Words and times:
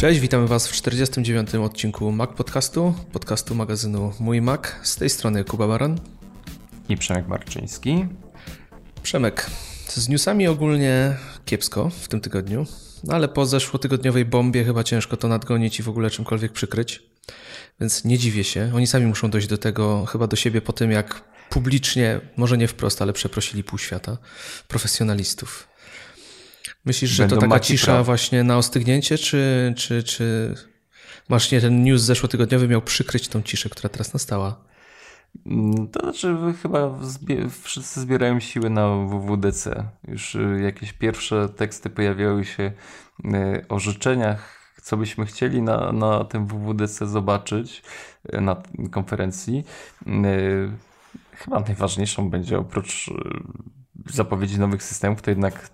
Cześć, 0.00 0.20
witamy 0.20 0.46
Was 0.46 0.68
w 0.68 0.72
49. 0.72 1.54
odcinku 1.54 2.12
Mac 2.12 2.30
Podcastu, 2.36 2.94
podcastu 3.12 3.54
magazynu 3.54 4.12
Mój 4.20 4.40
Mac. 4.40 4.60
Z 4.82 4.96
tej 4.96 5.10
strony 5.10 5.44
Kuba 5.44 5.68
Baran 5.68 6.00
i 6.88 6.96
Przemek 6.96 7.28
Marczyński. 7.28 8.06
Przemek, 9.02 9.46
z 9.86 10.08
newsami 10.08 10.48
ogólnie 10.48 11.16
kiepsko 11.44 11.90
w 11.90 12.08
tym 12.08 12.20
tygodniu, 12.20 12.66
no 13.04 13.14
ale 13.14 13.28
po 13.28 13.46
zeszłotygodniowej 13.46 14.24
bombie 14.24 14.64
chyba 14.64 14.84
ciężko 14.84 15.16
to 15.16 15.28
nadgonić 15.28 15.80
i 15.80 15.82
w 15.82 15.88
ogóle 15.88 16.10
czymkolwiek 16.10 16.52
przykryć. 16.52 17.02
Więc 17.80 18.04
nie 18.04 18.18
dziwię 18.18 18.44
się. 18.44 18.72
Oni 18.74 18.86
sami 18.86 19.06
muszą 19.06 19.30
dojść 19.30 19.48
do 19.48 19.58
tego, 19.58 20.06
chyba 20.06 20.26
do 20.26 20.36
siebie 20.36 20.60
po 20.60 20.72
tym, 20.72 20.90
jak 20.90 21.22
publicznie, 21.50 22.20
może 22.36 22.58
nie 22.58 22.68
wprost, 22.68 23.02
ale 23.02 23.12
przeprosili 23.12 23.64
pół 23.64 23.78
świata 23.78 24.18
profesjonalistów. 24.68 25.68
Myślisz, 26.84 27.10
że 27.10 27.28
to 27.28 27.36
taka 27.36 27.60
cisza 27.60 28.02
właśnie 28.02 28.44
na 28.44 28.56
ostygnięcie, 28.56 29.18
czy, 29.18 29.74
czy, 29.76 30.02
czy 30.02 30.54
właśnie 31.28 31.60
ten 31.60 31.82
news 31.82 32.02
zeszłotygodniowy 32.02 32.68
miał 32.68 32.82
przykryć 32.82 33.28
tą 33.28 33.42
ciszę, 33.42 33.68
która 33.68 33.88
teraz 33.88 34.12
nastała? 34.12 34.64
Mm, 35.46 35.88
to 35.88 36.00
znaczy, 36.00 36.36
chyba 36.62 36.98
wszyscy 37.62 38.00
zbierają 38.00 38.40
siły 38.40 38.70
na 38.70 38.88
WWDC. 38.88 39.84
Już 40.08 40.34
y, 40.34 40.60
jakieś 40.62 40.92
pierwsze 40.92 41.48
teksty 41.48 41.90
pojawiały 41.90 42.44
się 42.44 42.72
y, 43.24 43.68
o 43.68 43.78
życzeniach, 43.78 44.60
co 44.82 44.96
byśmy 44.96 45.26
chcieli 45.26 45.62
na, 45.62 45.92
na 45.92 46.24
tym 46.24 46.46
WWDC 46.46 47.06
zobaczyć, 47.06 47.82
y, 48.34 48.40
na 48.40 48.62
konferencji. 48.90 49.64
Chyba 51.32 51.60
najważniejszą 51.60 52.30
będzie 52.30 52.58
oprócz 52.58 53.10
zapowiedzi 54.06 54.58
nowych 54.58 54.82
systemów, 54.82 55.22
to 55.22 55.30
jednak 55.30 55.70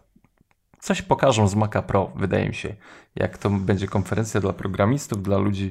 coś 0.81 1.03
pokażą 1.03 1.49
z 1.49 1.55
Maca 1.55 1.83
Pro, 1.83 2.13
wydaje 2.17 2.49
mi 2.49 2.55
się. 2.55 2.77
Jak 3.17 3.39
to 3.39 3.51
będzie 3.51 3.87
konferencja 3.87 4.41
dla 4.41 4.53
programistów, 4.53 5.23
dla 5.23 5.39
ludzi 5.39 5.71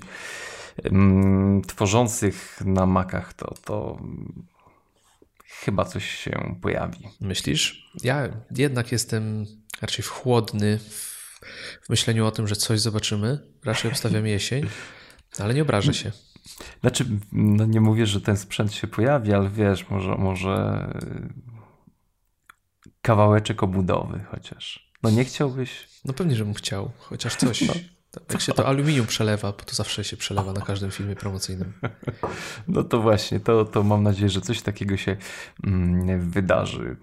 um, 0.84 1.62
tworzących 1.68 2.62
na 2.66 2.86
Macach, 2.86 3.34
to, 3.34 3.54
to 3.66 4.00
chyba 5.46 5.86
coś 5.86 6.10
się 6.10 6.56
pojawi. 6.62 7.08
Myślisz? 7.22 7.92
Ja 8.04 8.30
jednak 8.52 8.92
jestem 8.92 9.46
raczej 9.82 10.06
chłodny 10.06 10.80
w 11.82 11.90
myśleniu 11.90 12.26
o 12.26 12.32
tym, 12.32 12.48
że 12.48 12.56
coś 12.56 12.80
zobaczymy. 12.80 13.40
Raczej 13.66 13.92
obstawiam 13.92 14.28
jesień, 14.28 14.70
ale 15.40 15.54
nie 15.54 15.62
obrażę 15.62 15.94
się. 15.94 16.12
Znaczy, 16.82 17.06
no 17.32 17.66
nie 17.66 17.82
mówię, 17.82 18.06
że 18.06 18.22
ten 18.22 18.38
sprzęt 18.38 18.74
się 18.74 18.88
pojawi, 18.88 19.34
ale 19.34 19.50
wiesz, 19.50 19.90
może, 19.90 20.16
może 20.16 20.88
kawałeczek 23.02 23.64
obudowy 23.64 24.26
chociaż. 24.32 24.85
No 25.06 25.12
nie 25.12 25.26
chciałbyś? 25.26 25.88
No 26.06 26.14
pewnie, 26.14 26.36
żebym 26.36 26.54
chciał, 26.54 26.92
chociaż 26.98 27.36
coś. 27.36 27.62
No. 27.62 27.74
Jak 28.32 28.42
się 28.42 28.54
to 28.54 28.68
aluminium 28.68 29.08
przelewa, 29.08 29.52
bo 29.52 29.58
to 29.64 29.76
zawsze 29.76 30.04
się 30.04 30.18
przelewa 30.18 30.54
na 30.54 30.62
każdym 30.62 30.92
filmie 30.92 31.16
promocyjnym. 31.16 31.74
No 32.68 32.84
to 32.84 33.02
właśnie, 33.02 33.40
to, 33.40 33.66
to 33.66 33.84
mam 33.84 34.04
nadzieję, 34.04 34.30
że 34.30 34.42
coś 34.42 34.62
takiego 34.62 34.98
się 34.98 35.18
mm, 35.64 36.30
wydarzy. 36.30 36.98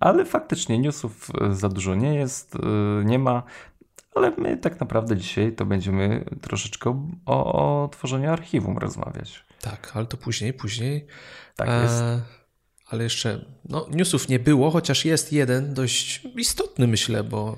Ale 0.00 0.24
faktycznie 0.24 0.78
newsów 0.78 1.30
za 1.50 1.68
dużo 1.68 1.94
nie 1.94 2.14
jest, 2.14 2.54
y, 2.54 2.58
nie 3.04 3.18
ma. 3.18 3.42
Ale 4.14 4.32
my 4.38 4.56
tak 4.56 4.80
naprawdę 4.80 5.16
dzisiaj 5.16 5.52
to 5.52 5.66
będziemy 5.66 6.24
troszeczkę 6.40 7.08
o, 7.26 7.52
o 7.84 7.88
tworzeniu 7.88 8.30
archiwum 8.30 8.78
rozmawiać. 8.78 9.44
Tak, 9.60 9.92
ale 9.94 10.06
to 10.06 10.16
później, 10.16 10.52
później. 10.52 11.06
Tak 11.56 11.68
jest. 11.68 12.02
E 12.02 12.39
ale 12.90 13.04
jeszcze 13.04 13.44
no, 13.68 13.86
newsów 13.90 14.28
nie 14.28 14.38
było, 14.38 14.70
chociaż 14.70 15.04
jest 15.04 15.32
jeden 15.32 15.74
dość 15.74 16.22
istotny, 16.36 16.86
myślę, 16.86 17.24
bo 17.24 17.56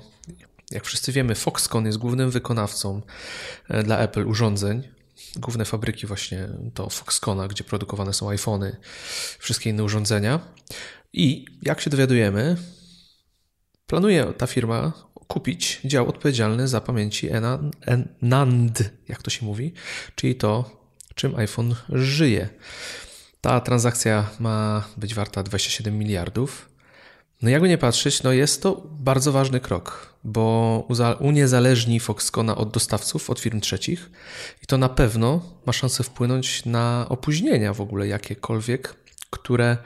jak 0.71 0.85
wszyscy 0.85 1.11
wiemy, 1.11 1.35
Foxconn 1.35 1.85
jest 1.85 1.97
głównym 1.97 2.31
wykonawcą 2.31 3.01
e, 3.69 3.83
dla 3.83 3.99
Apple 3.99 4.27
urządzeń. 4.27 4.83
Główne 5.35 5.65
fabryki 5.65 6.07
właśnie 6.07 6.49
to 6.73 6.89
Foxconna, 6.89 7.47
gdzie 7.47 7.63
produkowane 7.63 8.13
są 8.13 8.29
iPhony, 8.29 8.77
wszystkie 9.39 9.69
inne 9.69 9.83
urządzenia. 9.83 10.39
I 11.13 11.45
jak 11.61 11.81
się 11.81 11.89
dowiadujemy, 11.89 12.57
planuje 13.87 14.33
ta 14.37 14.47
firma 14.47 14.93
kupić 15.27 15.79
dział 15.85 16.09
odpowiedzialny 16.09 16.67
za 16.67 16.81
pamięci 16.81 17.29
NAND, 18.21 18.83
jak 19.07 19.21
to 19.21 19.29
się 19.29 19.45
mówi, 19.45 19.73
czyli 20.15 20.35
to, 20.35 20.83
czym 21.15 21.35
iPhone 21.35 21.75
żyje. 21.89 22.49
Ta 23.43 23.61
transakcja 23.61 24.29
ma 24.39 24.83
być 24.97 25.13
warta 25.13 25.43
27 25.43 25.97
miliardów. 25.97 26.69
No 27.41 27.49
jakby 27.49 27.69
nie 27.69 27.77
patrzeć, 27.77 28.23
no 28.23 28.31
jest 28.31 28.63
to 28.63 28.83
bardzo 28.89 29.31
ważny 29.31 29.59
krok, 29.59 30.15
bo 30.23 30.87
uniezależni 31.19 31.99
Foxconna 31.99 32.55
od 32.55 32.71
dostawców, 32.71 33.29
od 33.29 33.39
firm 33.39 33.59
trzecich 33.59 34.11
i 34.63 34.65
to 34.65 34.77
na 34.77 34.89
pewno 34.89 35.41
ma 35.65 35.73
szansę 35.73 36.03
wpłynąć 36.03 36.65
na 36.65 37.05
opóźnienia 37.09 37.73
w 37.73 37.81
ogóle 37.81 38.07
jakiekolwiek, 38.07 38.95
które 39.29 39.77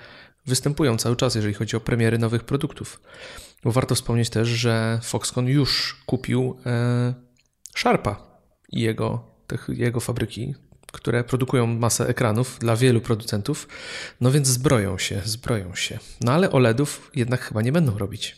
występują 0.45 0.97
cały 0.97 1.15
czas, 1.15 1.35
jeżeli 1.35 1.53
chodzi 1.53 1.77
o 1.77 1.79
premiery 1.79 2.17
nowych 2.17 2.43
produktów. 2.43 3.01
Bo 3.63 3.71
warto 3.71 3.95
wspomnieć 3.95 4.29
też, 4.29 4.47
że 4.47 4.99
Foxconn 5.03 5.47
już 5.47 6.01
kupił 6.05 6.57
e, 6.65 7.13
Sharpa 7.77 8.39
i 8.69 8.81
jego, 8.81 9.23
jego 9.69 9.99
fabryki, 9.99 10.55
które 10.97 11.23
produkują 11.23 11.67
masę 11.67 12.07
ekranów 12.07 12.59
dla 12.59 12.75
wielu 12.75 13.01
producentów, 13.01 13.67
no 14.21 14.31
więc 14.31 14.47
zbroją 14.47 14.97
się, 14.97 15.21
zbroją 15.25 15.75
się. 15.75 15.99
No 16.21 16.31
ale 16.31 16.51
OLEDów 16.51 17.11
jednak 17.15 17.41
chyba 17.41 17.61
nie 17.61 17.71
będą 17.71 17.97
robić. 17.97 18.37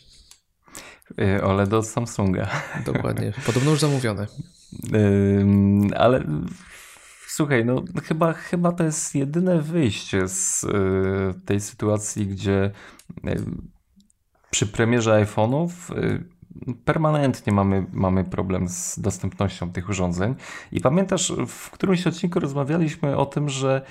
Y, 1.20 1.44
OLED 1.44 1.72
od 1.72 1.86
Samsunga. 1.86 2.50
Dokładnie. 2.92 3.32
Podobno 3.46 3.70
już 3.70 3.80
zamówione. 3.80 4.26
ale 5.96 6.24
słuchaj, 7.28 7.64
no 7.64 7.84
chyba, 8.04 8.32
chyba 8.32 8.72
to 8.72 8.84
jest 8.84 9.14
jedyne 9.14 9.62
wyjście 9.62 10.28
z 10.28 10.64
y, 10.64 11.46
tej 11.46 11.60
sytuacji, 11.60 12.26
gdzie 12.26 12.70
y, 13.28 13.40
przy 14.50 14.66
premierze 14.66 15.24
iPhone'ów 15.24 15.68
permanentnie 16.84 17.52
mamy, 17.52 17.86
mamy 17.92 18.24
problem 18.24 18.68
z 18.68 18.98
dostępnością 18.98 19.72
tych 19.72 19.88
urządzeń. 19.88 20.34
I 20.72 20.80
pamiętasz, 20.80 21.32
w 21.46 21.70
którymś 21.70 22.06
odcinku 22.06 22.40
rozmawialiśmy 22.40 23.16
o 23.16 23.26
tym, 23.26 23.48
że 23.48 23.82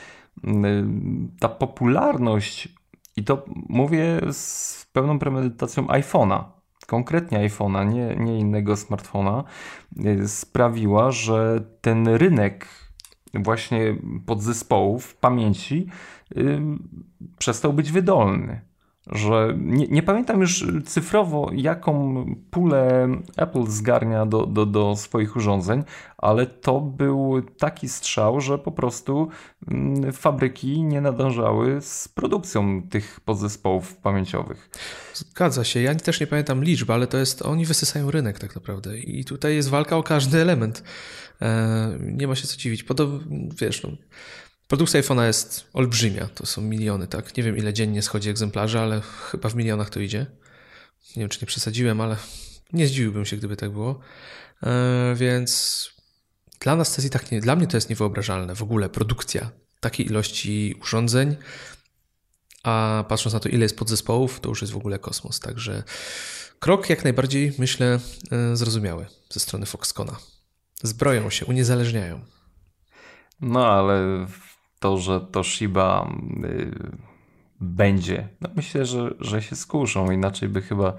mm, 0.43 1.31
ta 1.39 1.49
popularność, 1.49 2.69
i 3.15 3.23
to 3.23 3.45
mówię 3.69 4.19
z 4.31 4.85
pełną 4.93 5.19
premedytacją 5.19 5.87
iPhone'a, 5.87 6.43
konkretnie 6.87 7.49
iPhone'a, 7.49 7.93
nie, 7.93 8.15
nie 8.15 8.39
innego 8.39 8.77
smartfona, 8.77 9.43
y, 10.05 10.27
sprawiła, 10.27 11.11
że 11.11 11.63
ten 11.81 12.07
rynek 12.07 12.67
właśnie 13.33 13.95
podzespołów 14.25 15.15
pamięci 15.15 15.87
yy, 16.35 16.61
przestał 17.37 17.73
być 17.73 17.91
wydolny 17.91 18.68
że 19.11 19.53
nie, 19.57 19.87
nie, 19.87 20.03
pamiętam 20.03 20.41
już 20.41 20.65
cyfrowo, 20.85 21.51
jaką 21.53 22.25
pulę 22.51 23.07
Apple 23.37 23.65
zgarnia 23.67 24.25
do, 24.25 24.45
do, 24.45 24.65
do 24.65 24.95
swoich 24.95 25.35
urządzeń, 25.35 25.83
ale 26.17 26.45
to 26.45 26.81
był 26.81 27.41
taki 27.41 27.89
strzał, 27.89 28.41
że 28.41 28.57
po 28.57 28.71
prostu 28.71 29.29
mm, 29.67 30.13
fabryki 30.13 30.83
nie 30.83 31.01
nadążały 31.01 31.81
z 31.81 32.07
produkcją 32.07 32.81
tych 32.89 33.19
podzespołów 33.19 33.95
pamięciowych. 33.95 34.69
Zgadza 35.13 35.63
się. 35.63 35.81
Ja 35.81 35.95
też 35.95 36.19
nie 36.19 36.27
pamiętam 36.27 36.63
liczby, 36.63 36.93
ale 36.93 37.07
to 37.07 37.17
jest, 37.17 37.41
oni 37.41 37.65
wysysają 37.65 38.11
rynek 38.11 38.39
tak 38.39 38.55
naprawdę 38.55 38.97
i 38.97 39.25
tutaj 39.25 39.55
jest 39.55 39.69
walka 39.69 39.97
o 39.97 40.03
każdy 40.03 40.41
element. 40.41 40.83
E, 41.41 41.97
nie 42.01 42.27
ma 42.27 42.35
się 42.35 42.47
co 42.47 42.57
dziwić. 42.57 42.83
Podobnie, 42.83 43.49
wiesz, 43.61 43.83
no, 43.83 43.89
Produkcja 44.69 45.01
iPhone'a 45.01 45.25
jest 45.25 45.67
olbrzymia, 45.73 46.27
to 46.27 46.45
są 46.45 46.61
miliony, 46.61 47.07
tak? 47.07 47.37
Nie 47.37 47.43
wiem 47.43 47.57
ile 47.57 47.73
dziennie 47.73 48.01
schodzi 48.01 48.29
egzemplarzy, 48.29 48.79
ale 48.79 49.01
chyba 49.01 49.49
w 49.49 49.55
milionach 49.55 49.89
to 49.89 49.99
idzie. 49.99 50.25
Nie 51.15 51.19
wiem 51.19 51.29
czy 51.29 51.39
nie 51.41 51.47
przesadziłem, 51.47 52.01
ale 52.01 52.17
nie 52.73 52.87
zdziwiłbym 52.87 53.25
się, 53.25 53.37
gdyby 53.37 53.55
tak 53.55 53.71
było. 53.71 53.99
E, 54.63 55.15
więc 55.15 55.89
dla 56.59 56.75
nas 56.75 56.89
to 56.89 57.01
jest 57.01 57.07
i 57.07 57.09
tak 57.09 57.31
nie, 57.31 57.41
dla 57.41 57.55
mnie 57.55 57.67
to 57.67 57.77
jest 57.77 57.89
niewyobrażalne 57.89 58.55
w 58.55 58.63
ogóle 58.63 58.89
produkcja 58.89 59.51
takiej 59.79 60.05
ilości 60.05 60.75
urządzeń, 60.81 61.35
a 62.63 63.05
patrząc 63.07 63.33
na 63.33 63.39
to, 63.39 63.49
ile 63.49 63.63
jest 63.63 63.77
podzespołów, 63.77 64.39
to 64.39 64.49
już 64.49 64.61
jest 64.61 64.73
w 64.73 64.77
ogóle 64.77 64.99
kosmos. 64.99 65.39
Także 65.39 65.83
krok 66.59 66.89
jak 66.89 67.03
najbardziej, 67.03 67.53
myślę, 67.57 67.99
e, 68.31 68.55
zrozumiały 68.55 69.05
ze 69.29 69.39
strony 69.39 69.65
Foxcona. 69.65 70.19
Zbroją 70.83 71.29
się, 71.29 71.45
uniezależniają. 71.45 72.19
No 73.41 73.67
ale 73.67 74.27
to, 74.79 74.97
że 74.97 75.21
Toshiba 75.21 76.09
y, 76.43 76.71
będzie, 77.61 78.29
no 78.41 78.49
myślę, 78.55 78.85
że, 78.85 79.13
że 79.19 79.41
się 79.41 79.55
skuszą, 79.55 80.11
inaczej 80.11 80.49
by 80.49 80.61
chyba 80.61 80.93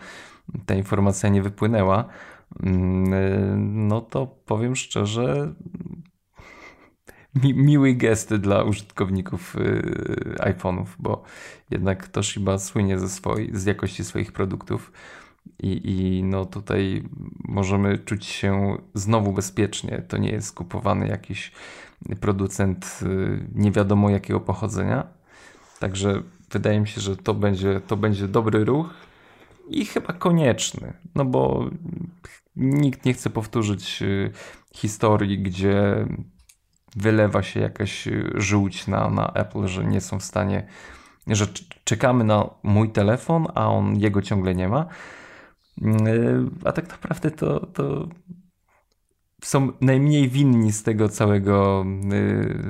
ta 0.66 0.74
informacja 0.74 1.28
nie 1.28 1.42
wypłynęła. 1.42 2.04
Mm, 2.62 3.12
y, 3.12 3.54
no 3.58 4.00
to 4.00 4.26
powiem 4.26 4.76
szczerze, 4.76 5.54
mi, 7.34 7.54
miły 7.54 7.94
gesty 7.94 8.38
dla 8.38 8.62
użytkowników 8.62 9.56
y, 9.56 10.34
iPhone'ów, 10.38 10.86
bo 10.98 11.22
jednak 11.70 12.08
Toshiba 12.08 12.58
słynie 12.58 12.98
ze 12.98 13.08
swojej, 13.08 13.50
z 13.52 13.64
jakości 13.64 14.04
swoich 14.04 14.32
produktów. 14.32 14.92
I, 15.58 15.80
I 15.84 16.24
no 16.24 16.44
tutaj 16.44 17.02
możemy 17.44 17.98
czuć 17.98 18.26
się 18.26 18.76
znowu 18.94 19.32
bezpiecznie. 19.32 20.02
To 20.08 20.16
nie 20.16 20.30
jest 20.30 20.54
kupowany 20.54 21.08
jakiś 21.08 21.52
producent 22.20 23.00
y, 23.02 23.48
nie 23.54 23.72
wiadomo 23.72 24.10
jakiego 24.10 24.40
pochodzenia. 24.40 25.06
Także 25.78 26.22
wydaje 26.50 26.80
mi 26.80 26.88
się, 26.88 27.00
że 27.00 27.16
to 27.16 27.34
będzie, 27.34 27.80
to 27.80 27.96
będzie 27.96 28.28
dobry 28.28 28.64
ruch 28.64 28.94
i 29.68 29.86
chyba 29.86 30.12
konieczny. 30.12 30.92
No 31.14 31.24
bo 31.24 31.70
nikt 32.56 33.04
nie 33.04 33.14
chce 33.14 33.30
powtórzyć 33.30 34.02
y, 34.02 34.32
historii, 34.74 35.38
gdzie 35.42 36.06
wylewa 36.96 37.42
się 37.42 37.60
jakaś 37.60 38.08
żółć 38.34 38.86
na, 38.86 39.10
na 39.10 39.32
Apple, 39.32 39.66
że 39.66 39.84
nie 39.84 40.00
są 40.00 40.18
w 40.18 40.24
stanie, 40.24 40.66
że 41.26 41.46
czekamy 41.84 42.24
na 42.24 42.50
mój 42.62 42.92
telefon, 42.92 43.46
a 43.54 43.68
on 43.68 44.00
jego 44.00 44.22
ciągle 44.22 44.54
nie 44.54 44.68
ma. 44.68 44.86
Yy, 45.78 46.50
a 46.64 46.72
tak 46.72 46.88
naprawdę 46.88 47.30
to, 47.30 47.66
to 47.66 48.08
są 49.42 49.72
najmniej 49.80 50.28
winni 50.28 50.72
z 50.72 50.82
tego 50.82 51.08
całego 51.08 51.84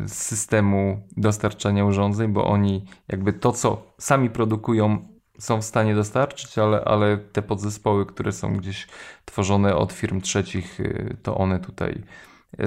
yy, 0.03 0.09
systemu 0.09 1.01
dostarczania 1.17 1.85
urządzeń, 1.85 2.33
bo 2.33 2.47
oni 2.47 2.85
jakby 3.09 3.33
to, 3.33 3.53
co 3.53 3.83
sami 3.99 4.31
produkują, 4.31 5.09
są 5.39 5.61
w 5.61 5.65
stanie 5.65 5.95
dostarczyć, 5.95 6.59
ale, 6.59 6.85
ale 6.85 7.19
te 7.19 7.43
podzespoły, 7.43 8.07
które 8.07 8.33
są 8.33 8.57
gdzieś 8.57 8.89
tworzone 9.25 9.77
od 9.77 9.93
firm 9.93 10.21
trzecich, 10.21 10.79
yy, 10.79 11.17
to 11.23 11.37
one 11.37 11.61
tutaj 11.61 12.03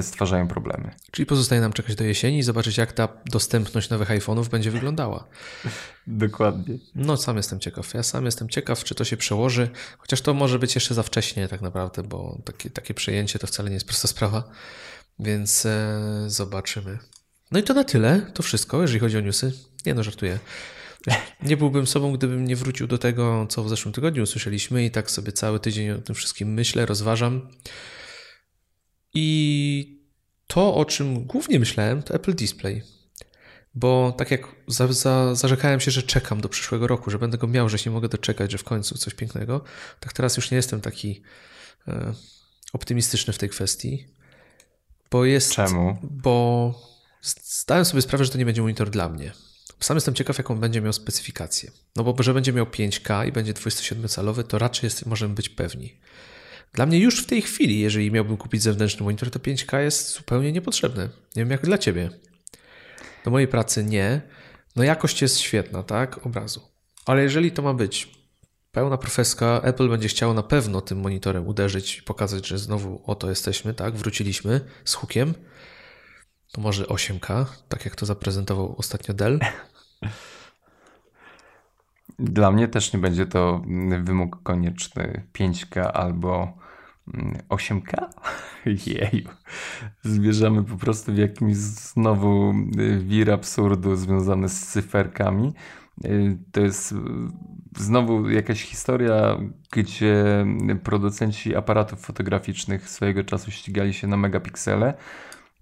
stwarzają 0.02 0.48
problemy. 0.48 0.92
Czyli 1.12 1.26
pozostaje 1.26 1.62
nam 1.62 1.74
czekać 1.74 1.96
do 1.96 2.04
jesieni 2.04 2.38
i 2.38 2.44
zobaczyć, 2.44 2.78
jak 2.78 2.94
ta 2.94 3.08
dostępność 3.26 3.90
nowych 3.90 4.10
iPhone'ów 4.10 4.48
będzie 4.48 4.72
wyglądała. 4.72 5.28
Dokładnie. 6.08 6.78
No, 6.96 7.18
sam 7.18 7.38
jestem 7.38 7.60
ciekaw. 7.60 7.94
Ja 7.94 8.04
sam 8.04 8.26
jestem 8.26 8.50
ciekaw, 8.50 8.84
czy 8.84 8.96
to 8.96 9.06
się 9.06 9.18
przełoży, 9.18 9.70
chociaż 9.98 10.22
to 10.22 10.34
może 10.34 10.60
być 10.60 10.76
jeszcze 10.76 10.94
za 10.94 11.04
wcześnie 11.04 11.48
tak 11.48 11.62
naprawdę, 11.62 12.04
bo 12.04 12.42
takie, 12.46 12.70
takie 12.70 12.94
przejęcie 12.94 13.40
to 13.40 13.48
wcale 13.48 13.70
nie 13.70 13.74
jest 13.74 13.88
prosta 13.88 14.08
sprawa, 14.08 14.44
więc 15.20 15.66
e, 15.66 16.00
zobaczymy. 16.28 17.00
No 17.52 17.60
i 17.60 17.64
to 17.64 17.74
na 17.74 17.84
tyle, 17.84 18.32
to 18.34 18.44
wszystko, 18.44 18.82
jeżeli 18.82 19.00
chodzi 19.00 19.18
o 19.18 19.22
newsy. 19.22 19.52
Nie 19.86 19.94
no, 19.94 20.04
żartuję. 20.04 20.40
Nie 21.42 21.58
byłbym 21.58 21.88
sobą, 21.88 22.14
gdybym 22.14 22.46
nie 22.46 22.56
wrócił 22.56 22.88
do 22.88 22.98
tego, 22.98 23.48
co 23.50 23.64
w 23.64 23.70
zeszłym 23.70 23.94
tygodniu 23.94 24.24
usłyszeliśmy 24.24 24.86
i 24.86 24.92
tak 24.92 25.12
sobie 25.12 25.32
cały 25.32 25.60
tydzień 25.60 25.90
o 25.92 25.98
tym 25.98 26.16
wszystkim 26.16 26.54
myślę, 26.54 26.86
rozważam. 26.86 27.50
I 29.14 30.00
to, 30.48 30.76
o 30.76 30.86
czym 30.86 31.26
głównie 31.26 31.60
myślałem, 31.60 32.04
to 32.04 32.14
Apple 32.14 32.36
Display. 32.36 32.84
Bo 33.76 34.14
tak 34.18 34.32
jak 34.32 34.48
za, 34.68 34.94
za, 34.94 35.36
zarzekałem 35.36 35.80
się, 35.80 35.92
że 35.92 36.04
czekam 36.04 36.42
do 36.42 36.50
przyszłego 36.50 36.88
roku, 36.88 37.12
że 37.12 37.20
będę 37.20 37.38
go 37.38 37.48
miał, 37.48 37.70
że 37.70 37.78
się 37.78 37.90
nie 37.90 37.94
mogę 37.94 38.10
doczekać, 38.10 38.52
że 38.52 38.58
w 38.58 38.64
końcu 38.64 38.98
coś 38.98 39.14
pięknego, 39.14 39.64
tak 40.00 40.14
teraz 40.14 40.38
już 40.38 40.52
nie 40.52 40.58
jestem 40.58 40.82
taki 40.82 41.22
e, 41.88 42.14
optymistyczny 42.74 43.34
w 43.34 43.38
tej 43.38 43.50
kwestii. 43.50 44.08
Bo 45.12 45.26
jest. 45.26 45.54
Czemu? 45.54 45.98
Bo 46.04 46.74
zdałem 47.44 47.86
sobie 47.86 48.02
sprawę, 48.02 48.26
że 48.26 48.32
to 48.32 48.38
nie 48.38 48.46
będzie 48.46 48.62
monitor 48.62 48.90
dla 48.90 49.10
mnie. 49.10 49.32
Sam 49.80 49.98
jestem 49.98 50.16
ciekaw, 50.16 50.38
jaką 50.38 50.60
będzie 50.60 50.82
miał 50.82 50.94
specyfikację. 50.94 51.72
No 51.96 52.04
bo, 52.04 52.24
że 52.24 52.34
będzie 52.34 52.54
miał 52.54 52.66
5K 52.66 53.28
i 53.28 53.32
będzie 53.32 53.54
27-calowy, 53.54 54.44
to 54.44 54.60
raczej 54.60 54.88
jest, 54.88 55.06
możemy 55.06 55.36
być 55.36 55.50
pewni. 55.50 56.00
Dla 56.74 56.86
mnie 56.86 57.00
już 57.00 57.24
w 57.24 57.26
tej 57.26 57.42
chwili, 57.42 57.80
jeżeli 57.80 58.12
miałbym 58.12 58.38
kupić 58.38 58.62
zewnętrzny 58.62 59.04
monitor, 59.04 59.32
to 59.32 59.40
5K 59.40 59.78
jest 59.78 60.12
zupełnie 60.12 60.52
niepotrzebne. 60.52 61.04
Nie 61.36 61.42
wiem 61.42 61.52
jak 61.52 61.62
dla 61.62 61.78
ciebie. 61.78 62.10
Do 63.26 63.32
mojej 63.32 63.48
pracy 63.48 63.84
nie. 63.84 64.22
No 64.76 64.84
jakość 64.84 65.22
jest 65.22 65.40
świetna, 65.40 65.84
tak? 65.84 66.26
Obrazu. 66.26 66.62
Ale 67.06 67.24
jeżeli 67.24 67.52
to 67.52 67.62
ma 67.62 67.74
być 67.74 68.24
pełna 68.72 68.98
profeska, 68.98 69.62
Apple 69.64 69.90
będzie 69.90 70.08
chciało 70.08 70.34
na 70.34 70.44
pewno 70.44 70.82
tym 70.82 71.00
monitorem 71.00 71.48
uderzyć 71.48 71.98
i 71.98 72.04
pokazać, 72.04 72.48
że 72.48 72.58
znowu 72.58 73.02
oto 73.06 73.30
jesteśmy, 73.30 73.74
tak? 73.74 73.96
Wróciliśmy 73.96 74.62
z 74.86 74.94
hukiem. 74.94 75.34
To 76.52 76.62
może 76.62 76.84
8K, 76.84 77.46
tak 77.70 77.86
jak 77.86 77.96
to 77.96 78.06
zaprezentował 78.06 78.76
ostatnio 78.78 79.14
Dell. 79.14 79.40
Dla 82.20 82.52
mnie 82.52 82.68
też 82.68 82.94
nie 82.94 83.00
będzie 83.00 83.26
to 83.26 83.62
wymóg 84.04 84.44
konieczny 84.44 85.28
5K 85.34 85.92
albo 85.94 86.63
8K? 87.50 88.10
Jeju. 88.66 89.30
Zmierzamy 90.04 90.64
po 90.64 90.78
prostu 90.78 91.14
w 91.14 91.18
jakimś 91.18 91.56
znowu 91.56 92.54
y, 92.80 93.00
wir 93.00 93.32
absurdu 93.32 93.96
związany 93.96 94.50
z 94.50 94.68
cyferkami. 94.68 95.54
Y, 96.06 96.38
to 96.52 96.62
jest 96.62 96.92
y, 96.92 96.96
znowu 97.78 98.30
jakaś 98.30 98.62
historia, 98.62 99.38
gdzie 99.72 100.46
producenci 100.84 101.56
aparatów 101.56 102.00
fotograficznych 102.00 102.90
swojego 102.90 103.24
czasu 103.24 103.52
ścigali 103.52 103.94
się 103.94 104.08
na 104.08 104.18
megapiksele. 104.18 104.94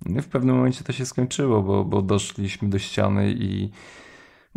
W 0.05 0.27
pewnym 0.27 0.55
momencie 0.55 0.83
to 0.83 0.93
się 0.93 1.05
skończyło, 1.05 1.61
bo, 1.61 1.85
bo 1.85 2.01
doszliśmy 2.01 2.69
do 2.69 2.79
ściany 2.79 3.31
i 3.31 3.69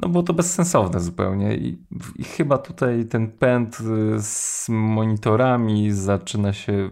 no 0.02 0.08
było 0.08 0.23
to 0.23 0.35
bezsensowne 0.35 1.00
zupełnie 1.00 1.56
I, 1.56 1.79
i 2.17 2.25
chyba 2.25 2.58
tutaj 2.58 3.05
ten 3.05 3.31
pęd 3.31 3.79
y, 3.81 4.23
z 4.23 4.67
monitorami 4.69 5.93
zaczyna 5.93 6.52
się 6.52 6.91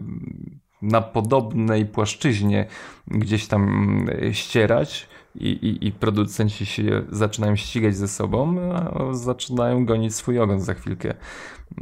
na 0.81 1.01
podobnej 1.01 1.85
płaszczyźnie 1.85 2.67
gdzieś 3.07 3.47
tam 3.47 4.05
y, 4.09 4.33
ścierać 4.33 5.09
i, 5.35 5.47
i, 5.47 5.87
i 5.87 5.91
producenci 5.91 6.65
się 6.65 7.03
zaczynają 7.09 7.55
ścigać 7.55 7.95
ze 7.95 8.07
sobą, 8.07 8.59
a 8.73 9.13
zaczynają 9.13 9.85
gonić 9.85 10.15
swój 10.15 10.39
ogon 10.39 10.59
za 10.59 10.73
chwilkę. 10.73 11.13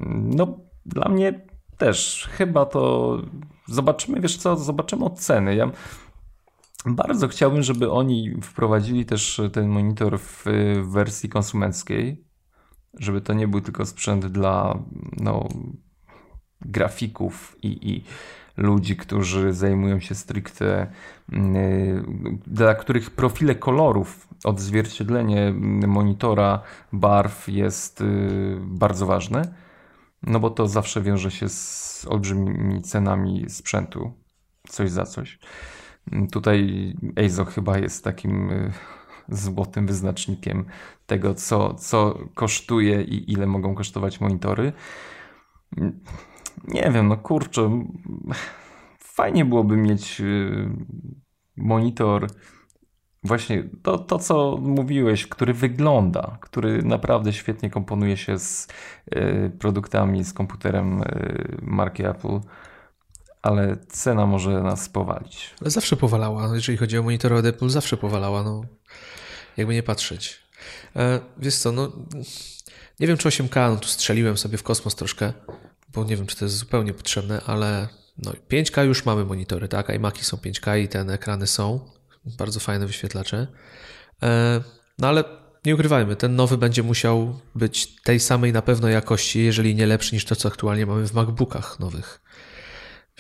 No 0.10 0.60
dla 0.86 1.10
mnie 1.10 1.48
też 1.78 2.30
chyba 2.32 2.66
to 2.66 3.18
zobaczymy, 3.68 4.22
wiesz 4.22 4.38
co, 4.38 4.56
zobaczymy 4.56 5.06
oceny. 5.06 5.56
Ja 5.56 5.72
bardzo 6.86 7.28
chciałbym, 7.28 7.64
żeby 7.64 7.92
oni 7.92 8.42
wprowadzili 8.42 9.06
też 9.06 9.42
ten 9.54 9.68
monitor 9.68 10.20
w 10.20 10.46
wersji 10.84 11.30
konsumenckiej, 11.30 12.26
żeby 13.00 13.22
to 13.22 13.34
nie 13.34 13.48
był 13.48 13.62
tylko 13.62 13.86
sprzęt 13.86 14.26
dla 14.26 14.80
no, 15.18 15.48
grafików 16.62 17.56
i, 17.64 17.92
i 17.92 18.04
ludzi, 18.58 18.98
którzy 18.98 19.54
zajmują 19.54 20.00
się 20.00 20.16
stricte, 20.16 20.92
yy, 21.32 21.40
dla 22.48 22.76
których 22.76 23.12
profile 23.12 23.56
kolorów, 23.56 24.28
odzwierciedlenie 24.44 25.54
monitora, 25.88 26.62
barw 26.94 27.48
jest 27.48 28.00
yy, 28.00 28.60
bardzo 28.62 29.06
ważne, 29.06 29.54
no 30.24 30.40
bo 30.40 30.50
to 30.50 30.68
zawsze 30.68 31.02
wiąże 31.02 31.32
się 31.32 31.50
z 31.50 32.06
olbrzymimi 32.10 32.82
cenami 32.82 33.46
sprzętu, 33.50 34.14
coś 34.70 34.92
za 34.92 35.06
coś. 35.06 35.40
Tutaj 36.32 36.94
EIZO 37.16 37.46
chyba 37.46 37.78
jest 37.78 38.04
takim 38.04 38.50
y, 38.50 38.72
złotym 39.30 39.88
wyznacznikiem 39.88 40.66
tego, 41.06 41.34
co, 41.34 41.74
co 41.74 42.20
kosztuje 42.34 43.02
i 43.02 43.32
ile 43.32 43.48
mogą 43.48 43.76
kosztować 43.76 44.22
monitory. 44.22 44.74
Nie 46.68 46.92
wiem, 46.92 47.08
no 47.08 47.18
kurczę, 47.18 47.86
fajnie 49.00 49.46
byłoby 49.46 49.78
mieć 49.78 50.22
y, 50.22 50.70
monitor, 51.58 52.28
właśnie 53.24 53.64
to, 53.84 53.98
to 53.98 54.20
co 54.20 54.58
mówiłeś, 54.62 55.28
który 55.28 55.54
wygląda, 55.54 56.38
który 56.42 56.84
naprawdę 56.84 57.34
świetnie 57.34 57.70
komponuje 57.70 58.18
się 58.18 58.40
z 58.40 58.68
y, 59.16 59.52
produktami, 59.60 60.24
z 60.24 60.34
komputerem 60.34 61.02
marki 61.62 62.06
Apple 62.06 62.40
ale 63.42 63.78
cena 63.90 64.26
może 64.26 64.62
nas 64.64 64.90
powalić. 64.90 65.50
Ale 65.62 65.70
zawsze 65.70 65.98
powalała, 65.98 66.56
jeżeli 66.56 66.78
chodzi 66.78 66.98
o 66.98 67.04
monitory 67.04 67.36
od 67.36 67.46
Apple, 67.46 67.70
zawsze 67.70 67.98
powalała, 67.98 68.44
no 68.44 68.62
jakby 69.58 69.74
nie 69.74 69.84
patrzeć. 69.84 70.42
E, 70.96 71.20
wiesz 71.38 71.56
co, 71.56 71.72
no 71.72 71.92
nie 73.00 73.08
wiem 73.08 73.18
czy 73.18 73.30
8K, 73.30 73.70
no 73.70 73.76
tu 73.76 73.88
strzeliłem 73.88 74.38
sobie 74.38 74.58
w 74.58 74.64
kosmos 74.64 74.96
troszkę, 74.96 75.34
bo 75.94 76.04
nie 76.04 76.18
wiem 76.18 76.28
czy 76.28 76.36
to 76.36 76.46
jest 76.46 76.58
zupełnie 76.58 76.94
potrzebne, 76.94 77.42
ale 77.46 77.88
no 78.18 78.32
5K 78.52 78.86
już 78.86 79.06
mamy 79.06 79.26
monitory, 79.26 79.68
tak, 79.68 79.90
iMaki 79.90 80.26
są 80.26 80.38
5K 80.38 80.80
i 80.80 80.88
te 80.88 81.00
ekrany 81.00 81.48
są, 81.48 81.90
bardzo 82.38 82.60
fajne 82.60 82.88
wyświetlacze, 82.88 83.48
e, 84.24 84.62
no 85.00 85.08
ale 85.08 85.24
nie 85.66 85.76
ukrywajmy, 85.76 86.16
ten 86.16 86.36
nowy 86.36 86.58
będzie 86.58 86.84
musiał 86.84 87.40
być 87.56 88.02
tej 88.02 88.20
samej 88.20 88.54
na 88.54 88.62
pewno 88.62 88.88
jakości, 88.88 89.44
jeżeli 89.44 89.76
nie 89.76 89.88
lepszy 89.88 90.16
niż 90.16 90.26
to, 90.26 90.36
co 90.36 90.48
aktualnie 90.48 90.86
mamy 90.86 91.08
w 91.08 91.14
MacBookach 91.14 91.80
nowych. 91.80 92.22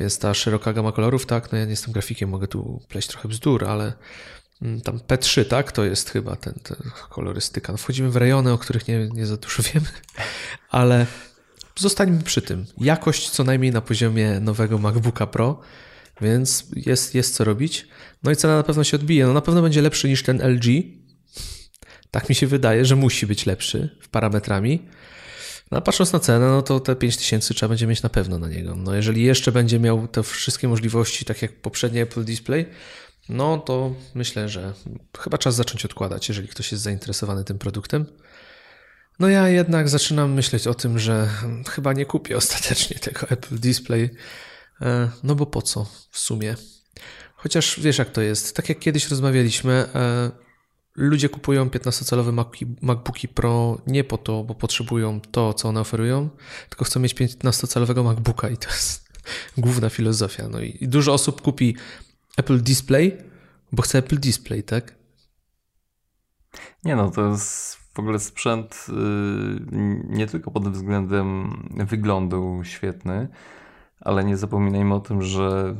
Więc 0.01 0.19
ta 0.19 0.33
szeroka 0.33 0.73
gama 0.73 0.91
kolorów, 0.91 1.25
tak, 1.25 1.51
no 1.51 1.57
ja 1.57 1.63
nie 1.63 1.71
jestem 1.71 1.93
grafikiem, 1.93 2.29
mogę 2.29 2.47
tu 2.47 2.81
pleść 2.89 3.07
trochę 3.07 3.27
bzdur, 3.29 3.65
ale 3.65 3.93
mm, 4.61 4.81
tam 4.81 4.97
P3, 4.97 5.45
tak, 5.45 5.71
to 5.71 5.83
jest 5.83 6.09
chyba 6.09 6.35
ten, 6.35 6.53
ten 6.53 6.77
kolorystyka. 7.09 7.71
No 7.71 7.77
wchodzimy 7.77 8.09
w 8.09 8.15
rejony, 8.15 8.51
o 8.51 8.57
których 8.57 8.87
nie, 8.87 9.09
nie 9.13 9.25
za 9.25 9.37
dużo 9.37 9.63
wiemy, 9.63 9.87
ale 10.69 11.05
zostańmy 11.79 12.23
przy 12.23 12.41
tym. 12.41 12.65
Jakość 12.77 13.29
co 13.29 13.43
najmniej 13.43 13.71
na 13.71 13.81
poziomie 13.81 14.39
nowego 14.39 14.77
MacBooka 14.77 15.27
Pro, 15.27 15.61
więc 16.21 16.65
jest, 16.75 17.15
jest 17.15 17.35
co 17.35 17.43
robić. 17.43 17.87
No 18.23 18.31
i 18.31 18.35
cena 18.35 18.55
na 18.55 18.63
pewno 18.63 18.83
się 18.83 18.97
odbije. 18.97 19.25
No 19.25 19.33
na 19.33 19.41
pewno 19.41 19.61
będzie 19.61 19.81
lepszy 19.81 20.09
niż 20.09 20.23
ten 20.23 20.41
LG. 20.41 20.65
Tak 22.11 22.29
mi 22.29 22.35
się 22.35 22.47
wydaje, 22.47 22.85
że 22.85 22.95
musi 22.95 23.27
być 23.27 23.45
lepszy 23.45 23.97
w 24.01 24.09
parametrami. 24.09 24.87
No, 25.71 25.81
patrząc 25.81 26.13
na 26.13 26.19
cenę, 26.19 26.47
no 26.47 26.61
to 26.61 26.79
te 26.79 26.95
5000 26.95 27.53
trzeba 27.53 27.69
będzie 27.69 27.87
mieć 27.87 28.03
na 28.03 28.09
pewno 28.09 28.39
na 28.39 28.49
niego. 28.49 28.75
No 28.75 28.95
jeżeli 28.95 29.23
jeszcze 29.23 29.51
będzie 29.51 29.79
miał 29.79 30.07
te 30.07 30.23
wszystkie 30.23 30.67
możliwości, 30.67 31.25
tak 31.25 31.41
jak 31.41 31.61
poprzedni 31.61 31.99
Apple 31.99 32.23
Display, 32.23 32.65
no 33.29 33.57
to 33.57 33.95
myślę, 34.15 34.49
że 34.49 34.73
chyba 35.19 35.37
czas 35.37 35.55
zacząć 35.55 35.85
odkładać, 35.85 36.29
jeżeli 36.29 36.47
ktoś 36.47 36.71
jest 36.71 36.83
zainteresowany 36.83 37.43
tym 37.43 37.59
produktem. 37.59 38.05
No 39.19 39.29
ja 39.29 39.49
jednak 39.49 39.89
zaczynam 39.89 40.33
myśleć 40.33 40.67
o 40.67 40.73
tym, 40.73 40.99
że 40.99 41.29
chyba 41.69 41.93
nie 41.93 42.05
kupię 42.05 42.37
ostatecznie 42.37 42.99
tego 42.99 43.29
Apple 43.29 43.59
Display, 43.59 44.09
e, 44.81 45.09
no 45.23 45.35
bo 45.35 45.45
po 45.45 45.61
co 45.61 45.85
w 46.11 46.19
sumie? 46.19 46.55
Chociaż 47.35 47.79
wiesz 47.79 47.97
jak 47.97 48.09
to 48.09 48.21
jest, 48.21 48.55
tak 48.55 48.69
jak 48.69 48.79
kiedyś 48.79 49.09
rozmawialiśmy, 49.09 49.73
e, 49.95 50.31
ludzie 50.95 51.29
kupują 51.29 51.65
15-calowe 51.65 52.45
MacBooki 52.81 53.27
Pro 53.27 53.77
nie 53.87 54.03
po 54.03 54.17
to, 54.17 54.43
bo 54.43 54.55
potrzebują 54.55 55.21
to, 55.31 55.53
co 55.53 55.69
one 55.69 55.79
oferują, 55.79 56.29
tylko 56.69 56.85
chcą 56.85 56.99
mieć 56.99 57.15
15-calowego 57.15 58.03
MacBooka 58.03 58.49
i 58.49 58.57
to 58.57 58.69
jest 58.69 59.09
główna 59.57 59.89
filozofia. 59.89 60.47
No 60.49 60.59
i 60.59 60.87
dużo 60.87 61.13
osób 61.13 61.41
kupi 61.41 61.75
Apple 62.37 62.61
Display, 62.61 63.17
bo 63.71 63.81
chce 63.81 63.97
Apple 63.97 64.19
Display, 64.19 64.63
tak? 64.63 64.95
Nie 66.83 66.95
no, 66.95 67.11
to 67.11 67.27
jest 67.27 67.75
w 67.93 67.99
ogóle 67.99 68.19
sprzęt 68.19 68.85
y, 68.89 68.93
nie 70.09 70.27
tylko 70.27 70.51
pod 70.51 70.69
względem 70.69 71.57
wyglądu 71.87 72.61
świetny, 72.63 73.27
ale 73.99 74.23
nie 74.23 74.37
zapominajmy 74.37 74.93
o 74.93 74.99
tym, 74.99 75.21
że 75.21 75.75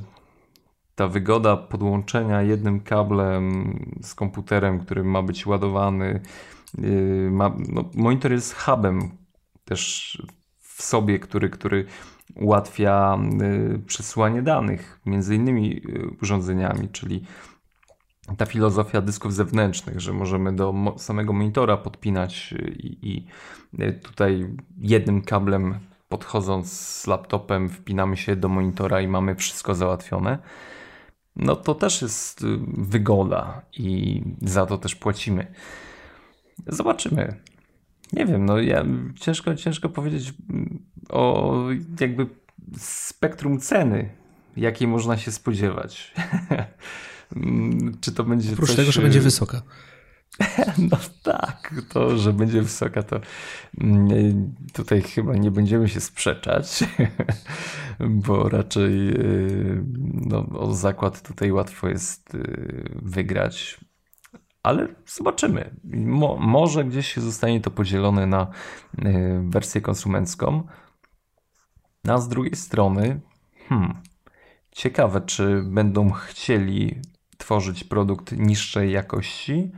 ta 1.01 1.07
wygoda 1.07 1.57
podłączenia 1.57 2.41
jednym 2.41 2.79
kablem 2.79 3.75
z 4.01 4.15
komputerem, 4.15 4.79
który 4.79 5.03
ma 5.03 5.21
być 5.23 5.45
ładowany, 5.45 6.21
y, 6.79 7.29
ma, 7.31 7.55
no, 7.69 7.89
monitor 7.95 8.31
jest 8.31 8.55
hubem 8.55 9.11
też 9.65 10.17
w 10.59 10.83
sobie, 10.83 11.19
który, 11.19 11.49
który 11.49 11.85
ułatwia 12.35 13.17
y, 13.75 13.79
przesyłanie 13.79 14.41
danych 14.41 15.01
między 15.05 15.35
innymi 15.35 15.81
urządzeniami, 16.21 16.89
czyli 16.89 17.23
ta 18.37 18.45
filozofia 18.45 19.01
dysków 19.01 19.33
zewnętrznych, 19.33 19.99
że 19.99 20.13
możemy 20.13 20.55
do 20.55 20.73
samego 20.97 21.33
monitora 21.33 21.77
podpinać 21.77 22.53
i, 22.75 23.09
i 23.11 23.27
tutaj 24.03 24.47
jednym 24.77 25.21
kablem 25.21 25.79
podchodząc 26.09 26.73
z 26.73 27.07
laptopem 27.07 27.69
wpinamy 27.69 28.17
się 28.17 28.35
do 28.35 28.49
monitora 28.49 29.01
i 29.01 29.07
mamy 29.07 29.35
wszystko 29.35 29.75
załatwione. 29.75 30.37
No 31.35 31.55
to 31.55 31.75
też 31.75 32.01
jest 32.01 32.41
y, 32.41 32.57
wygoda 32.77 33.61
i 33.73 34.21
za 34.41 34.65
to 34.65 34.77
też 34.77 34.95
płacimy. 34.95 35.53
Zobaczymy. 36.67 37.35
Nie 38.13 38.25
wiem, 38.25 38.45
no 38.45 38.59
ja 38.59 38.85
ciężko, 39.19 39.55
ciężko 39.55 39.89
powiedzieć 39.89 40.33
mm, 40.49 40.85
o 41.09 41.55
jakby 41.99 42.27
spektrum 42.77 43.59
ceny, 43.59 44.09
jakiej 44.57 44.87
można 44.87 45.17
się 45.17 45.31
spodziewać. 45.31 46.13
Mm, 47.35 47.97
czy 48.01 48.11
to 48.11 48.23
będzie 48.23 48.53
Oprócz 48.53 48.69
coś... 48.69 48.77
tego, 48.77 48.91
że 48.91 49.01
będzie 49.01 49.19
y, 49.19 49.21
wysoka. 49.21 49.61
No 50.91 50.97
tak, 51.23 51.73
to, 51.89 52.17
że 52.17 52.33
będzie 52.33 52.61
wysoka, 52.61 53.03
to 53.03 53.19
mm, 53.81 54.55
tutaj 54.73 55.01
chyba 55.01 55.33
nie 55.33 55.51
będziemy 55.51 55.89
się 55.89 55.99
sprzeczać, 55.99 56.83
bo 58.25 58.49
raczej 58.49 59.09
y, 59.09 59.83
no, 60.13 60.45
o 60.59 60.73
zakład 60.73 61.21
tutaj 61.21 61.51
łatwo 61.51 61.89
jest 61.89 62.35
y, 62.35 62.99
wygrać. 63.01 63.79
Ale 64.63 64.87
zobaczymy. 65.05 65.75
Mo, 65.93 66.37
może 66.37 66.85
gdzieś 66.85 67.13
się 67.13 67.21
zostanie 67.21 67.61
to 67.61 67.71
podzielone 67.71 68.27
na 68.27 68.47
wersję 69.43 69.81
konsumencką. 69.81 70.63
A 72.07 72.17
z 72.17 72.27
drugiej 72.29 72.55
strony, 72.55 73.21
hmm, 73.69 73.93
ciekawe, 74.71 75.21
czy 75.21 75.63
będą 75.65 76.11
chcieli 76.11 77.01
tworzyć 77.37 77.83
produkt 77.83 78.31
niższej 78.31 78.91
jakości, 78.91 79.71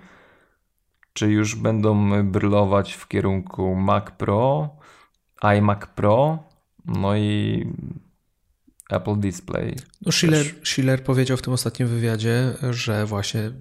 czy 1.14 1.32
już 1.32 1.56
będą 1.56 2.24
brylować 2.24 2.94
w 2.94 3.08
kierunku 3.08 3.76
Mac 3.76 4.06
Pro, 4.18 4.70
iMac 5.42 5.86
Pro, 5.96 6.44
no 6.86 7.18
i 7.18 7.66
Apple 8.90 9.20
Display. 9.20 9.76
No 10.02 10.12
Schiller, 10.12 10.46
Schiller 10.64 11.04
powiedział 11.04 11.38
w 11.38 11.42
tym 11.42 11.54
ostatnim 11.54 11.88
wywiadzie, 11.88 12.54
że 12.72 13.06
właśnie 13.06 13.52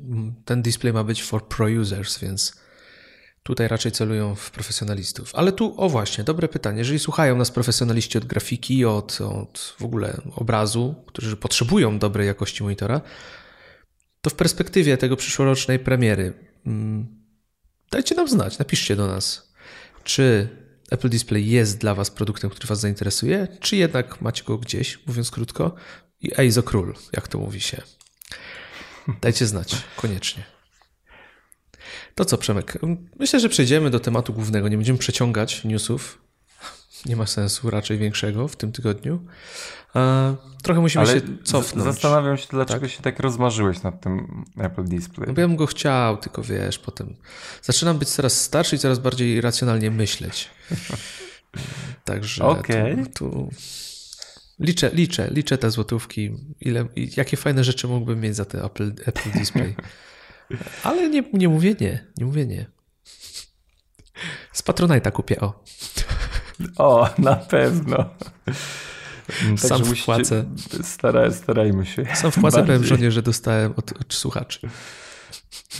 ten 0.44 0.62
display 0.62 0.92
ma 0.92 1.04
być 1.04 1.22
for 1.22 1.48
pro 1.48 1.66
users, 1.66 2.18
więc 2.18 2.62
tutaj 3.42 3.68
raczej 3.68 3.92
celują 3.92 4.34
w 4.34 4.50
profesjonalistów. 4.50 5.30
Ale 5.34 5.52
tu, 5.52 5.74
o 5.76 5.88
właśnie, 5.88 6.24
dobre 6.24 6.48
pytanie. 6.48 6.78
Jeżeli 6.78 6.98
słuchają 6.98 7.36
nas 7.36 7.50
profesjonaliści 7.50 8.18
od 8.18 8.24
grafiki, 8.24 8.84
od, 8.84 9.20
od 9.20 9.74
w 9.78 9.84
ogóle 9.84 10.20
obrazu, 10.34 10.94
którzy 11.06 11.36
potrzebują 11.36 11.98
dobrej 11.98 12.26
jakości 12.26 12.62
monitora, 12.62 13.00
to 14.20 14.30
w 14.30 14.34
perspektywie 14.34 14.96
tego 14.96 15.16
przyszłorocznej 15.16 15.78
premiery 15.78 16.32
mm, 16.66 17.21
dajcie 17.92 18.14
nam 18.14 18.28
znać, 18.28 18.58
napiszcie 18.58 18.96
do 18.96 19.06
nas, 19.06 19.52
czy 20.04 20.48
Apple 20.90 21.08
Display 21.08 21.46
jest 21.46 21.78
dla 21.78 21.94
Was 21.94 22.10
produktem, 22.10 22.50
który 22.50 22.66
Was 22.66 22.80
zainteresuje, 22.80 23.48
czy 23.60 23.76
jednak 23.76 24.20
macie 24.20 24.44
go 24.44 24.58
gdzieś, 24.58 25.06
mówiąc 25.06 25.30
krótko, 25.30 25.74
i 26.20 26.30
Eizo 26.40 26.62
Król, 26.62 26.94
jak 27.12 27.28
to 27.28 27.38
mówi 27.38 27.60
się. 27.60 27.82
Dajcie 29.20 29.46
znać, 29.46 29.76
koniecznie. 29.96 30.44
To 32.14 32.24
co, 32.24 32.38
Przemek? 32.38 32.78
Myślę, 33.18 33.40
że 33.40 33.48
przejdziemy 33.48 33.90
do 33.90 34.00
tematu 34.00 34.32
głównego. 34.32 34.68
Nie 34.68 34.76
będziemy 34.76 34.98
przeciągać 34.98 35.64
newsów. 35.64 36.22
Nie 37.06 37.16
ma 37.16 37.26
sensu 37.26 37.70
raczej 37.70 37.98
większego 37.98 38.48
w 38.48 38.56
tym 38.56 38.72
tygodniu. 38.72 39.26
Trochę 40.62 40.80
musimy 40.80 41.04
Ale 41.04 41.14
się 41.14 41.20
cofnąć. 41.44 41.84
Zastanawiam 41.84 42.36
się, 42.36 42.46
dlaczego 42.50 42.80
tak? 42.80 42.90
się 42.90 43.02
tak 43.02 43.20
rozmarzyłeś 43.20 43.82
nad 43.82 44.00
tym 44.00 44.44
Apple 44.58 44.84
Display. 44.84 45.26
No 45.26 45.40
ja 45.40 45.48
bym 45.48 45.56
go 45.56 45.66
chciał, 45.66 46.16
tylko 46.16 46.42
wiesz, 46.42 46.78
potem 46.78 47.16
zaczynam 47.62 47.98
być 47.98 48.08
coraz 48.08 48.40
starszy 48.40 48.76
i 48.76 48.78
coraz 48.78 48.98
bardziej 48.98 49.40
racjonalnie 49.40 49.90
myśleć. 49.90 50.50
Także 52.04 52.44
okay. 52.44 53.04
tu, 53.14 53.30
tu, 53.30 53.50
liczę, 54.58 54.90
liczę, 54.94 55.28
liczę 55.30 55.58
te 55.58 55.70
złotówki, 55.70 56.30
ile, 56.60 56.88
jakie 57.16 57.36
fajne 57.36 57.64
rzeczy 57.64 57.88
mógłbym 57.88 58.20
mieć 58.20 58.36
za 58.36 58.44
te 58.44 58.64
Apple, 58.64 58.92
Apple 59.06 59.30
Display. 59.30 59.74
Ale 60.84 61.08
nie, 61.08 61.22
nie 61.32 61.48
mówię 61.48 61.74
nie, 61.80 62.06
nie 62.16 62.24
mówię 62.24 62.46
nie. 62.46 62.66
Z 64.52 64.62
Patronite'a 64.62 65.12
kupię, 65.12 65.40
o. 65.40 65.64
O, 66.78 67.08
na 67.18 67.36
pewno. 67.36 68.04
Mm, 69.42 69.58
Sam 69.58 69.84
wpłacę. 69.84 70.44
Staraj, 70.82 71.32
starajmy 71.32 71.86
się. 71.86 72.04
Sam 72.14 72.30
wpłacę, 72.30 72.62
powiem 72.64 72.84
żonie, 72.84 73.10
że 73.10 73.22
dostałem 73.22 73.74
od, 73.76 73.92
od 73.92 74.14
słuchaczy. 74.14 74.60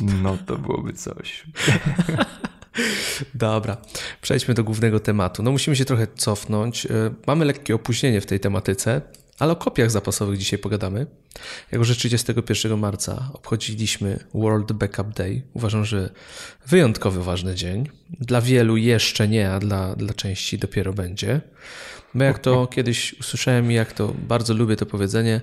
No 0.00 0.38
to 0.46 0.58
byłoby 0.58 0.92
coś. 0.92 1.44
Dobra, 3.34 3.76
przejdźmy 4.22 4.54
do 4.54 4.64
głównego 4.64 5.00
tematu. 5.00 5.42
No 5.42 5.50
musimy 5.50 5.76
się 5.76 5.84
trochę 5.84 6.06
cofnąć. 6.16 6.86
E, 6.86 6.90
mamy 7.26 7.44
lekkie 7.44 7.74
opóźnienie 7.74 8.20
w 8.20 8.26
tej 8.26 8.40
tematyce, 8.40 9.00
ale 9.42 9.52
o 9.52 9.56
kopiach 9.56 9.90
zapasowych 9.90 10.38
dzisiaj 10.38 10.58
pogadamy. 10.58 11.06
Jako, 11.72 11.84
że 11.84 11.94
31 11.94 12.78
marca 12.78 13.30
obchodziliśmy 13.32 14.24
World 14.34 14.72
Backup 14.72 15.14
Day, 15.14 15.42
uważam, 15.52 15.84
że 15.84 16.10
wyjątkowy 16.66 17.24
ważny 17.24 17.54
dzień. 17.54 17.88
Dla 18.10 18.40
wielu 18.40 18.76
jeszcze 18.76 19.28
nie, 19.28 19.50
a 19.50 19.58
dla, 19.58 19.96
dla 19.96 20.14
części 20.14 20.58
dopiero 20.58 20.92
będzie. 20.92 21.40
My 22.14 22.24
jak 22.24 22.38
to 22.38 22.66
kiedyś 22.66 23.20
usłyszałem 23.20 23.72
i 23.72 23.74
jak 23.74 23.92
to 23.92 24.14
bardzo 24.28 24.54
lubię 24.54 24.76
to 24.76 24.86
powiedzenie, 24.86 25.40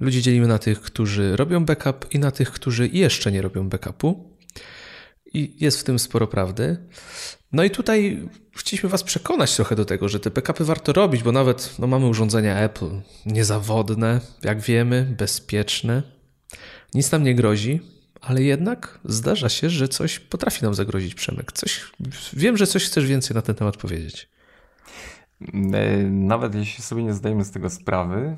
ludzi 0.00 0.22
dzielimy 0.22 0.46
na 0.46 0.58
tych, 0.58 0.80
którzy 0.80 1.36
robią 1.36 1.64
backup 1.64 2.06
i 2.10 2.18
na 2.18 2.30
tych, 2.30 2.50
którzy 2.50 2.88
jeszcze 2.88 3.32
nie 3.32 3.42
robią 3.42 3.68
backupu. 3.68 4.36
I 5.34 5.56
jest 5.60 5.80
w 5.80 5.84
tym 5.84 5.98
sporo 5.98 6.26
prawdy. 6.26 6.76
No 7.56 7.64
i 7.64 7.70
tutaj 7.70 8.28
chcieliśmy 8.56 8.88
Was 8.88 9.02
przekonać 9.02 9.56
trochę 9.56 9.76
do 9.76 9.84
tego, 9.84 10.08
że 10.08 10.20
te 10.20 10.30
backupy 10.30 10.64
warto 10.64 10.92
robić, 10.92 11.22
bo 11.22 11.32
nawet 11.32 11.74
no, 11.78 11.86
mamy 11.86 12.06
urządzenia 12.06 12.58
Apple 12.58 13.00
niezawodne, 13.26 14.20
jak 14.42 14.60
wiemy, 14.60 15.14
bezpieczne. 15.18 16.02
Nic 16.94 17.12
nam 17.12 17.22
nie 17.22 17.34
grozi, 17.34 17.80
ale 18.20 18.42
jednak 18.42 18.98
zdarza 19.04 19.48
się, 19.48 19.70
że 19.70 19.88
coś 19.88 20.18
potrafi 20.18 20.64
nam 20.64 20.74
zagrozić, 20.74 21.14
Przemek. 21.14 21.52
Coś, 21.52 21.92
wiem, 22.32 22.56
że 22.56 22.66
coś 22.66 22.84
chcesz 22.84 23.06
więcej 23.06 23.34
na 23.34 23.42
ten 23.42 23.54
temat 23.54 23.76
powiedzieć. 23.76 24.28
E, 25.72 25.96
nawet 26.02 26.54
jeśli 26.54 26.84
sobie 26.84 27.02
nie 27.02 27.14
zdajemy 27.14 27.44
z 27.44 27.50
tego 27.50 27.70
sprawy, 27.70 28.36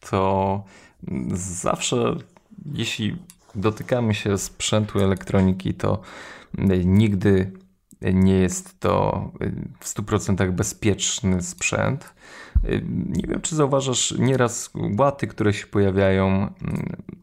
to 0.00 0.64
zawsze, 1.34 2.16
jeśli 2.74 3.16
dotykamy 3.54 4.14
się 4.14 4.38
sprzętu 4.38 5.00
elektroniki, 5.00 5.74
to 5.74 6.00
nigdy 6.84 7.63
nie 8.12 8.34
jest 8.34 8.80
to 8.80 9.30
w 9.80 9.86
100% 9.86 10.52
bezpieczny 10.52 11.42
sprzęt. 11.42 12.14
Nie 13.08 13.28
wiem, 13.28 13.40
czy 13.40 13.56
zauważasz 13.56 14.14
nieraz 14.18 14.70
łaty, 14.98 15.26
które 15.26 15.52
się 15.52 15.66
pojawiają 15.66 16.52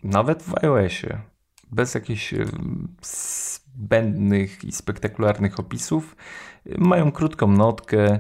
nawet 0.04 0.44
w 0.44 0.64
iOSie, 0.64 1.22
bez 1.72 1.94
jakichś 1.94 2.34
zbędnych 3.02 4.64
i 4.64 4.72
spektakularnych 4.72 5.60
opisów. 5.60 6.16
Mają 6.78 7.12
krótką 7.12 7.48
notkę, 7.48 8.20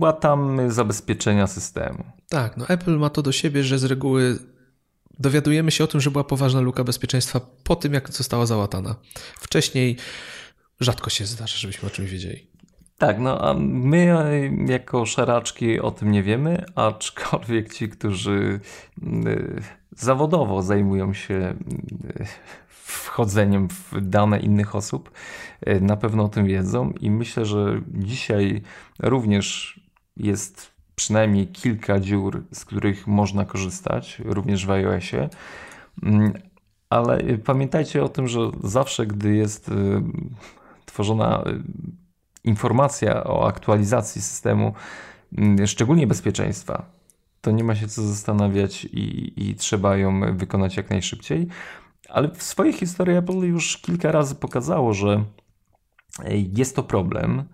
łatamy 0.00 0.72
zabezpieczenia 0.72 1.46
systemu. 1.46 2.04
Tak, 2.28 2.56
no 2.56 2.68
Apple 2.68 2.98
ma 2.98 3.10
to 3.10 3.22
do 3.22 3.32
siebie, 3.32 3.64
że 3.64 3.78
z 3.78 3.84
reguły 3.84 4.38
dowiadujemy 5.18 5.70
się 5.70 5.84
o 5.84 5.86
tym, 5.86 6.00
że 6.00 6.10
była 6.10 6.24
poważna 6.24 6.60
luka 6.60 6.84
bezpieczeństwa 6.84 7.40
po 7.64 7.76
tym, 7.76 7.94
jak 7.94 8.12
została 8.12 8.46
załatana. 8.46 8.96
Wcześniej 9.40 9.96
rzadko 10.80 11.10
się 11.10 11.26
zdarza, 11.26 11.56
żebyśmy 11.56 11.88
o 11.88 11.90
czymś 11.90 12.10
wiedzieli. 12.10 12.46
Tak, 12.98 13.18
no 13.18 13.48
a 13.48 13.54
my 13.58 14.50
jako 14.68 15.06
szaraczki 15.06 15.80
o 15.80 15.90
tym 15.90 16.12
nie 16.12 16.22
wiemy, 16.22 16.64
aczkolwiek 16.74 17.74
ci, 17.74 17.88
którzy 17.88 18.60
y, 19.02 19.62
zawodowo 19.96 20.62
zajmują 20.62 21.14
się 21.14 21.34
y, 21.34 22.26
wchodzeniem 22.68 23.68
w 23.68 24.00
dane 24.00 24.40
innych 24.40 24.74
osób, 24.74 25.10
na 25.80 25.96
pewno 25.96 26.24
o 26.24 26.28
tym 26.28 26.46
wiedzą 26.46 26.92
i 27.00 27.10
myślę, 27.10 27.44
że 27.44 27.80
dzisiaj 27.88 28.62
również 28.98 29.80
jest 30.16 30.72
przynajmniej 30.94 31.46
kilka 31.46 32.00
dziur, 32.00 32.44
z 32.52 32.64
których 32.64 33.06
można 33.06 33.44
korzystać, 33.44 34.22
również 34.24 34.66
w 34.66 34.70
iOSie. 34.70 35.28
Mm, 36.02 36.32
ale 36.90 37.18
pamiętajcie 37.44 38.02
o 38.02 38.08
tym, 38.08 38.28
że 38.28 38.40
zawsze, 38.64 39.06
gdy 39.06 39.36
jest 39.36 39.70
tworzona 40.98 41.44
informacja 42.44 43.24
o 43.24 43.46
aktualizacji 43.48 44.22
systemu, 44.22 44.74
mm, 45.38 45.66
szczególnie 45.66 46.06
bezpieczeństwa, 46.06 46.84
to 47.40 47.50
nie 47.50 47.64
ma 47.64 47.74
się 47.74 47.88
co 47.88 48.02
zastanawiać 48.02 48.84
i, 48.84 49.32
i 49.48 49.54
trzeba 49.54 49.96
ją 49.96 50.36
wykonać 50.36 50.76
jak 50.76 50.90
najszybciej. 50.90 51.48
Ale 52.08 52.28
w 52.28 52.42
swojej 52.42 52.72
historii 52.72 53.16
Apple 53.16 53.38
już 53.38 53.78
kilka 53.78 54.12
razy 54.12 54.34
pokazało, 54.34 54.94
że 54.94 55.24
jest 56.56 56.76
to 56.76 56.82
problem. 56.82 57.44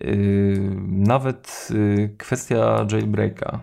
Yy, 0.00 0.60
nawet 0.88 1.68
kwestia 2.18 2.86
jailbreaka, 2.92 3.60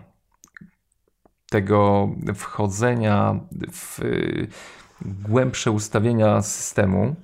tego 1.50 2.08
wchodzenia 2.34 3.40
w 3.72 4.00
głębsze 5.02 5.70
ustawienia 5.70 6.42
systemu, 6.42 7.14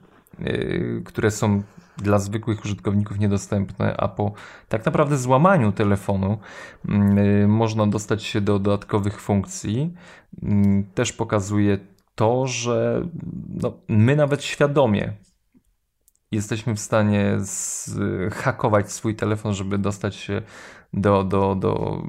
które 1.04 1.30
są 1.30 1.62
dla 2.02 2.18
zwykłych 2.18 2.64
użytkowników 2.64 3.18
niedostępne, 3.18 3.96
a 3.96 4.08
po 4.08 4.32
tak 4.68 4.86
naprawdę 4.86 5.18
złamaniu 5.18 5.72
telefonu 5.72 6.38
yy, 6.84 7.48
można 7.48 7.86
dostać 7.86 8.22
się 8.22 8.40
do 8.40 8.58
dodatkowych 8.58 9.20
funkcji. 9.20 9.94
Yy, 10.42 10.84
też 10.94 11.12
pokazuje 11.12 11.78
to, 12.14 12.46
że 12.46 13.06
no, 13.48 13.72
my 13.88 14.16
nawet 14.16 14.44
świadomie 14.44 15.12
jesteśmy 16.32 16.74
w 16.74 16.80
stanie 16.80 17.36
zhakować 17.40 18.92
swój 18.92 19.14
telefon, 19.14 19.54
żeby 19.54 19.78
dostać 19.78 20.16
się 20.16 20.42
do, 20.92 21.24
do, 21.24 21.54
do 21.54 22.02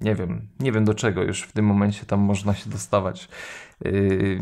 nie 0.00 0.14
wiem, 0.14 0.48
nie 0.60 0.72
wiem 0.72 0.84
do 0.84 0.94
czego 0.94 1.22
już 1.22 1.42
w 1.42 1.52
tym 1.52 1.64
momencie 1.64 2.06
tam 2.06 2.20
można 2.20 2.54
się 2.54 2.70
dostawać. 2.70 3.28
Yy, 3.84 4.40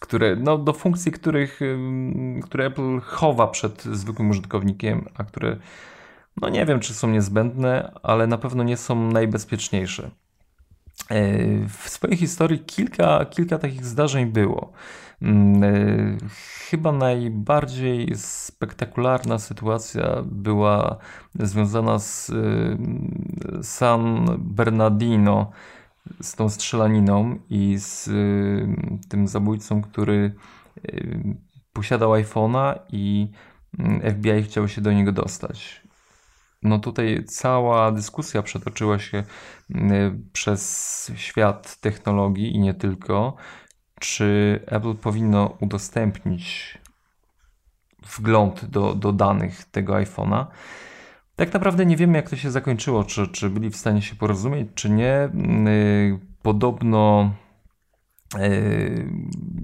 które, 0.00 0.36
no, 0.36 0.58
do 0.58 0.72
funkcji, 0.72 1.12
których, 1.12 1.60
yy, 1.60 2.40
które 2.42 2.66
Apple 2.66 3.00
chowa 3.00 3.46
przed 3.46 3.82
zwykłym 3.82 4.30
użytkownikiem, 4.30 5.04
a 5.14 5.24
które 5.24 5.56
no 6.40 6.48
nie 6.48 6.66
wiem, 6.66 6.80
czy 6.80 6.94
są 6.94 7.10
niezbędne, 7.10 7.92
ale 8.02 8.26
na 8.26 8.38
pewno 8.38 8.62
nie 8.62 8.76
są 8.76 9.10
najbezpieczniejsze. 9.10 10.10
Yy, 11.10 11.68
w 11.68 11.88
swojej 11.88 12.16
historii 12.16 12.58
kilka, 12.58 13.24
kilka 13.24 13.58
takich 13.58 13.84
zdarzeń 13.84 14.26
było. 14.26 14.72
Chyba 16.70 16.92
najbardziej 16.92 18.12
spektakularna 18.16 19.38
sytuacja 19.38 20.22
była 20.24 20.96
związana 21.34 21.98
z 21.98 22.32
San 23.62 24.26
Bernardino, 24.38 25.50
z 26.20 26.34
tą 26.34 26.48
strzelaniną 26.48 27.38
i 27.50 27.78
z 27.78 28.08
y, 28.08 28.66
tym 29.08 29.28
zabójcą, 29.28 29.82
który 29.82 30.34
y, 30.88 31.36
posiadał 31.72 32.12
iPhone'a 32.12 32.78
i 32.92 33.30
y, 34.04 34.12
FBI 34.12 34.42
chciało 34.42 34.68
się 34.68 34.80
do 34.80 34.92
niego 34.92 35.12
dostać. 35.12 35.82
No 36.62 36.78
tutaj 36.78 37.24
cała 37.24 37.92
dyskusja 37.92 38.42
przetoczyła 38.42 38.98
się 38.98 39.24
przez 40.32 41.12
świat 41.16 41.76
technologii 41.76 42.56
i 42.56 42.58
nie 42.58 42.74
tylko, 42.74 43.36
czy 44.00 44.60
Apple 44.66 44.94
powinno 44.94 45.56
udostępnić 45.60 46.78
wgląd 48.16 48.64
do, 48.64 48.94
do 48.94 49.12
danych 49.12 49.64
tego 49.64 49.92
iPhone'a. 49.94 50.46
Tak 51.42 51.52
naprawdę 51.52 51.86
nie 51.86 51.96
wiemy, 51.96 52.18
jak 52.18 52.30
to 52.30 52.36
się 52.36 52.50
zakończyło, 52.50 53.04
czy, 53.04 53.28
czy 53.28 53.50
byli 53.50 53.70
w 53.70 53.76
stanie 53.76 54.02
się 54.02 54.16
porozumieć, 54.16 54.68
czy 54.74 54.90
nie. 54.90 55.14
Mm, 55.14 55.68
y, 55.68 56.18
podobno 56.42 57.30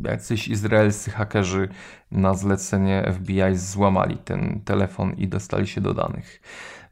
jacyś 0.04 0.48
izraelscy 0.48 1.11
hakerzy 1.11 1.68
na 2.11 2.35
zlecenie 2.35 3.12
FBI 3.12 3.57
złamali 3.57 4.16
ten 4.16 4.61
telefon 4.64 5.12
i 5.12 5.28
dostali 5.28 5.66
się 5.66 5.81
do 5.81 5.94
danych. 5.94 6.40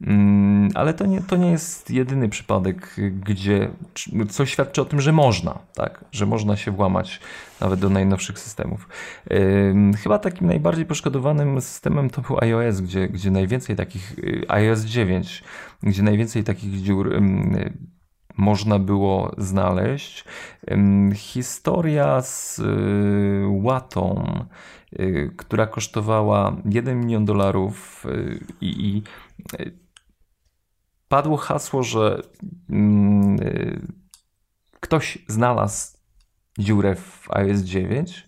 Mm, 0.01 0.69
ale 0.75 0.93
to 0.93 1.05
nie, 1.05 1.21
to 1.21 1.35
nie 1.35 1.51
jest 1.51 1.91
jedyny 1.91 2.29
przypadek, 2.29 2.95
gdzie 3.25 3.69
co 4.29 4.45
świadczy 4.45 4.81
o 4.81 4.85
tym, 4.85 5.01
że 5.01 5.11
można, 5.11 5.59
tak? 5.73 6.05
że 6.11 6.25
można 6.25 6.55
się 6.55 6.71
włamać 6.71 7.19
nawet 7.61 7.79
do 7.79 7.89
najnowszych 7.89 8.39
systemów. 8.39 8.89
Chyba 10.03 10.19
takim 10.19 10.47
najbardziej 10.47 10.85
poszkodowanym 10.85 11.61
systemem 11.61 12.09
to 12.09 12.21
był 12.21 12.37
iOS, 12.41 12.81
gdzie, 12.81 13.07
gdzie 13.07 13.31
najwięcej 13.31 13.75
takich, 13.75 14.19
y, 14.19 14.45
iOS 14.47 14.81
9, 14.81 15.43
gdzie 15.83 16.03
najwięcej 16.03 16.43
takich 16.43 16.81
dziur 16.81 17.21
można 18.37 18.79
było 18.79 19.35
znaleźć. 19.37 20.25
Historia 21.15 22.21
z 22.21 22.59
y, 22.59 23.45
łatą, 23.47 24.25
y, 24.99 25.33
która 25.37 25.67
kosztowała 25.67 26.55
1 26.65 26.99
milion 26.99 27.25
dolarów 27.25 28.05
i, 28.61 28.87
i 28.87 29.03
padło 31.07 31.37
hasło, 31.37 31.83
że 31.83 32.21
mm, 32.69 33.39
y, 33.41 33.81
ktoś 34.79 35.17
znalazł 35.27 35.97
dziurę 36.59 36.95
w 36.95 37.27
iOS 37.29 37.59
9 37.59 38.27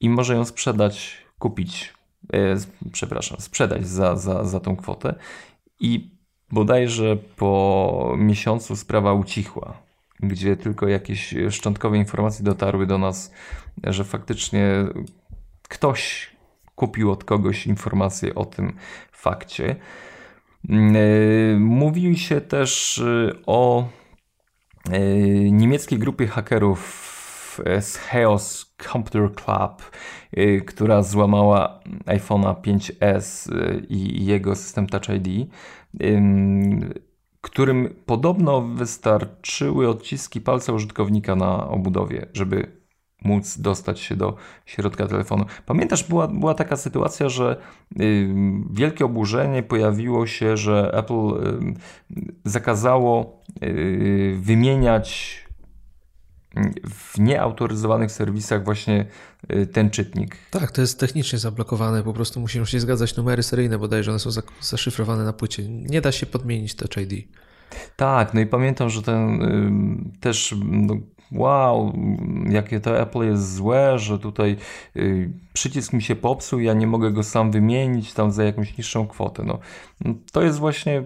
i 0.00 0.10
może 0.10 0.34
ją 0.34 0.44
sprzedać, 0.44 1.26
kupić, 1.38 1.94
y, 2.34 2.90
przepraszam, 2.92 3.40
sprzedać 3.40 3.86
za, 3.88 4.16
za, 4.16 4.44
za 4.44 4.60
tą 4.60 4.76
kwotę. 4.76 5.14
I 5.80 6.15
bodajże 6.52 7.16
po 7.36 8.14
miesiącu 8.18 8.76
sprawa 8.76 9.12
ucichła, 9.12 9.74
gdzie 10.20 10.56
tylko 10.56 10.88
jakieś 10.88 11.34
szczątkowe 11.50 11.96
informacje 11.96 12.44
dotarły 12.44 12.86
do 12.86 12.98
nas, 12.98 13.32
że 13.84 14.04
faktycznie 14.04 14.68
ktoś 15.68 16.30
kupił 16.74 17.10
od 17.10 17.24
kogoś 17.24 17.66
informacje 17.66 18.34
o 18.34 18.44
tym 18.44 18.72
fakcie. 19.12 19.76
E, 20.70 21.56
mówi 21.58 22.18
się 22.18 22.40
też 22.40 22.98
e, 22.98 23.32
o 23.46 23.88
e, 24.90 25.00
niemieckiej 25.50 25.98
grupie 25.98 26.26
hakerów 26.26 27.05
z 27.80 27.96
Chaos 27.96 28.74
Computer 28.92 29.34
Club, 29.34 29.90
która 30.66 31.02
złamała 31.02 31.80
iPhone'a 32.06 32.54
5S 32.54 33.52
i 33.88 34.26
jego 34.26 34.54
system 34.54 34.86
Touch 34.86 35.08
ID, 35.08 35.50
którym 37.40 37.94
podobno 38.06 38.62
wystarczyły 38.62 39.88
odciski 39.88 40.40
palca 40.40 40.72
użytkownika 40.72 41.36
na 41.36 41.68
obudowie, 41.68 42.26
żeby 42.32 42.76
móc 43.24 43.58
dostać 43.58 44.00
się 44.00 44.16
do 44.16 44.36
środka 44.66 45.06
telefonu. 45.06 45.44
Pamiętasz, 45.66 46.04
była, 46.04 46.28
była 46.28 46.54
taka 46.54 46.76
sytuacja, 46.76 47.28
że 47.28 47.56
y, 48.00 48.28
wielkie 48.70 49.04
oburzenie 49.04 49.62
pojawiło 49.62 50.26
się, 50.26 50.56
że 50.56 50.90
Apple 50.94 51.14
y, 51.14 51.74
zakazało 52.44 53.42
y, 53.62 54.36
wymieniać 54.40 55.45
w 56.90 57.18
nieautoryzowanych 57.18 58.12
serwisach 58.12 58.64
właśnie 58.64 59.06
y, 59.52 59.66
ten 59.66 59.90
czytnik. 59.90 60.36
Tak, 60.50 60.72
to 60.72 60.80
jest 60.80 61.00
technicznie 61.00 61.38
zablokowane, 61.38 62.02
po 62.02 62.12
prostu 62.12 62.40
muszą 62.40 62.64
się 62.64 62.80
zgadzać 62.80 63.16
numery 63.16 63.42
seryjne, 63.42 63.78
bodajże 63.78 64.10
one 64.10 64.20
są 64.20 64.30
zaszyfrowane 64.60 65.24
na 65.24 65.32
płycie. 65.32 65.68
Nie 65.68 66.00
da 66.00 66.12
się 66.12 66.26
podmienić 66.26 66.74
Touch 66.74 66.96
ID. 66.96 67.28
Tak, 67.96 68.34
no 68.34 68.40
i 68.40 68.46
pamiętam, 68.46 68.90
że 68.90 69.02
ten 69.02 69.42
y, 70.14 70.20
też 70.20 70.54
no, 70.64 70.94
wow, 71.32 71.92
jakie 72.48 72.80
to 72.80 73.00
Apple 73.00 73.18
jest 73.18 73.54
złe, 73.54 73.98
że 73.98 74.18
tutaj 74.18 74.56
y, 74.96 75.30
przycisk 75.52 75.92
mi 75.92 76.02
się 76.02 76.16
popsuł, 76.16 76.60
ja 76.60 76.74
nie 76.74 76.86
mogę 76.86 77.12
go 77.12 77.22
sam 77.22 77.50
wymienić 77.50 78.12
tam 78.12 78.32
za 78.32 78.44
jakąś 78.44 78.78
niższą 78.78 79.06
kwotę. 79.06 79.44
No, 79.44 79.58
to 80.32 80.42
jest 80.42 80.58
właśnie 80.58 81.02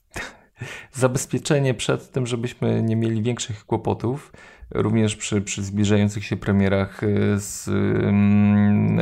zabezpieczenie 0.92 1.74
przed 1.74 2.12
tym, 2.12 2.26
żebyśmy 2.26 2.82
nie 2.82 2.96
mieli 2.96 3.22
większych 3.22 3.66
kłopotów, 3.66 4.32
również 4.70 5.16
przy, 5.16 5.42
przy 5.42 5.62
zbliżających 5.62 6.24
się 6.24 6.36
premierach 6.36 7.02
e, 7.02 7.06
z 7.40 7.68
um, 7.68 9.00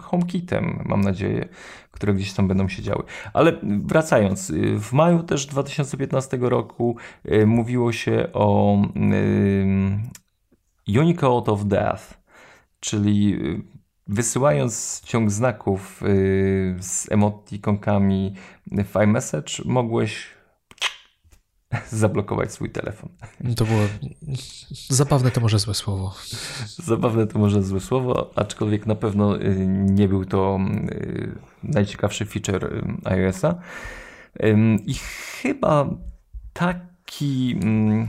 HomeKitem, 0.00 0.82
mam 0.84 1.00
nadzieję, 1.00 1.48
które 1.90 2.14
gdzieś 2.14 2.32
tam 2.32 2.48
będą 2.48 2.68
się 2.68 2.82
działy. 2.82 3.04
Ale 3.32 3.52
wracając, 3.62 4.50
e, 4.50 4.54
w 4.78 4.92
maju 4.92 5.22
też 5.22 5.46
2015 5.46 6.38
roku 6.40 6.96
mówiło 7.46 7.92
się 7.92 8.28
o 8.32 8.78
Unicode 10.88 11.52
of 11.52 11.64
Death, 11.64 12.14
czyli 12.80 13.38
wysyłając 14.08 15.02
ciąg 15.04 15.30
znaków 15.30 16.02
z 16.78 17.12
emotikonkami 17.12 18.34
w 18.84 18.96
iMessage, 18.96 19.52
mogłeś 19.64 20.26
zablokować 21.90 22.52
swój 22.52 22.70
telefon. 22.70 23.08
To 23.56 23.64
było 23.64 23.80
zabawne, 24.88 25.30
to 25.30 25.40
może 25.40 25.58
złe 25.58 25.74
słowo. 25.74 26.14
Zabawne 26.66 27.26
to 27.26 27.38
może 27.38 27.62
złe 27.62 27.80
słowo, 27.80 28.30
aczkolwiek 28.34 28.86
na 28.86 28.94
pewno 28.94 29.40
y, 29.40 29.66
nie 29.68 30.08
był 30.08 30.24
to 30.24 30.58
y, 30.90 31.38
najciekawszy 31.62 32.26
feature 32.26 32.64
y, 32.64 33.08
iOS-a. 33.08 33.54
I 34.86 34.94
chyba 34.94 35.86
taki 36.52 37.58
mm, 37.62 38.08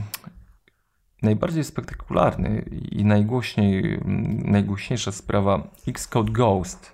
najbardziej 1.22 1.64
spektakularny 1.64 2.64
i 2.70 3.04
najgłośniej, 3.04 3.94
mm, 3.94 4.50
najgłośniejsza 4.50 5.12
sprawa 5.12 5.70
Xcode 5.88 6.32
Ghost 6.32 6.93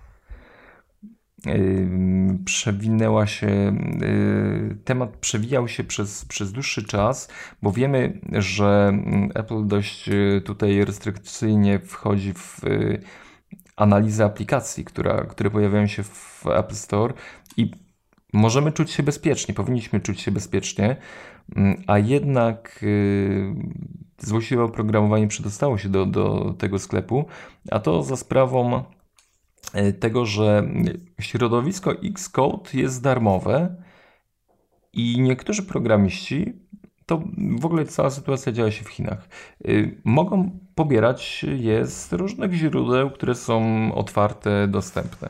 przewinęła 2.44 3.26
się, 3.26 3.76
y, 4.02 4.76
temat 4.84 5.16
przewijał 5.16 5.68
się 5.68 5.84
przez, 5.84 6.24
przez 6.24 6.52
dłuższy 6.52 6.84
czas, 6.84 7.28
bo 7.62 7.72
wiemy, 7.72 8.20
że 8.32 8.88
mm, 8.88 9.30
Apple 9.34 9.66
dość 9.66 10.08
y, 10.08 10.42
tutaj 10.44 10.84
restrykcyjnie 10.84 11.78
wchodzi 11.78 12.32
w 12.32 12.64
y, 12.64 13.02
analizę 13.76 14.24
aplikacji, 14.24 14.84
która, 14.84 15.24
które 15.24 15.50
pojawiają 15.50 15.86
się 15.86 16.02
w 16.02 16.46
Apple 16.46 16.74
Store 16.74 17.14
i 17.56 17.70
możemy 18.32 18.72
czuć 18.72 18.90
się 18.90 19.02
bezpiecznie, 19.02 19.54
powinniśmy 19.54 20.00
czuć 20.00 20.20
się 20.20 20.30
bezpiecznie, 20.30 20.96
mm, 21.56 21.82
a 21.86 21.98
jednak 21.98 22.84
złośliwe 24.18 24.64
oprogramowanie 24.64 25.28
przedostało 25.28 25.78
się 25.78 25.88
do, 25.88 26.06
do 26.06 26.54
tego 26.58 26.78
sklepu, 26.78 27.24
a 27.70 27.80
to 27.80 28.02
za 28.02 28.16
sprawą 28.16 28.84
tego, 30.00 30.26
że 30.26 30.68
środowisko 31.20 31.92
Xcode 31.92 32.70
jest 32.74 33.02
darmowe 33.02 33.76
i 34.92 35.20
niektórzy 35.20 35.62
programiści, 35.62 36.52
to 37.06 37.22
w 37.58 37.64
ogóle 37.64 37.84
cała 37.84 38.10
sytuacja 38.10 38.52
działa 38.52 38.70
się 38.70 38.84
w 38.84 38.88
Chinach, 38.88 39.28
e, 39.64 39.68
mogą 40.04 40.58
pobierać 40.74 41.44
je 41.58 41.86
z 41.86 42.12
różnych 42.12 42.52
źródeł, 42.52 43.10
które 43.10 43.34
są 43.34 43.60
otwarte, 43.94 44.68
dostępne. 44.68 45.28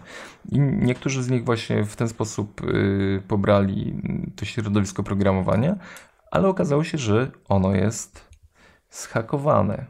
I 0.53 0.61
niektórzy 0.61 1.23
z 1.23 1.31
nich 1.31 1.45
właśnie 1.45 1.85
w 1.85 1.97
ten 1.97 2.09
sposób 2.09 2.61
e, 2.61 3.21
pobrali 3.21 4.03
to 4.37 4.45
środowisko 4.45 5.03
programowania, 5.03 5.77
ale 6.31 6.49
okazało 6.49 6.85
się, 6.85 6.99
że 6.99 7.31
ono 7.49 7.75
jest 7.75 8.29
zhakowane. 8.91 9.87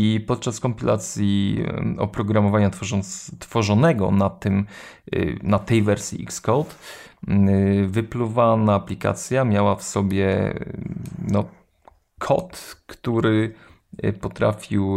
I 0.00 0.20
podczas 0.20 0.60
kompilacji 0.60 1.64
oprogramowania 1.98 2.70
tworząc, 2.70 3.30
tworzonego 3.38 4.10
na, 4.10 4.30
tym, 4.30 4.66
y, 5.14 5.38
na 5.42 5.58
tej 5.58 5.82
wersji 5.82 6.22
Xcode, 6.22 6.70
y, 7.28 7.86
wypluwana 7.88 8.74
aplikacja 8.74 9.44
miała 9.44 9.76
w 9.76 9.82
sobie 9.82 10.54
no, 11.28 11.44
kod, 12.18 12.76
który 12.86 13.54
y, 14.04 14.12
potrafił 14.12 14.96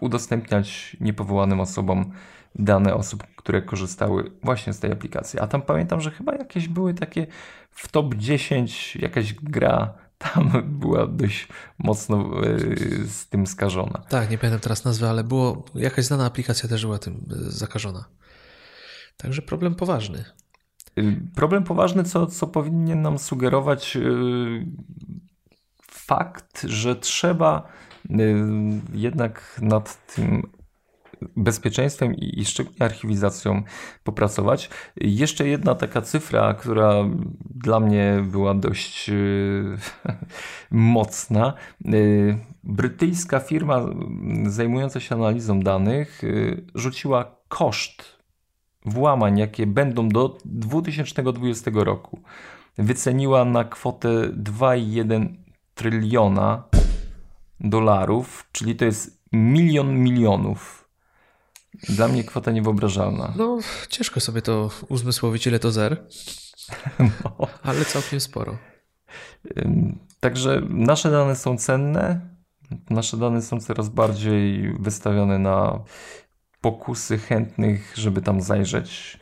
udostępniać 0.00 0.96
niepowołanym 1.00 1.60
osobom 1.60 2.12
dane 2.54 2.94
osób, 2.94 3.22
które 3.36 3.62
korzystały 3.62 4.30
właśnie 4.42 4.72
z 4.72 4.80
tej 4.80 4.92
aplikacji. 4.92 5.40
A 5.40 5.46
tam 5.46 5.62
pamiętam, 5.62 6.00
że 6.00 6.10
chyba 6.10 6.34
jakieś 6.34 6.68
były 6.68 6.94
takie 6.94 7.26
w 7.70 7.88
top 7.88 8.14
10 8.14 8.96
jakaś 8.96 9.34
gra 9.34 9.94
tam 10.20 10.62
była 10.80 11.06
dość 11.06 11.48
mocno 11.78 12.42
e, 12.42 12.58
z 13.06 13.26
tym 13.28 13.46
skażona. 13.46 14.02
Tak, 14.08 14.30
nie 14.30 14.38
pamiętam 14.38 14.60
teraz 14.60 14.84
nazwy, 14.84 15.08
ale 15.08 15.24
było 15.24 15.64
jakaś 15.74 16.04
znana 16.04 16.26
aplikacja 16.26 16.68
też 16.68 16.84
była 16.86 16.98
tym 16.98 17.14
e, 17.14 17.50
zakażona. 17.50 18.04
Także 19.16 19.42
problem 19.42 19.74
poważny. 19.74 20.24
Y, 20.98 21.20
problem 21.34 21.64
poważny, 21.64 22.04
co, 22.04 22.26
co 22.26 22.46
powinien 22.46 23.02
nam 23.02 23.18
sugerować 23.18 23.96
y, 23.96 24.66
fakt, 25.90 26.62
że 26.62 26.96
trzeba 26.96 27.68
y, 28.10 28.34
jednak 28.92 29.58
nad 29.62 30.14
tym 30.14 30.59
bezpieczeństwem 31.36 32.14
i, 32.14 32.40
i 32.40 32.44
szczególnie 32.44 32.82
archiwizacją 32.82 33.62
popracować. 34.04 34.70
Jeszcze 34.96 35.48
jedna 35.48 35.74
taka 35.74 36.02
cyfra, 36.02 36.54
która 36.54 36.94
dla 37.50 37.80
mnie 37.80 38.24
była 38.30 38.54
dość 38.54 39.08
yy, 39.08 39.78
mocna. 40.70 41.52
Yy, 41.84 42.38
brytyjska 42.64 43.40
firma 43.40 43.86
zajmująca 44.46 45.00
się 45.00 45.14
analizą 45.14 45.60
danych 45.60 46.22
yy, 46.22 46.64
rzuciła 46.74 47.36
koszt 47.48 48.20
włamań, 48.84 49.38
jakie 49.38 49.66
będą 49.66 50.08
do 50.08 50.38
2020 50.44 51.70
roku. 51.74 52.20
Wyceniła 52.78 53.44
na 53.44 53.64
kwotę 53.64 54.08
2,1 54.08 55.26
tryliona 55.74 56.62
dolarów, 57.60 58.48
czyli 58.52 58.76
to 58.76 58.84
jest 58.84 59.20
milion 59.32 59.98
milionów 59.98 60.79
dla 61.88 62.08
mnie 62.08 62.24
kwota 62.24 62.50
niewyobrażalna. 62.50 63.32
No, 63.36 63.58
ciężko 63.88 64.20
sobie 64.20 64.42
to 64.42 64.70
uzmysłowić, 64.88 65.46
ile 65.46 65.58
to 65.58 65.70
zer. 65.70 65.96
No. 66.98 67.46
Ale 67.62 67.84
całkiem 67.84 68.20
sporo. 68.20 68.56
Także 70.20 70.62
nasze 70.68 71.10
dane 71.10 71.36
są 71.36 71.58
cenne. 71.58 72.20
Nasze 72.90 73.16
dane 73.16 73.42
są 73.42 73.60
coraz 73.60 73.88
bardziej 73.88 74.72
wystawione 74.78 75.38
na 75.38 75.80
pokusy 76.60 77.18
chętnych, 77.18 77.92
żeby 77.96 78.22
tam 78.22 78.40
zajrzeć. 78.40 79.20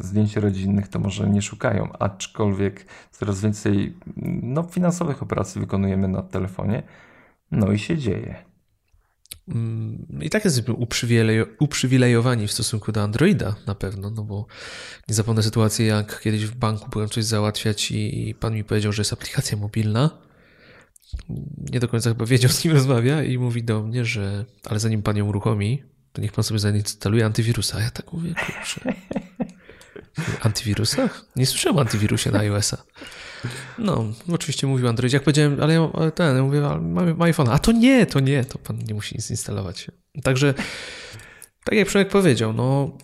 Zdjęć 0.00 0.36
rodzinnych 0.36 0.88
to 0.88 0.98
może 0.98 1.30
nie 1.30 1.42
szukają, 1.42 1.92
aczkolwiek 1.98 2.86
coraz 3.10 3.40
więcej 3.40 3.96
no, 4.42 4.62
finansowych 4.62 5.22
operacji 5.22 5.60
wykonujemy 5.60 6.08
na 6.08 6.22
telefonie. 6.22 6.82
No 7.50 7.72
i 7.72 7.78
się 7.78 7.98
dzieje. 7.98 8.51
Mm, 9.48 10.06
I 10.22 10.30
tak 10.30 10.44
jesteśmy 10.44 10.74
uprzywilejowani 11.58 12.48
w 12.48 12.52
stosunku 12.52 12.92
do 12.92 13.02
Androida 13.02 13.56
na 13.66 13.74
pewno, 13.74 14.10
no 14.10 14.22
bo 14.24 14.46
nie 15.08 15.14
zapomnę 15.14 15.42
sytuacji, 15.42 15.86
jak 15.86 16.20
kiedyś 16.20 16.44
w 16.44 16.54
banku 16.54 16.90
byłem 16.90 17.08
coś 17.08 17.24
załatwiać 17.24 17.90
i 17.90 18.34
pan 18.40 18.54
mi 18.54 18.64
powiedział, 18.64 18.92
że 18.92 19.00
jest 19.00 19.12
aplikacja 19.12 19.56
mobilna. 19.58 20.10
Nie 21.72 21.80
do 21.80 21.88
końca 21.88 22.10
chyba 22.10 22.26
wiedział, 22.26 22.50
z 22.50 22.60
kim 22.60 22.72
rozmawia 22.72 23.22
i 23.22 23.38
mówi 23.38 23.64
do 23.64 23.82
mnie, 23.82 24.04
że 24.04 24.44
ale 24.64 24.80
zanim 24.80 25.02
pan 25.02 25.16
ją 25.16 25.26
uruchomi, 25.26 25.82
to 26.12 26.22
niech 26.22 26.32
pan 26.32 26.44
sobie 26.44 26.60
zainstaluje 26.60 27.26
antywirusa. 27.26 27.78
A 27.78 27.80
ja 27.80 27.90
tak 27.90 28.12
mówię, 28.12 28.34
kurczę. 28.34 28.94
Antywirusach? 30.40 31.24
Nie 31.36 31.46
słyszałem 31.46 31.78
o 31.78 31.80
antywirusie 31.80 32.30
na 32.30 32.38
iOS-a. 32.38 32.84
No, 33.78 34.04
oczywiście 34.32 34.66
mówił 34.66 34.88
Android. 34.88 35.12
Jak 35.12 35.22
powiedziałem, 35.22 35.60
ale 35.60 35.74
ja 35.74 36.10
ten, 36.10 36.36
ja 36.36 36.42
mówię, 36.42 36.60
mam, 36.60 37.22
iPhone. 37.22 37.48
A 37.48 37.58
to 37.58 37.72
nie, 37.72 38.06
to 38.06 38.20
nie, 38.20 38.44
to 38.44 38.58
pan 38.58 38.78
nie 38.78 38.94
musi 38.94 39.14
nic 39.14 39.30
instalować. 39.30 39.90
Także, 40.22 40.54
tak 41.64 41.74
jak 41.78 41.88
Przemek 41.88 42.08
powiedział, 42.08 42.52
no, 42.52 42.98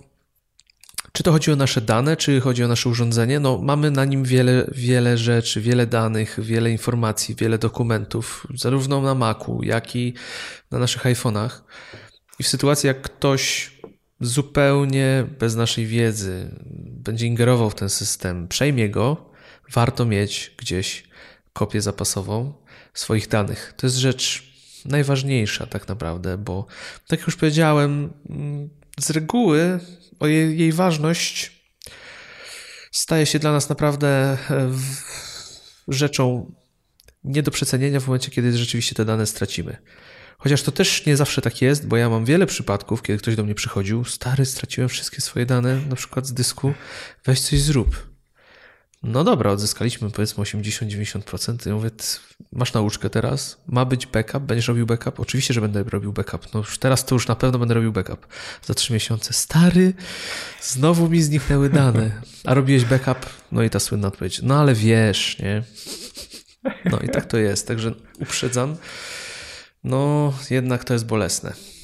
czy 1.12 1.22
to 1.22 1.32
chodzi 1.32 1.52
o 1.52 1.56
nasze 1.56 1.80
dane, 1.80 2.16
czy 2.16 2.40
chodzi 2.40 2.64
o 2.64 2.68
nasze 2.68 2.88
urządzenie? 2.88 3.40
No, 3.40 3.58
mamy 3.62 3.90
na 3.90 4.04
nim 4.04 4.24
wiele, 4.24 4.70
wiele 4.72 5.18
rzeczy, 5.18 5.60
wiele 5.60 5.86
danych, 5.86 6.38
wiele 6.42 6.70
informacji, 6.70 7.34
wiele 7.34 7.58
dokumentów, 7.58 8.46
zarówno 8.54 9.02
na 9.02 9.14
Macu, 9.14 9.60
jak 9.62 9.96
i 9.96 10.14
na 10.70 10.78
naszych 10.78 11.04
iPhone'ach. 11.04 11.50
I 12.38 12.42
w 12.42 12.48
sytuacji, 12.48 12.86
jak 12.86 13.02
ktoś 13.02 13.72
zupełnie 14.20 15.26
bez 15.38 15.56
naszej 15.56 15.86
wiedzy 15.86 16.50
będzie 16.76 17.26
ingerował 17.26 17.70
w 17.70 17.74
ten 17.74 17.88
system, 17.88 18.48
przejmie 18.48 18.90
go, 18.90 19.27
warto 19.72 20.04
mieć 20.04 20.54
gdzieś 20.56 21.04
kopię 21.52 21.82
zapasową 21.82 22.52
swoich 22.94 23.28
danych. 23.28 23.74
To 23.76 23.86
jest 23.86 23.96
rzecz 23.96 24.52
najważniejsza 24.84 25.66
tak 25.66 25.88
naprawdę, 25.88 26.38
bo 26.38 26.66
tak 27.06 27.18
jak 27.18 27.26
już 27.26 27.36
powiedziałem, 27.36 28.12
mm, 28.30 28.68
z 29.00 29.10
reguły 29.10 29.80
jej, 30.20 30.58
jej 30.58 30.72
ważność 30.72 31.62
staje 32.92 33.26
się 33.26 33.38
dla 33.38 33.52
nas 33.52 33.68
naprawdę 33.68 34.08
e, 34.08 34.38
rzeczą 35.88 36.52
nie 37.24 37.42
do 37.42 37.50
przecenienia 37.50 38.00
w 38.00 38.06
momencie, 38.06 38.30
kiedy 38.30 38.58
rzeczywiście 38.58 38.94
te 38.94 39.04
dane 39.04 39.26
stracimy. 39.26 39.76
Chociaż 40.38 40.62
to 40.62 40.72
też 40.72 41.06
nie 41.06 41.16
zawsze 41.16 41.42
tak 41.42 41.62
jest, 41.62 41.86
bo 41.86 41.96
ja 41.96 42.08
mam 42.08 42.24
wiele 42.24 42.46
przypadków, 42.46 43.02
kiedy 43.02 43.18
ktoś 43.18 43.36
do 43.36 43.44
mnie 43.44 43.54
przychodził, 43.54 44.04
stary, 44.04 44.46
straciłem 44.46 44.88
wszystkie 44.88 45.20
swoje 45.20 45.46
dane, 45.46 45.80
na 45.88 45.96
przykład 45.96 46.26
z 46.26 46.32
dysku, 46.32 46.74
weź 47.24 47.40
coś 47.40 47.60
zrób. 47.60 48.07
No 49.02 49.24
dobra, 49.24 49.50
odzyskaliśmy 49.50 50.10
powiedzmy 50.10 50.44
80-90%. 50.44 51.68
Ja 51.68 51.74
mówię, 51.74 51.90
masz 52.52 52.72
nauczkę 52.72 53.10
teraz, 53.10 53.56
ma 53.66 53.84
być 53.84 54.06
backup, 54.06 54.42
będziesz 54.42 54.68
robił 54.68 54.86
backup? 54.86 55.20
Oczywiście, 55.20 55.54
że 55.54 55.60
będę 55.60 55.82
robił 55.82 56.12
backup. 56.12 56.54
No 56.54 56.60
już 56.60 56.78
teraz 56.78 57.04
to 57.04 57.14
już 57.14 57.28
na 57.28 57.36
pewno 57.36 57.58
będę 57.58 57.74
robił 57.74 57.92
backup. 57.92 58.26
Za 58.62 58.74
trzy 58.74 58.92
miesiące. 58.92 59.32
Stary, 59.32 59.92
znowu 60.62 61.08
mi 61.08 61.22
zniknęły 61.22 61.70
dane. 61.70 62.22
A 62.44 62.54
robiłeś 62.54 62.84
backup? 62.84 63.26
No 63.52 63.62
i 63.62 63.70
ta 63.70 63.80
słynna 63.80 64.08
odpowiedź. 64.08 64.40
No 64.42 64.60
ale 64.60 64.74
wiesz, 64.74 65.38
nie? 65.38 65.62
No 66.84 66.98
i 66.98 67.08
tak 67.08 67.26
to 67.26 67.38
jest. 67.38 67.68
Także 67.68 67.94
uprzedzam. 68.20 68.76
No 69.84 70.32
jednak 70.50 70.84
to 70.84 70.92
jest 70.92 71.06
bolesne. 71.06 71.77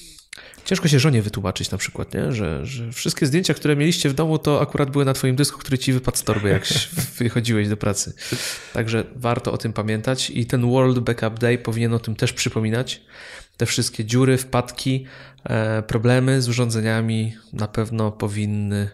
Ciężko 0.64 0.88
się 0.88 0.98
żonie 0.98 1.22
wytłumaczyć 1.22 1.70
na 1.70 1.79
przykład, 1.79 2.14
nie? 2.14 2.33
Że, 2.33 2.66
że 2.66 2.92
wszystkie 2.92 3.27
zdjęcia, 3.27 3.55
które 3.55 3.77
mieliście 3.77 4.09
w 4.09 4.14
domu, 4.14 4.38
to 4.38 4.61
akurat 4.61 4.90
były 4.90 5.05
na 5.05 5.12
twoim 5.12 5.37
dysku, 5.37 5.59
który 5.59 5.79
ci 5.79 5.92
wypadł 5.92 6.16
z 6.16 6.22
torby, 6.22 6.48
jak 6.48 6.66
wychodziłeś 7.18 7.68
do 7.68 7.77
pracy. 7.77 8.12
Także 8.72 9.05
warto 9.16 9.53
o 9.53 9.59
tym 9.59 9.72
pamiętać 9.72 10.31
i 10.31 10.46
ten 10.46 10.70
World 10.70 10.98
Backup 10.98 11.38
Day 11.38 11.59
powinien 11.59 11.94
o 11.94 11.98
tym 11.98 12.16
też 12.16 12.33
przypominać. 12.33 13.03
Te 13.57 13.66
wszystkie 13.66 14.05
dziury, 14.05 14.38
wpadki, 14.38 15.07
e, 15.44 15.83
problemy 15.83 16.42
z 16.42 16.48
urządzeniami 16.48 17.35
na 17.53 17.68
pewno 17.68 18.12
powinny 18.12 18.90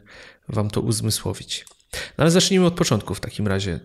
wam 0.49 0.71
to 0.71 0.81
uzmysłowić. 0.81 1.65
No 1.93 2.23
ale 2.23 2.31
zacznijmy 2.31 2.67
od 2.67 2.75
początku 2.75 3.15
w 3.15 3.21
takim 3.21 3.49
razie. 3.49 3.81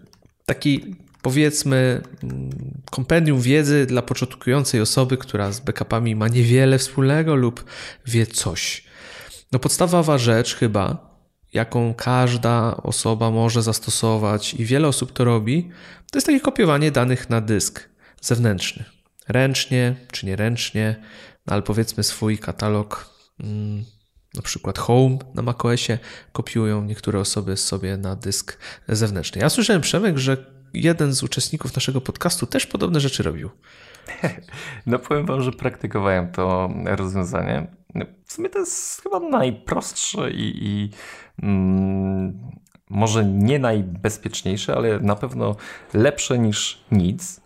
Taki 0.45 0.95
powiedzmy 1.25 2.01
mm, 2.23 2.49
kompendium 2.91 3.41
wiedzy 3.41 3.85
dla 3.85 4.01
początkującej 4.01 4.81
osoby, 4.81 5.17
która 5.17 5.51
z 5.51 5.59
backupami 5.59 6.15
ma 6.15 6.27
niewiele 6.27 6.77
wspólnego 6.77 7.35
lub 7.35 7.65
wie 8.05 8.27
coś. 8.27 8.83
No 9.51 9.59
podstawowa 9.59 10.17
rzecz 10.17 10.55
chyba, 10.55 11.15
jaką 11.53 11.93
każda 11.93 12.77
osoba 12.77 13.31
może 13.31 13.61
zastosować 13.61 14.53
i 14.53 14.65
wiele 14.65 14.87
osób 14.87 15.11
to 15.11 15.23
robi, 15.23 15.69
to 16.11 16.17
jest 16.17 16.27
takie 16.27 16.39
kopiowanie 16.39 16.91
danych 16.91 17.29
na 17.29 17.41
dysk 17.41 17.89
zewnętrzny. 18.21 18.85
Ręcznie 19.27 19.95
czy 20.11 20.25
nieręcznie, 20.25 20.95
no 21.47 21.53
ale 21.53 21.61
powiedzmy 21.61 22.03
swój 22.03 22.37
katalog, 22.37 23.09
mm, 23.39 23.83
na 24.33 24.41
przykład 24.41 24.79
Home 24.79 25.17
na 25.35 25.41
macOSie, 25.41 25.99
kopiują 26.31 26.83
niektóre 26.83 27.19
osoby 27.19 27.57
sobie 27.57 27.97
na 27.97 28.15
dysk 28.15 28.57
zewnętrzny. 28.89 29.41
Ja 29.41 29.49
słyszałem, 29.49 29.81
Przemek, 29.81 30.17
że 30.17 30.54
jeden 30.75 31.13
z 31.13 31.23
uczestników 31.23 31.75
naszego 31.75 32.01
podcastu 32.01 32.45
też 32.45 32.65
podobne 32.67 32.99
rzeczy 32.99 33.23
robił. 33.23 33.49
No 34.85 34.99
powiem 34.99 35.25
wam, 35.25 35.41
że 35.41 35.51
praktykowałem 35.51 36.31
to 36.31 36.69
rozwiązanie. 36.85 37.67
W 38.25 38.33
sumie 38.33 38.49
to 38.49 38.59
jest 38.59 39.01
chyba 39.01 39.19
najprostsze 39.19 40.31
i, 40.31 40.65
i 40.65 40.89
mm, 41.43 42.51
może 42.89 43.25
nie 43.25 43.59
najbezpieczniejsze, 43.59 44.75
ale 44.75 44.99
na 44.99 45.15
pewno 45.15 45.55
lepsze 45.93 46.39
niż 46.39 46.85
nic. 46.91 47.41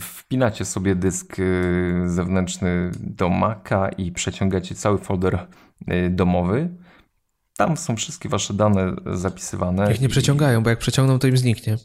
Wpinacie 0.00 0.64
sobie 0.64 0.94
dysk 0.94 1.38
y, 1.38 2.02
zewnętrzny 2.06 2.90
do 3.00 3.28
Maca 3.28 3.88
i 3.88 4.12
przeciągacie 4.12 4.74
cały 4.74 4.98
folder 4.98 5.46
y, 5.88 6.10
domowy. 6.10 6.68
Tam 7.56 7.76
są 7.76 7.96
wszystkie 7.96 8.28
wasze 8.28 8.54
dane 8.54 8.96
zapisywane. 9.12 9.88
Niech 9.88 10.00
nie 10.00 10.08
przeciągają, 10.08 10.62
bo 10.62 10.70
jak 10.70 10.78
przeciągną, 10.78 11.18
to 11.18 11.26
im 11.26 11.36
zniknie. 11.36 11.76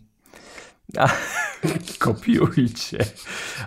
A, 0.97 1.10
kopiujcie. 1.99 2.97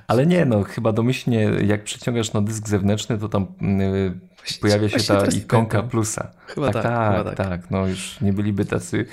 Ale 0.08 0.26
nie, 0.26 0.44
no 0.44 0.62
chyba 0.62 0.92
domyślnie 0.92 1.40
jak 1.42 1.85
przeciągasz 1.85 2.32
na 2.32 2.40
dysk 2.40 2.68
zewnętrzny, 2.68 3.18
to 3.18 3.28
tam 3.28 3.46
yy, 3.61 4.58
pojawia 4.61 4.88
się 4.88 4.98
ta 4.98 5.26
ikonka 5.26 5.82
plusa. 5.82 6.30
Chyba 6.46 6.72
tak, 6.72 6.82
tak, 6.82 6.92
tak, 6.92 7.16
chyba 7.18 7.35
tak, 7.35 7.48
tak. 7.48 7.70
No 7.70 7.87
już 7.87 8.20
nie 8.20 8.32
byliby 8.32 8.64
tacy 8.64 9.06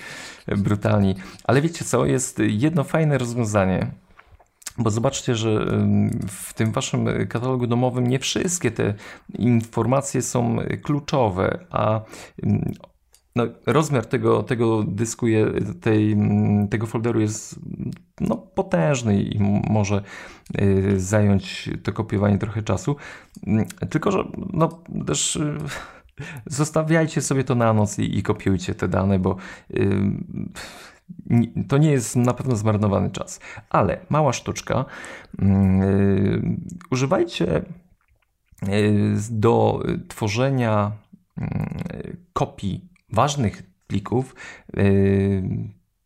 brutalni. 0.48 1.16
Ale 1.44 1.62
wiecie 1.62 1.86
co, 1.86 2.06
jest 2.06 2.40
jedno 2.48 2.84
fajne 2.84 3.18
rozwiązanie. 3.18 3.92
Bo 4.78 4.90
zobaczcie, 4.90 5.36
że 5.36 5.66
w 6.28 6.54
tym 6.54 6.72
waszym 6.72 7.28
katalogu 7.28 7.68
domowym 7.68 8.08
nie 8.08 8.20
wszystkie 8.20 8.72
te 8.72 8.94
informacje 9.40 10.22
są 10.22 10.58
kluczowe, 10.84 11.66
a 11.70 12.02
no, 13.36 13.44
rozmiar 13.66 14.06
tego, 14.06 14.44
tego 14.44 14.84
dysku, 14.84 15.28
je, 15.28 15.52
tej, 15.82 16.18
tego 16.70 16.88
folderu 16.88 17.20
jest 17.20 17.60
no, 18.22 18.38
potężny 18.38 19.22
i 19.22 19.40
może 19.70 20.04
y, 20.62 21.00
zająć 21.00 21.70
to 21.84 21.94
kopiowanie 21.94 22.38
trochę 22.38 22.64
czasu. 22.64 22.96
Tylko, 23.90 24.12
że 24.12 24.24
no, 24.54 24.68
też 25.08 25.36
y, 25.36 25.58
zostawiajcie 26.46 27.22
sobie 27.22 27.44
to 27.44 27.56
na 27.56 27.74
noc 27.74 28.00
i, 28.00 28.18
i 28.18 28.24
kopiujcie 28.24 28.76
te 28.76 28.88
dane, 28.88 29.20
bo 29.20 29.36
y, 29.74 29.90
to 31.68 31.78
nie 31.78 31.92
jest 31.92 32.16
na 32.16 32.34
pewno 32.34 32.56
zmarnowany 32.56 33.12
czas. 33.12 33.40
Ale 33.70 34.00
mała 34.10 34.34
sztuczka. 34.34 34.86
Używajcie 36.92 37.64
do 39.30 39.84
tworzenia 40.08 40.92
kopii 42.34 42.89
ważnych 43.12 43.64
plików 43.88 44.36
yy, 44.74 45.44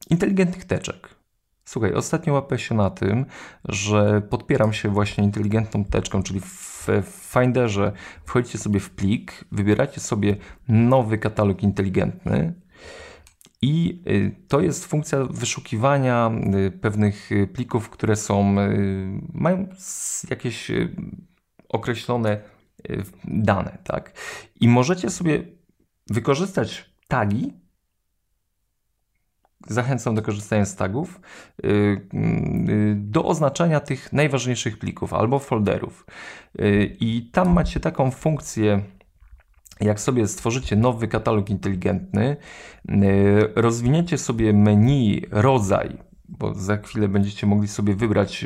inteligentnych 0.10 0.66
teczek. 0.66 1.10
Słuchaj, 1.66 1.94
ostatnio 1.94 2.34
łapię 2.34 2.60
się 2.60 2.76
na 2.76 2.90
tym, 2.90 3.26
że 3.66 4.22
podpieram 4.22 4.74
się 4.74 4.90
właśnie 4.90 5.24
inteligentną 5.24 5.86
teczką, 5.86 6.24
czyli 6.24 6.40
w 6.40 6.88
Finderze 7.34 7.92
wchodzicie 8.26 8.58
sobie 8.58 8.80
w 8.80 8.90
plik, 8.90 9.46
wybieracie 9.52 10.02
sobie 10.02 10.36
nowy 10.68 11.18
katalog 11.18 11.64
inteligentny 11.64 12.54
i 13.62 14.04
y, 14.08 14.36
to 14.48 14.60
jest 14.60 14.86
funkcja 14.86 15.24
wyszukiwania 15.24 16.32
y, 16.68 16.72
pewnych 16.72 17.30
plików, 17.54 17.90
które 17.90 18.16
są, 18.16 18.56
mają 19.34 19.68
jakieś 20.30 20.72
określone 21.70 22.42
dane, 23.24 23.78
tak? 23.84 24.14
I 24.60 24.68
możecie 24.68 25.10
sobie 25.10 25.44
wykorzystać 26.10 26.93
tagi. 27.08 27.54
Zachęcam 29.68 30.16
do 30.16 30.22
korzystania 30.22 30.66
z 30.66 30.76
tagów 30.76 31.22
y, 31.66 31.68
y, 31.70 32.96
do 32.98 33.26
oznaczania 33.26 33.80
tych 33.80 34.14
najważniejszych 34.14 34.80
plików 34.80 35.14
albo 35.14 35.40
folderów. 35.40 36.06
Y, 36.60 36.98
I 37.00 37.30
tam 37.32 37.54
macie 37.54 37.80
taką 37.80 38.12
funkcję, 38.12 38.82
jak 39.82 40.00
sobie 40.00 40.28
stworzycie 40.28 40.76
nowy 40.76 41.08
katalog 41.08 41.50
inteligentny, 41.50 42.38
rozwiniecie 43.56 44.18
sobie 44.18 44.54
menu 44.54 45.22
rodzaj, 45.32 45.98
bo 46.30 46.54
za 46.54 46.78
chwilę 46.78 47.08
będziecie 47.08 47.48
mogli 47.48 47.68
sobie 47.68 47.96
wybrać, 47.96 48.46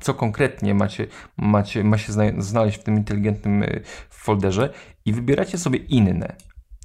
co 0.00 0.14
konkretnie 0.14 0.74
macie, 0.74 1.06
macie, 1.36 1.84
ma 1.84 1.98
się 1.98 2.12
znaleźć 2.38 2.78
w 2.78 2.82
tym 2.82 2.96
inteligentnym 2.96 3.64
folderze 4.10 4.72
i 5.04 5.12
wybieracie 5.12 5.58
sobie 5.58 5.78
inne. 5.78 6.36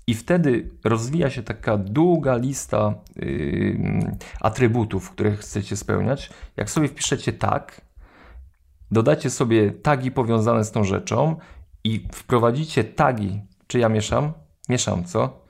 I 0.08 0.14
wtedy 0.16 0.70
rozwija 0.84 1.30
się 1.30 1.44
taka 1.44 1.78
długa 1.78 2.36
lista 2.36 2.94
yy, 3.16 4.18
atrybutów, 4.42 5.12
które 5.12 5.36
chcecie 5.36 5.78
spełniać. 5.78 6.30
Jak 6.58 6.70
sobie 6.70 6.88
wpiszecie 6.88 7.34
tak, 7.34 7.82
dodacie 8.92 9.30
sobie 9.30 9.72
tagi 9.72 10.12
powiązane 10.12 10.64
z 10.64 10.72
tą 10.72 10.84
rzeczą 10.84 11.36
i 11.84 12.08
wprowadzicie 12.14 12.84
tagi. 12.84 13.42
Czy 13.68 13.80
ja 13.80 13.90
mieszam? 13.90 14.34
Mieszam, 14.70 15.04
co? 15.04 15.48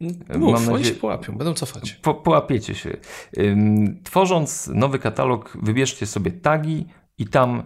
Mów, 0.00 0.20
Mam 0.28 0.52
nadzieję, 0.52 0.74
oni 0.74 0.84
się 0.84 0.94
połapią, 0.94 1.36
będą 1.36 1.54
cofać. 1.54 1.92
Po, 1.92 2.14
połapiecie 2.14 2.74
się. 2.74 2.96
tworząc 4.04 4.66
nowy 4.74 4.98
katalog, 4.98 5.58
wybierzcie 5.62 6.06
sobie 6.06 6.30
tagi 6.30 6.86
i 7.18 7.26
tam 7.26 7.62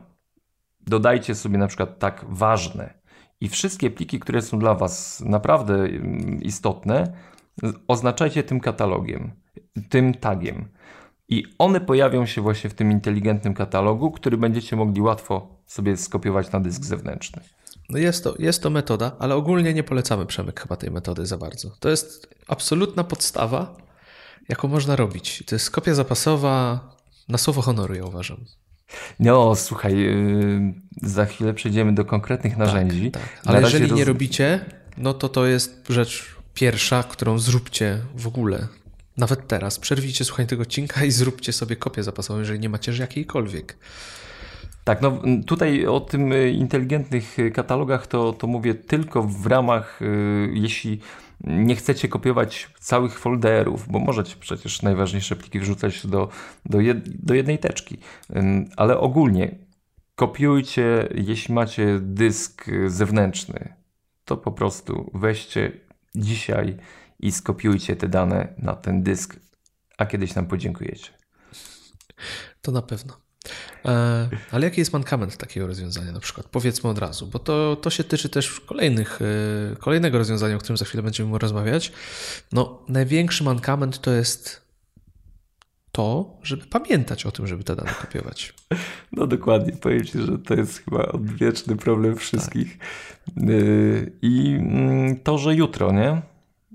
dodajcie 0.81 1.35
sobie 1.35 1.59
na 1.59 1.67
przykład 1.67 1.99
tak 1.99 2.25
ważne 2.29 2.98
i 3.41 3.49
wszystkie 3.49 3.91
pliki, 3.91 4.21
które 4.21 4.43
są 4.43 4.59
dla 4.59 4.75
Was 4.75 5.21
naprawdę 5.21 5.75
mm, 5.75 6.43
istotne, 6.43 7.13
oznaczajcie 7.89 8.43
tym 8.43 8.61
katalogiem, 8.61 9.33
tym 9.89 10.15
tagiem. 10.15 10.69
I 11.29 11.45
one 11.59 11.81
pojawią 11.81 12.27
się 12.27 12.41
właśnie 12.41 12.71
w 12.71 12.75
tym 12.75 12.93
inteligentnym 12.93 13.55
katalogu, 13.55 14.11
który 14.11 14.37
będziecie 14.37 14.77
mogli 14.77 15.01
łatwo 15.01 15.63
sobie 15.67 15.97
skopiować 15.97 16.53
na 16.53 16.61
dysk 16.61 16.85
zewnętrzny. 16.85 17.43
No 17.91 17.99
jest 17.99 18.25
to, 18.25 18.35
jest 18.39 18.63
to 18.63 18.71
metoda, 18.71 19.17
ale 19.19 19.35
ogólnie 19.35 19.75
nie 19.75 19.83
polecamy 19.83 20.27
Przemek 20.27 20.61
chyba 20.61 20.77
tej 20.77 20.91
metody 20.91 21.27
za 21.27 21.39
bardzo. 21.39 21.71
To 21.81 21.89
jest 21.89 22.35
absolutna 22.49 23.05
podstawa, 23.05 23.77
jaką 24.49 24.69
można 24.69 24.97
robić. 24.97 25.45
To 25.47 25.55
jest 25.55 25.71
kopia 25.71 25.95
zapasowa 25.95 26.81
na 27.29 27.39
słowo 27.39 27.63
honoru, 27.63 27.95
ja 27.95 28.05
uważam. 28.05 28.45
No, 29.21 29.55
słuchaj, 29.57 29.97
yy, 29.97 30.75
za 31.03 31.27
chwilę 31.27 31.55
przejdziemy 31.55 31.95
do 31.95 32.05
konkretnych 32.05 32.53
tak, 32.53 32.59
narzędzi. 32.59 33.11
Tak, 33.11 33.23
tak. 33.23 33.41
Ale 33.45 33.61
jeżeli 33.61 33.87
roz... 33.87 33.99
nie 33.99 34.05
robicie, 34.05 34.65
no 34.97 35.15
to 35.15 35.29
to 35.29 35.47
jest 35.47 35.85
rzecz 35.89 36.37
pierwsza, 36.55 37.03
którą 37.03 37.39
zróbcie 37.39 37.99
w 38.17 38.27
ogóle. 38.27 38.69
Nawet 39.17 39.47
teraz. 39.47 39.79
Przerwijcie 39.79 40.25
słuchaj 40.25 40.47
tego 40.47 40.63
odcinka 40.63 41.05
i 41.05 41.11
zróbcie 41.11 41.53
sobie 41.53 41.77
kopię 41.77 42.03
zapasową, 42.03 42.39
jeżeli 42.39 42.61
nie 42.61 42.69
macie 42.69 42.93
jakiejkolwiek. 42.93 43.77
Tak, 44.85 45.03
no 45.03 45.23
tutaj 45.47 45.87
o 45.87 46.01
tym 46.01 46.33
inteligentnych 46.53 47.37
katalogach 47.55 48.07
to, 48.07 48.33
to 48.33 48.47
mówię 48.47 48.75
tylko 48.75 49.23
w 49.23 49.47
ramach, 49.47 50.01
jeśli 50.53 51.01
nie 51.45 51.77
chcecie 51.77 52.09
kopiować 52.09 52.71
całych 52.81 53.19
folderów, 53.19 53.89
bo 53.89 53.99
możecie 53.99 54.37
przecież 54.41 54.83
najważniejsze 54.83 55.37
pliki 55.37 55.61
wrzucać 55.61 56.07
do, 56.07 56.29
do, 56.67 56.81
jed, 56.81 57.25
do 57.25 57.35
jednej 57.35 57.59
teczki, 57.59 57.99
ale 58.77 58.99
ogólnie 58.99 59.59
kopiujcie, 60.15 61.09
jeśli 61.15 61.55
macie 61.55 61.99
dysk 62.03 62.65
zewnętrzny, 62.87 63.75
to 64.25 64.37
po 64.37 64.53
prostu 64.53 65.11
weźcie 65.15 65.73
dzisiaj 66.15 66.77
i 67.21 67.33
skopiujcie 67.33 67.97
te 67.97 68.09
dane 68.09 68.55
na 68.59 68.75
ten 68.75 69.03
dysk, 69.03 69.37
a 69.99 70.07
kiedyś 70.07 70.35
nam 70.35 70.47
podziękujecie. 70.47 71.11
To 72.63 72.73
na 72.73 72.83
pewno. 72.83 73.28
E, 73.85 74.29
ale 74.51 74.65
jaki 74.65 74.81
jest 74.81 74.93
mankament 74.93 75.37
takiego 75.37 75.67
rozwiązania 75.67 76.13
na 76.13 76.21
przykład? 76.21 76.47
Powiedzmy 76.51 76.91
od 76.91 76.99
razu, 76.99 77.27
bo 77.27 77.39
to, 77.39 77.77
to 77.77 77.91
się 77.91 78.05
tyczy 78.05 78.29
też 78.29 78.61
kolejnych, 78.61 79.19
e, 79.73 79.77
kolejnego 79.77 80.19
rozwiązania, 80.19 80.57
o 80.57 80.59
którym 80.59 80.77
za 80.77 80.85
chwilę 80.85 81.03
będziemy 81.03 81.39
rozmawiać. 81.39 81.93
No, 82.53 82.83
największy 82.89 83.45
mankament 83.45 84.01
to 84.01 84.11
jest 84.11 84.69
to, 85.93 86.39
żeby 86.43 86.67
pamiętać 86.67 87.27
o 87.27 87.33
tym, 87.33 87.47
żeby 87.47 87.65
te 87.65 87.77
dane 87.77 87.95
kopiować. 88.01 88.55
No 89.13 89.27
dokładnie, 89.27 89.73
powiem 89.73 90.05
Ci, 90.05 90.19
że 90.19 90.39
to 90.39 90.55
jest 90.55 90.85
chyba 90.85 91.07
odwieczny 91.07 91.77
problem 91.77 92.17
wszystkich. 92.17 92.79
Tak. 92.79 93.45
I 94.23 94.57
mm, 94.61 95.17
to, 95.17 95.39
że 95.39 95.55
jutro, 95.55 95.93
nie? 95.93 96.23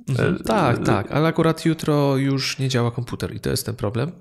Mhm. 0.10 0.38
Tak, 0.46 0.86
tak, 0.86 1.12
ale 1.12 1.28
akurat 1.28 1.66
jutro 1.66 2.18
już 2.18 2.60
nie 2.60 2.70
działa 2.70 2.92
komputer 2.92 3.36
i 3.36 3.40
to 3.40 3.50
jest 3.50 3.66
ten 3.66 3.76
problem. 3.76 4.12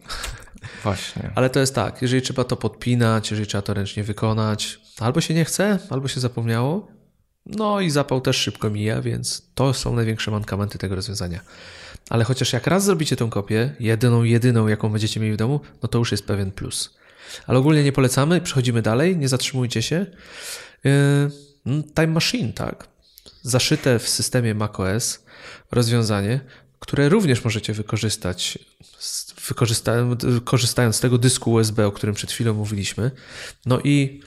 Właśnie. 0.82 1.30
Ale 1.34 1.50
to 1.50 1.60
jest 1.60 1.74
tak, 1.74 2.02
jeżeli 2.02 2.22
trzeba 2.22 2.44
to 2.44 2.56
podpinać, 2.56 3.30
jeżeli 3.30 3.48
trzeba 3.48 3.62
to 3.62 3.74
ręcznie 3.74 4.04
wykonać, 4.04 4.80
albo 5.00 5.20
się 5.20 5.34
nie 5.34 5.44
chce, 5.44 5.78
albo 5.90 6.08
się 6.08 6.20
zapomniało. 6.20 6.88
No 7.46 7.80
i 7.80 7.90
zapał 7.90 8.20
też 8.20 8.36
szybko 8.36 8.70
mija, 8.70 9.02
więc 9.02 9.42
to 9.54 9.74
są 9.74 9.96
największe 9.96 10.30
mankamenty 10.30 10.78
tego 10.78 10.94
rozwiązania. 10.94 11.40
Ale 12.10 12.24
chociaż 12.24 12.52
jak 12.52 12.66
raz 12.66 12.84
zrobicie 12.84 13.16
tą 13.16 13.30
kopię, 13.30 13.76
jedyną, 13.80 14.22
jedyną, 14.22 14.68
jaką 14.68 14.88
będziecie 14.88 15.20
mieli 15.20 15.32
w 15.32 15.36
domu, 15.36 15.60
no 15.82 15.88
to 15.88 15.98
już 15.98 16.12
jest 16.12 16.26
pewien 16.26 16.52
plus. 16.52 16.94
Ale 17.46 17.58
ogólnie 17.58 17.84
nie 17.84 17.92
polecamy, 17.92 18.40
przechodzimy 18.40 18.82
dalej, 18.82 19.16
nie 19.16 19.28
zatrzymujcie 19.28 19.82
się. 19.82 20.06
Yy, 20.84 21.82
time 21.94 22.06
Machine, 22.06 22.52
tak? 22.52 22.88
Zaszyte 23.42 23.98
w 23.98 24.08
systemie 24.08 24.54
macOS 24.54 25.24
rozwiązanie, 25.70 26.40
które 26.78 27.08
również 27.08 27.44
możecie 27.44 27.72
wykorzystać, 27.72 28.58
korzystając 30.44 30.96
z 30.96 31.00
tego 31.00 31.18
dysku 31.18 31.52
USB, 31.52 31.86
o 31.86 31.92
którym 31.92 32.14
przed 32.14 32.32
chwilą 32.32 32.54
mówiliśmy. 32.54 33.10
No 33.66 33.80
i 33.84 34.20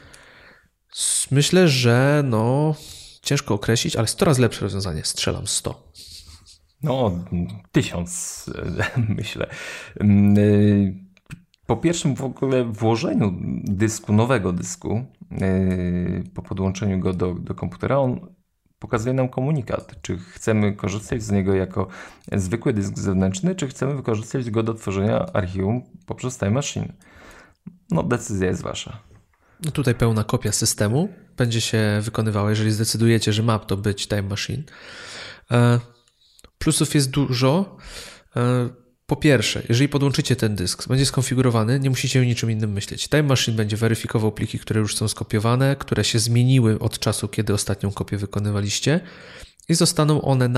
myślę, 1.31 1.67
że 1.67 2.23
no, 2.25 2.75
ciężko 3.21 3.53
określić, 3.53 3.95
ale 3.95 4.07
100 4.07 4.25
razy 4.25 4.41
lepsze 4.41 4.61
rozwiązanie. 4.61 5.03
Strzelam 5.03 5.47
100. 5.47 5.91
No, 6.83 7.25
tysiąc, 7.71 8.45
myślę. 9.17 9.47
Mm, 9.99 10.37
y, 10.37 11.05
po 11.65 11.77
pierwszym 11.77 12.15
w 12.15 12.21
ogóle 12.21 12.63
włożeniu 12.63 13.33
dysku, 13.63 14.13
nowego 14.13 14.53
dysku, 14.53 15.05
y, 15.31 16.23
po 16.33 16.41
podłączeniu 16.41 16.99
go 16.99 17.13
do, 17.13 17.33
do 17.33 17.55
komputera, 17.55 17.97
on 17.97 18.35
pokazuje 18.79 19.13
nam 19.13 19.29
komunikat, 19.29 19.95
czy 20.01 20.17
chcemy 20.17 20.73
korzystać 20.73 21.23
z 21.23 21.31
niego 21.31 21.53
jako 21.53 21.87
zwykły 22.31 22.73
dysk 22.73 22.97
zewnętrzny, 22.97 23.55
czy 23.55 23.67
chcemy 23.67 23.95
wykorzystać 23.95 24.49
go 24.49 24.63
do 24.63 24.73
tworzenia 24.73 25.25
archiwum 25.33 25.81
poprzez 26.05 26.37
Time 26.37 26.51
Machine. 26.51 26.93
No, 27.91 28.03
decyzja 28.03 28.47
jest 28.47 28.61
wasza. 28.61 28.99
No 29.65 29.71
tutaj 29.71 29.95
pełna 29.95 30.23
kopia 30.23 30.51
systemu 30.51 31.09
będzie 31.37 31.61
się 31.61 31.99
wykonywała, 32.01 32.49
jeżeli 32.49 32.71
zdecydujecie, 32.71 33.33
że 33.33 33.43
ma 33.43 33.59
to 33.59 33.77
być 33.77 34.07
Time 34.07 34.21
Machine. 34.21 34.63
E, 35.51 35.79
plusów 36.57 36.95
jest 36.95 37.09
dużo. 37.09 37.77
Po 39.07 39.15
pierwsze, 39.15 39.63
jeżeli 39.69 39.89
podłączycie 39.89 40.35
ten 40.35 40.55
dysk, 40.55 40.87
będzie 40.87 41.05
skonfigurowany, 41.05 41.79
nie 41.79 41.89
musicie 41.89 42.19
o 42.19 42.23
niczym 42.23 42.51
innym 42.51 42.71
myśleć. 42.71 43.09
Time 43.09 43.23
Machine 43.23 43.57
będzie 43.57 43.77
weryfikował 43.77 44.31
pliki, 44.31 44.59
które 44.59 44.81
już 44.81 44.95
są 44.95 45.07
skopiowane, 45.07 45.75
które 45.75 46.03
się 46.03 46.19
zmieniły 46.19 46.79
od 46.79 46.99
czasu, 46.99 47.27
kiedy 47.27 47.53
ostatnią 47.53 47.91
kopię 47.91 48.17
wykonywaliście 48.17 48.99
i 49.69 49.73
zostaną 49.73 50.21
one 50.21 50.49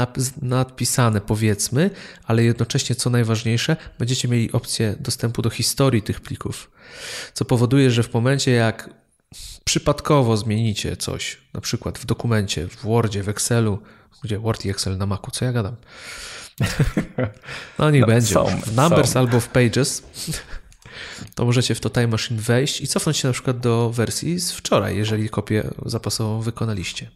nadpisane, 0.42 1.22
powiedzmy, 1.22 1.90
ale 2.24 2.44
jednocześnie, 2.44 2.96
co 2.96 3.10
najważniejsze, 3.10 3.76
będziecie 4.00 4.28
mieli 4.28 4.52
opcję 4.52 4.96
dostępu 5.00 5.42
do 5.42 5.50
historii 5.50 6.02
tych 6.02 6.22
plików, 6.22 6.72
co 7.34 7.46
powoduje, 7.46 7.92
że 7.92 8.04
w 8.04 8.14
momencie, 8.14 8.52
jak 8.52 8.90
przypadkowo 9.64 10.38
zmienicie 10.38 10.98
coś, 10.98 11.38
na 11.54 11.62
przykład 11.62 12.00
w 12.00 12.06
dokumencie, 12.06 12.68
w 12.68 12.82
Wordzie, 12.82 13.24
w 13.24 13.30
Excelu, 13.30 13.80
gdzie 14.24 14.40
Word 14.40 14.66
i 14.66 14.70
Excel 14.70 14.98
na 14.98 15.06
Macu, 15.06 15.32
co 15.32 15.46
ja 15.46 15.52
gadam, 15.52 15.76
no 17.80 17.92
niech 17.92 18.02
no, 18.02 18.08
będzie. 18.08 18.34
Są, 18.34 18.46
w 18.46 18.76
Numbers 18.76 19.12
są. 19.12 19.20
albo 19.20 19.40
w 19.40 19.48
Pages. 19.48 20.04
To 21.36 21.46
możecie 21.46 21.76
w 21.76 21.80
to 21.80 21.90
Time 21.90 22.08
Machine 22.08 22.42
wejść 22.42 22.82
i 22.82 22.88
cofnąć 22.88 23.18
się 23.18 23.28
na 23.28 23.34
przykład 23.34 23.60
do 23.60 23.90
wersji 23.90 24.40
z 24.40 24.52
wczoraj, 24.52 24.98
jeżeli 24.98 25.30
kopię 25.30 25.64
zapasową 25.86 26.42
wykonaliście. 26.42 27.10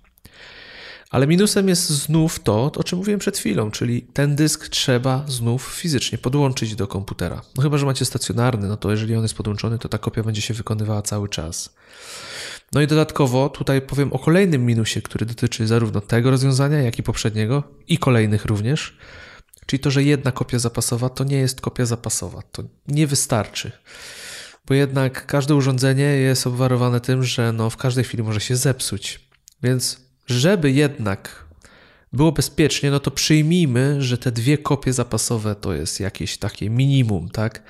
Ale 1.11 1.27
minusem 1.27 1.69
jest 1.69 1.89
znów 1.89 2.39
to, 2.39 2.71
o 2.77 2.83
czym 2.83 2.97
mówiłem 2.97 3.19
przed 3.19 3.37
chwilą, 3.37 3.71
czyli 3.71 4.01
ten 4.01 4.35
dysk 4.35 4.67
trzeba 4.67 5.25
znów 5.27 5.63
fizycznie 5.63 6.17
podłączyć 6.17 6.75
do 6.75 6.87
komputera. 6.87 7.41
No 7.55 7.63
chyba, 7.63 7.77
że 7.77 7.85
macie 7.85 8.05
stacjonarny, 8.05 8.67
no 8.67 8.77
to 8.77 8.91
jeżeli 8.91 9.15
on 9.15 9.23
jest 9.23 9.35
podłączony, 9.35 9.79
to 9.79 9.89
ta 9.89 9.97
kopia 9.97 10.23
będzie 10.23 10.41
się 10.41 10.53
wykonywała 10.53 11.01
cały 11.01 11.29
czas. 11.29 11.75
No 12.73 12.81
i 12.81 12.87
dodatkowo 12.87 13.49
tutaj 13.49 13.81
powiem 13.81 14.13
o 14.13 14.19
kolejnym 14.19 14.65
minusie, 14.65 15.01
który 15.01 15.25
dotyczy 15.25 15.67
zarówno 15.67 16.01
tego 16.01 16.31
rozwiązania, 16.31 16.81
jak 16.81 16.99
i 16.99 17.03
poprzedniego 17.03 17.63
i 17.87 17.97
kolejnych 17.97 18.45
również. 18.45 18.97
Czyli 19.65 19.79
to, 19.79 19.91
że 19.91 20.03
jedna 20.03 20.31
kopia 20.31 20.59
zapasowa 20.59 21.09
to 21.09 21.23
nie 21.23 21.37
jest 21.37 21.61
kopia 21.61 21.85
zapasowa. 21.85 22.41
To 22.51 22.63
nie 22.87 23.07
wystarczy. 23.07 23.71
Bo 24.65 24.73
jednak 24.73 25.25
każde 25.25 25.55
urządzenie 25.55 26.03
jest 26.03 26.47
obwarowane 26.47 27.01
tym, 27.01 27.23
że 27.23 27.53
no 27.53 27.69
w 27.69 27.77
każdej 27.77 28.03
chwili 28.03 28.23
może 28.23 28.39
się 28.39 28.55
zepsuć. 28.55 29.19
Więc 29.63 29.97
żeby 30.27 30.71
jednak 30.71 31.45
było 32.13 32.31
bezpiecznie, 32.31 32.91
no 32.91 32.99
to 32.99 33.11
przyjmijmy, 33.11 34.01
że 34.01 34.17
te 34.17 34.31
dwie 34.31 34.57
kopie 34.57 34.93
zapasowe 34.93 35.55
to 35.55 35.73
jest 35.73 35.99
jakieś 35.99 36.37
takie 36.37 36.69
minimum, 36.69 37.29
tak? 37.29 37.63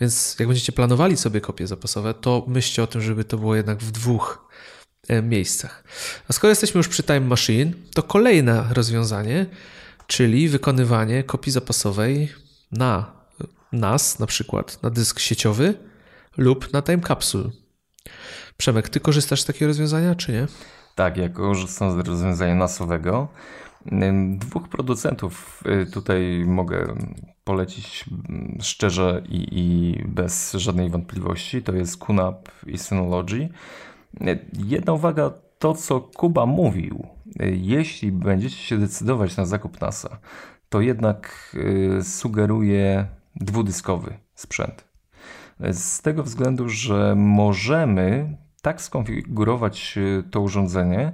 Więc 0.00 0.36
jak 0.38 0.48
będziecie 0.48 0.72
planowali 0.72 1.16
sobie 1.16 1.40
kopie 1.40 1.66
zapasowe, 1.66 2.14
to 2.14 2.44
myślcie 2.48 2.82
o 2.82 2.86
tym, 2.86 3.00
żeby 3.00 3.24
to 3.24 3.38
było 3.38 3.56
jednak 3.56 3.78
w 3.78 3.90
dwóch 3.90 4.48
e, 5.08 5.22
miejscach. 5.22 5.84
A 6.28 6.32
skoro 6.32 6.48
jesteśmy 6.48 6.78
już 6.78 6.88
przy 6.88 7.02
Time 7.02 7.20
Machine, 7.20 7.72
to 7.94 8.02
kolejne 8.02 8.66
rozwiązanie 8.70 9.46
czyli 10.06 10.48
wykonywanie 10.48 11.24
kopii 11.24 11.52
zapasowej 11.52 12.28
na 12.72 13.12
NAS, 13.72 14.18
na 14.18 14.26
przykład 14.26 14.82
na 14.82 14.90
dysk 14.90 15.20
sieciowy 15.20 15.74
lub 16.36 16.72
na 16.72 16.82
time 16.82 17.00
capsule. 17.00 17.50
Przemek, 18.56 18.88
ty 18.88 19.00
korzystasz 19.00 19.40
z 19.40 19.44
takiego 19.44 19.66
rozwiązania, 19.66 20.14
czy 20.14 20.32
nie? 20.32 20.46
Tak, 20.94 21.16
ja 21.16 21.28
korzystam 21.28 21.92
z 21.92 22.06
rozwiązania 22.08 22.54
nasowego. 22.54 23.28
Dwóch 24.38 24.68
producentów 24.68 25.62
y, 25.82 25.90
tutaj 25.90 26.44
mogę 26.46 26.94
polecić 27.44 28.04
szczerze 28.60 29.22
i, 29.28 29.48
i 29.52 29.98
bez 30.08 30.52
żadnej 30.52 30.90
wątpliwości. 30.90 31.62
To 31.62 31.72
jest 31.72 31.98
QNAP 31.98 32.48
i 32.66 32.78
Synology. 32.78 33.48
Jedna 34.52 34.92
uwaga, 34.92 35.30
to 35.58 35.74
co 35.74 36.00
Kuba 36.00 36.46
mówił, 36.46 37.06
jeśli 37.40 38.12
będziecie 38.12 38.56
się 38.56 38.78
decydować 38.78 39.36
na 39.36 39.44
zakup 39.44 39.80
NASA, 39.80 40.18
to 40.68 40.80
jednak 40.80 41.52
y, 41.98 42.04
sugeruje 42.04 43.06
dwudyskowy 43.36 44.14
sprzęt. 44.34 44.84
Z 45.72 46.02
tego 46.02 46.22
względu, 46.22 46.68
że 46.68 47.14
możemy 47.16 48.36
tak 48.62 48.82
skonfigurować 48.82 49.98
to 50.30 50.40
urządzenie, 50.40 51.12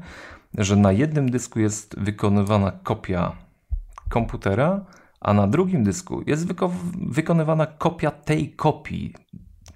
że 0.58 0.76
na 0.76 0.92
jednym 0.92 1.30
dysku 1.30 1.60
jest 1.60 1.98
wykonywana 1.98 2.72
kopia 2.72 3.32
komputera, 4.08 4.84
a 5.20 5.32
na 5.34 5.46
drugim 5.46 5.84
dysku 5.84 6.22
jest 6.26 6.46
wyko 6.46 6.72
wykonywana 7.00 7.66
kopia 7.66 8.10
tej 8.10 8.52
kopii 8.52 9.14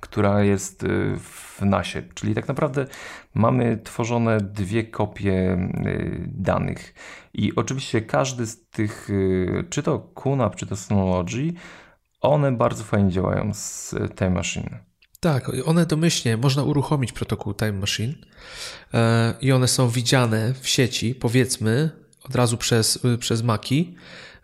która 0.02 0.42
jest 0.42 0.82
y, 0.82 1.18
w 1.18 1.60
NASie. 1.60 2.02
Czyli 2.14 2.34
tak 2.34 2.48
naprawdę 2.48 2.86
mamy 3.34 3.78
tworzone 3.84 4.40
dwie 4.40 4.84
kopie 4.84 5.52
y, 5.86 6.24
danych. 6.26 6.94
I 7.34 7.54
oczywiście 7.56 8.02
każdy 8.02 8.46
z 8.46 8.68
tych, 8.70 9.10
y, 9.10 9.64
czy 9.70 9.82
to 9.82 9.98
QNAP, 9.98 10.56
czy 10.56 10.66
to 10.66 10.76
Synology, 10.76 11.52
one 12.20 12.52
bardzo 12.52 12.84
fajnie 12.84 13.10
działają 13.10 13.54
z 13.54 13.94
Time 14.18 14.30
Machine. 14.30 14.78
Tak, 15.20 15.50
one 15.64 15.86
domyślnie 15.86 16.36
można 16.36 16.62
uruchomić 16.62 17.12
protokół 17.12 17.54
Time 17.54 17.72
Machine 17.72 18.14
e, 18.94 19.34
i 19.40 19.52
one 19.52 19.68
są 19.68 19.88
widziane 19.88 20.54
w 20.60 20.68
sieci, 20.68 21.14
powiedzmy, 21.14 21.90
od 22.22 22.34
razu 22.34 22.56
przez, 22.56 22.98
przez 23.18 23.42
Maki, 23.42 23.96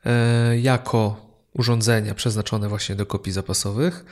e, 0.05 0.59
jako 0.59 1.29
urządzenia 1.55 2.15
przeznaczone 2.15 2.69
właśnie 2.69 2.95
do 2.95 3.07
kopii 3.07 3.33
zapasowych. 3.33 4.05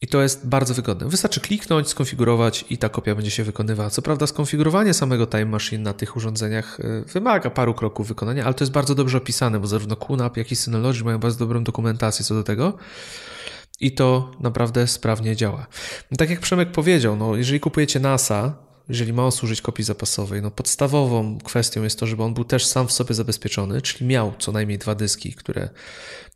I 0.00 0.06
to 0.06 0.22
jest 0.22 0.46
bardzo 0.46 0.74
wygodne. 0.74 1.08
Wystarczy 1.08 1.40
kliknąć, 1.40 1.88
skonfigurować 1.88 2.64
i 2.70 2.78
ta 2.78 2.88
kopia 2.88 3.14
będzie 3.14 3.30
się 3.30 3.44
wykonywała. 3.44 3.90
Co 3.90 4.02
prawda, 4.02 4.26
skonfigurowanie 4.26 4.94
samego 4.94 5.26
Time 5.26 5.46
Machine 5.46 5.82
na 5.82 5.92
tych 5.92 6.16
urządzeniach 6.16 6.80
y, 6.80 7.04
wymaga 7.12 7.50
paru 7.50 7.74
kroków 7.74 8.08
wykonania, 8.08 8.44
ale 8.44 8.54
to 8.54 8.64
jest 8.64 8.72
bardzo 8.72 8.94
dobrze 8.94 9.18
opisane, 9.18 9.60
bo 9.60 9.66
zarówno 9.66 9.96
QNAP, 9.96 10.36
jak 10.36 10.52
i 10.52 10.56
Synology 10.56 11.04
mają 11.04 11.18
bardzo 11.18 11.38
dobrą 11.38 11.64
dokumentację 11.64 12.24
co 12.24 12.34
do 12.34 12.42
tego. 12.42 12.78
I 13.80 13.92
to 13.92 14.32
naprawdę 14.40 14.86
sprawnie 14.86 15.36
działa. 15.36 15.66
Tak 16.18 16.30
jak 16.30 16.40
Przemek 16.40 16.72
powiedział, 16.72 17.16
no, 17.16 17.36
jeżeli 17.36 17.60
kupujecie 17.60 18.00
NASA, 18.00 18.54
jeżeli 18.88 19.12
ma 19.12 19.24
on 19.24 19.32
służyć 19.32 19.62
kopii 19.62 19.84
zapasowej, 19.84 20.42
no 20.42 20.50
podstawową 20.50 21.38
kwestią 21.38 21.82
jest 21.82 21.98
to, 21.98 22.06
żeby 22.06 22.22
on 22.22 22.34
był 22.34 22.44
też 22.44 22.66
sam 22.66 22.88
w 22.88 22.92
sobie 22.92 23.14
zabezpieczony, 23.14 23.82
czyli 23.82 24.06
miał 24.06 24.32
co 24.38 24.52
najmniej 24.52 24.78
dwa 24.78 24.94
dyski, 24.94 25.32
które 25.32 25.68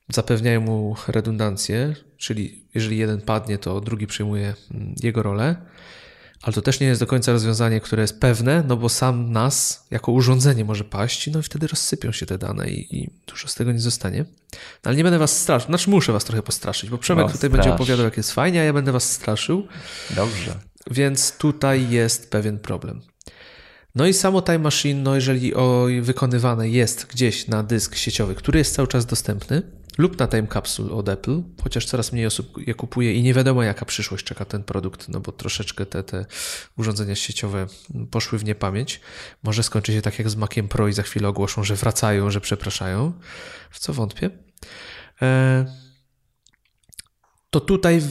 zapewniają 0.09 0.61
mu 0.61 0.97
redundancję, 1.09 1.95
czyli 2.17 2.65
jeżeli 2.75 2.99
jeden 2.99 3.21
padnie, 3.21 3.59
to 3.59 3.81
drugi 3.81 4.07
przejmuje 4.07 4.55
mm, 4.71 4.95
jego 5.03 5.23
rolę. 5.23 5.57
Ale 6.43 6.53
to 6.53 6.63
też 6.63 6.81
nie 6.81 6.87
jest 6.87 7.01
do 7.01 7.07
końca 7.07 7.33
rozwiązanie, 7.33 7.81
które 7.81 8.03
jest 8.03 8.21
pewne, 8.21 8.65
no 8.69 8.77
bo 8.77 8.89
sam 8.89 9.33
nas 9.33 9.87
jako 9.91 10.13
urządzenie 10.13 10.65
może 10.65 10.85
paść, 10.85 11.31
no 11.31 11.41
i 11.41 11.43
wtedy 11.43 11.67
rozsypią 11.67 12.13
się 12.13 12.27
te 12.27 12.39
dane 12.39 12.71
i, 12.71 12.97
i 12.97 13.11
dużo 13.27 13.49
z 13.49 13.55
tego 13.55 13.73
nie 13.73 13.81
zostanie. 13.81 14.25
No, 14.53 14.59
ale 14.85 14.97
nie 14.97 15.03
będę 15.03 15.19
was 15.19 15.39
straszył, 15.39 15.67
znaczy 15.67 15.91
muszę 15.91 16.13
was 16.13 16.25
trochę 16.25 16.43
postraszyć, 16.43 16.91
bo 16.91 16.99
Przemek 16.99 17.27
no, 17.27 17.33
tutaj 17.33 17.51
strasz. 17.51 17.53
będzie 17.53 17.75
opowiadał, 17.75 18.05
jak 18.05 18.17
jest 18.17 18.33
fajnie, 18.33 18.61
a 18.61 18.65
ja 18.65 18.73
będę 18.73 18.93
was 18.93 19.13
straszył. 19.13 19.67
Dobrze. 20.11 20.55
Więc 20.91 21.37
tutaj 21.37 21.91
jest 21.91 22.31
pewien 22.31 22.59
problem. 22.59 23.01
No 23.95 24.07
i 24.07 24.13
samo 24.13 24.43
Time 24.43 24.59
Machine, 24.59 25.03
no 25.03 25.15
jeżeli 25.15 25.55
o, 25.55 25.87
wykonywane 26.03 26.69
jest 26.69 27.07
gdzieś 27.07 27.49
na 27.49 27.63
dysk 27.63 27.97
sieciowy, 27.97 28.35
który 28.35 28.59
jest 28.59 28.75
cały 28.75 28.89
czas 28.89 29.07
dostępny, 29.07 29.63
lub 29.99 30.19
na 30.19 30.27
Time 30.27 30.47
Capsule 30.47 30.93
od 30.93 31.09
Apple, 31.09 31.43
chociaż 31.63 31.87
coraz 31.87 32.13
mniej 32.13 32.27
osób 32.27 32.67
je 32.67 32.75
kupuje 32.75 33.15
i 33.15 33.23
nie 33.23 33.35
wiadomo 33.35 33.63
jaka 33.63 33.85
przyszłość 33.85 34.25
czeka 34.25 34.45
ten 34.45 34.65
produkt, 34.65 35.09
no 35.09 35.21
bo 35.21 35.33
troszeczkę 35.33 35.87
te, 35.87 36.03
te 36.03 36.27
urządzenia 36.77 37.15
sieciowe 37.15 37.67
poszły 38.11 38.39
w 38.39 38.45
niepamięć. 38.45 39.01
Może 39.43 39.63
skończy 39.63 39.93
się 39.93 40.03
tak 40.03 40.19
jak 40.19 40.31
z 40.31 40.37
Maciem 40.37 40.69
Pro 40.69 40.89
i 40.89 40.93
za 40.93 41.03
chwilę 41.03 41.29
ogłoszą, 41.29 41.65
że 41.65 41.77
wracają, 41.77 42.31
że 42.31 42.41
przepraszają, 42.41 43.13
w 43.71 43.79
co 43.79 43.93
wątpię. 43.93 44.31
E, 45.23 45.67
to 47.51 47.61
tutaj 47.61 48.03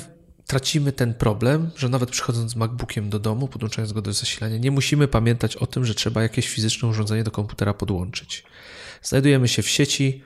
tracimy 0.47 0.91
ten 0.91 1.13
problem, 1.13 1.69
że 1.75 1.89
nawet 1.89 2.09
przychodząc 2.09 2.51
z 2.51 2.55
MacBookiem 2.55 3.09
do 3.09 3.19
domu, 3.19 3.47
podłączając 3.47 3.93
go 3.93 4.01
do 4.01 4.13
zasilania, 4.13 4.57
nie 4.57 4.71
musimy 4.71 5.07
pamiętać 5.07 5.55
o 5.55 5.67
tym, 5.67 5.85
że 5.85 5.95
trzeba 5.95 6.21
jakieś 6.21 6.49
fizyczne 6.49 6.89
urządzenie 6.89 7.23
do 7.23 7.31
komputera 7.31 7.73
podłączyć. 7.73 8.43
Znajdujemy 9.01 9.47
się 9.47 9.61
w 9.61 9.69
sieci, 9.69 10.23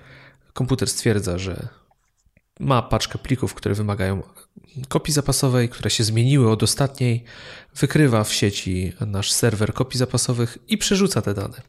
komputer 0.54 0.90
stwierdza, 0.90 1.38
że 1.38 1.68
ma 2.60 2.82
paczkę 2.82 3.18
plików, 3.20 3.54
które 3.54 3.76
wymagają 3.76 4.24
kopii 4.88 5.14
zapasowej, 5.14 5.70
które 5.70 5.90
się 5.90 6.04
zmieniły 6.04 6.52
od 6.52 6.64
ostatniej, 6.64 7.24
wykrywa 7.76 8.24
w 8.24 8.34
sieci 8.34 8.94
nasz 9.08 9.32
serwer 9.32 9.74
kopii 9.74 9.98
zapasowych 9.98 10.58
i 10.68 10.78
przerzuca 10.78 11.22
te 11.22 11.34
dane. 11.34 11.62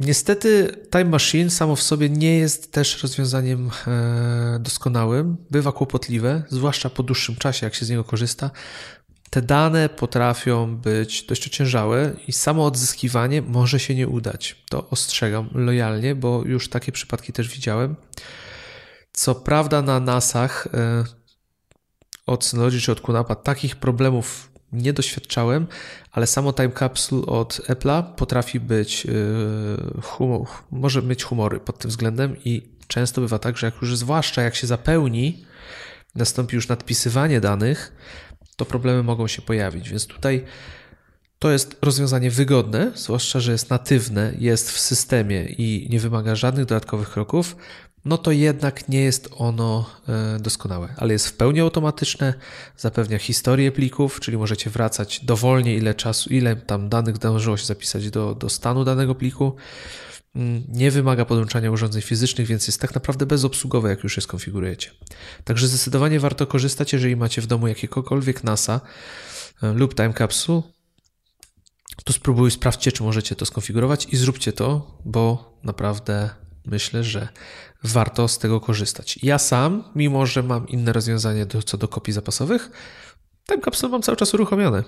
Niestety 0.00 0.76
Time 0.90 1.04
Machine 1.04 1.50
samo 1.50 1.76
w 1.76 1.82
sobie 1.82 2.08
nie 2.08 2.38
jest 2.38 2.72
też 2.72 3.02
rozwiązaniem 3.02 3.70
e, 3.86 4.58
doskonałym, 4.60 5.36
bywa 5.50 5.72
kłopotliwe, 5.72 6.42
zwłaszcza 6.48 6.90
po 6.90 7.02
dłuższym 7.02 7.36
czasie, 7.36 7.66
jak 7.66 7.74
się 7.74 7.84
z 7.84 7.90
niego 7.90 8.04
korzysta. 8.04 8.50
Te 9.30 9.42
dane 9.42 9.88
potrafią 9.88 10.76
być 10.76 11.22
dość 11.22 11.46
ociężałe 11.46 12.16
i 12.28 12.32
samo 12.32 12.66
odzyskiwanie 12.66 13.42
może 13.42 13.80
się 13.80 13.94
nie 13.94 14.08
udać. 14.08 14.64
To 14.70 14.90
ostrzegam 14.90 15.48
lojalnie, 15.54 16.14
bo 16.14 16.42
już 16.46 16.68
takie 16.68 16.92
przypadki 16.92 17.32
też 17.32 17.48
widziałem. 17.48 17.96
Co 19.12 19.34
prawda 19.34 19.82
na 19.82 20.00
NASach 20.00 20.68
e, 20.74 21.04
od 22.26 22.44
Synology 22.44 22.80
czy 22.80 22.92
od 22.92 23.00
Kunapa 23.00 23.34
takich 23.34 23.76
problemów 23.76 24.50
nie 24.72 24.92
doświadczałem, 24.92 25.66
ale 26.12 26.26
samo 26.26 26.52
Time 26.52 26.72
Capsule 26.78 27.26
od 27.26 27.60
Apple'a 27.68 28.14
potrafi 28.14 28.60
być, 28.60 29.06
e, 29.06 30.02
humor, 30.02 30.46
może 30.70 31.02
mieć 31.02 31.24
humory 31.24 31.60
pod 31.60 31.78
tym 31.78 31.90
względem 31.90 32.36
i 32.44 32.78
często 32.86 33.20
bywa 33.20 33.38
tak, 33.38 33.56
że 33.56 33.66
jak 33.66 33.82
już 33.82 33.96
zwłaszcza 33.96 34.42
jak 34.42 34.54
się 34.54 34.66
zapełni, 34.66 35.44
nastąpi 36.14 36.56
już 36.56 36.68
nadpisywanie 36.68 37.40
danych, 37.40 37.92
to 38.58 38.64
problemy 38.64 39.02
mogą 39.02 39.28
się 39.28 39.42
pojawić. 39.42 39.90
Więc 39.90 40.06
tutaj 40.06 40.44
to 41.38 41.50
jest 41.50 41.76
rozwiązanie 41.82 42.30
wygodne, 42.30 42.92
zwłaszcza, 42.94 43.40
że 43.40 43.52
jest 43.52 43.70
natywne, 43.70 44.32
jest 44.38 44.70
w 44.70 44.80
systemie 44.80 45.44
i 45.44 45.86
nie 45.90 46.00
wymaga 46.00 46.34
żadnych 46.34 46.66
dodatkowych 46.66 47.10
kroków, 47.10 47.56
no 48.04 48.18
to 48.18 48.32
jednak 48.32 48.88
nie 48.88 49.00
jest 49.00 49.28
ono 49.36 49.90
e, 50.08 50.38
doskonałe, 50.38 50.94
ale 50.96 51.12
jest 51.12 51.26
w 51.26 51.32
pełni 51.32 51.60
automatyczne, 51.60 52.34
zapewnia 52.76 53.18
historię 53.18 53.72
plików, 53.72 54.20
czyli 54.20 54.36
możecie 54.36 54.70
wracać 54.70 55.24
dowolnie, 55.24 55.74
ile 55.74 55.94
czasu, 55.94 56.30
ile 56.30 56.56
tam 56.56 56.88
danych 56.88 57.16
zdążyło 57.16 57.56
się 57.56 57.66
zapisać 57.66 58.10
do, 58.10 58.34
do 58.34 58.48
stanu 58.48 58.84
danego 58.84 59.14
pliku. 59.14 59.56
Mm, 60.38 60.64
nie 60.68 60.90
wymaga 60.90 61.24
podłączania 61.24 61.70
urządzeń 61.70 62.02
fizycznych, 62.02 62.46
więc 62.46 62.66
jest 62.66 62.80
tak 62.80 62.94
naprawdę 62.94 63.26
bezobsługowe, 63.26 63.88
jak 63.88 64.04
już 64.04 64.16
je 64.16 64.22
skonfigurujecie. 64.22 64.90
Także 65.44 65.68
zdecydowanie 65.68 66.20
warto 66.20 66.46
korzystać, 66.46 66.92
jeżeli 66.92 67.16
macie 67.16 67.42
w 67.42 67.46
domu 67.46 67.68
jakiegokolwiek 67.68 68.44
NASA 68.44 68.80
e, 69.62 69.72
lub 69.72 69.94
Time 69.94 70.14
Capsule, 70.14 70.62
to 72.04 72.12
spróbuj, 72.12 72.50
sprawdźcie, 72.50 72.92
czy 72.92 73.02
możecie 73.02 73.36
to 73.36 73.46
skonfigurować 73.46 74.06
i 74.10 74.16
zróbcie 74.16 74.52
to, 74.52 74.98
bo 75.04 75.52
naprawdę 75.64 76.30
myślę, 76.66 77.04
że 77.04 77.28
warto 77.84 78.28
z 78.28 78.38
tego 78.38 78.60
korzystać. 78.60 79.18
Ja 79.22 79.38
sam, 79.38 79.84
mimo 79.94 80.26
że 80.26 80.42
mam 80.42 80.68
inne 80.68 80.92
rozwiązanie 80.92 81.46
do, 81.46 81.62
co 81.62 81.78
do 81.78 81.88
kopii 81.88 82.12
zapasowych, 82.12 82.70
Time 83.48 83.62
Capsule 83.62 83.92
mam 83.92 84.02
cały 84.02 84.16
czas 84.16 84.34
uruchomione. 84.34 84.84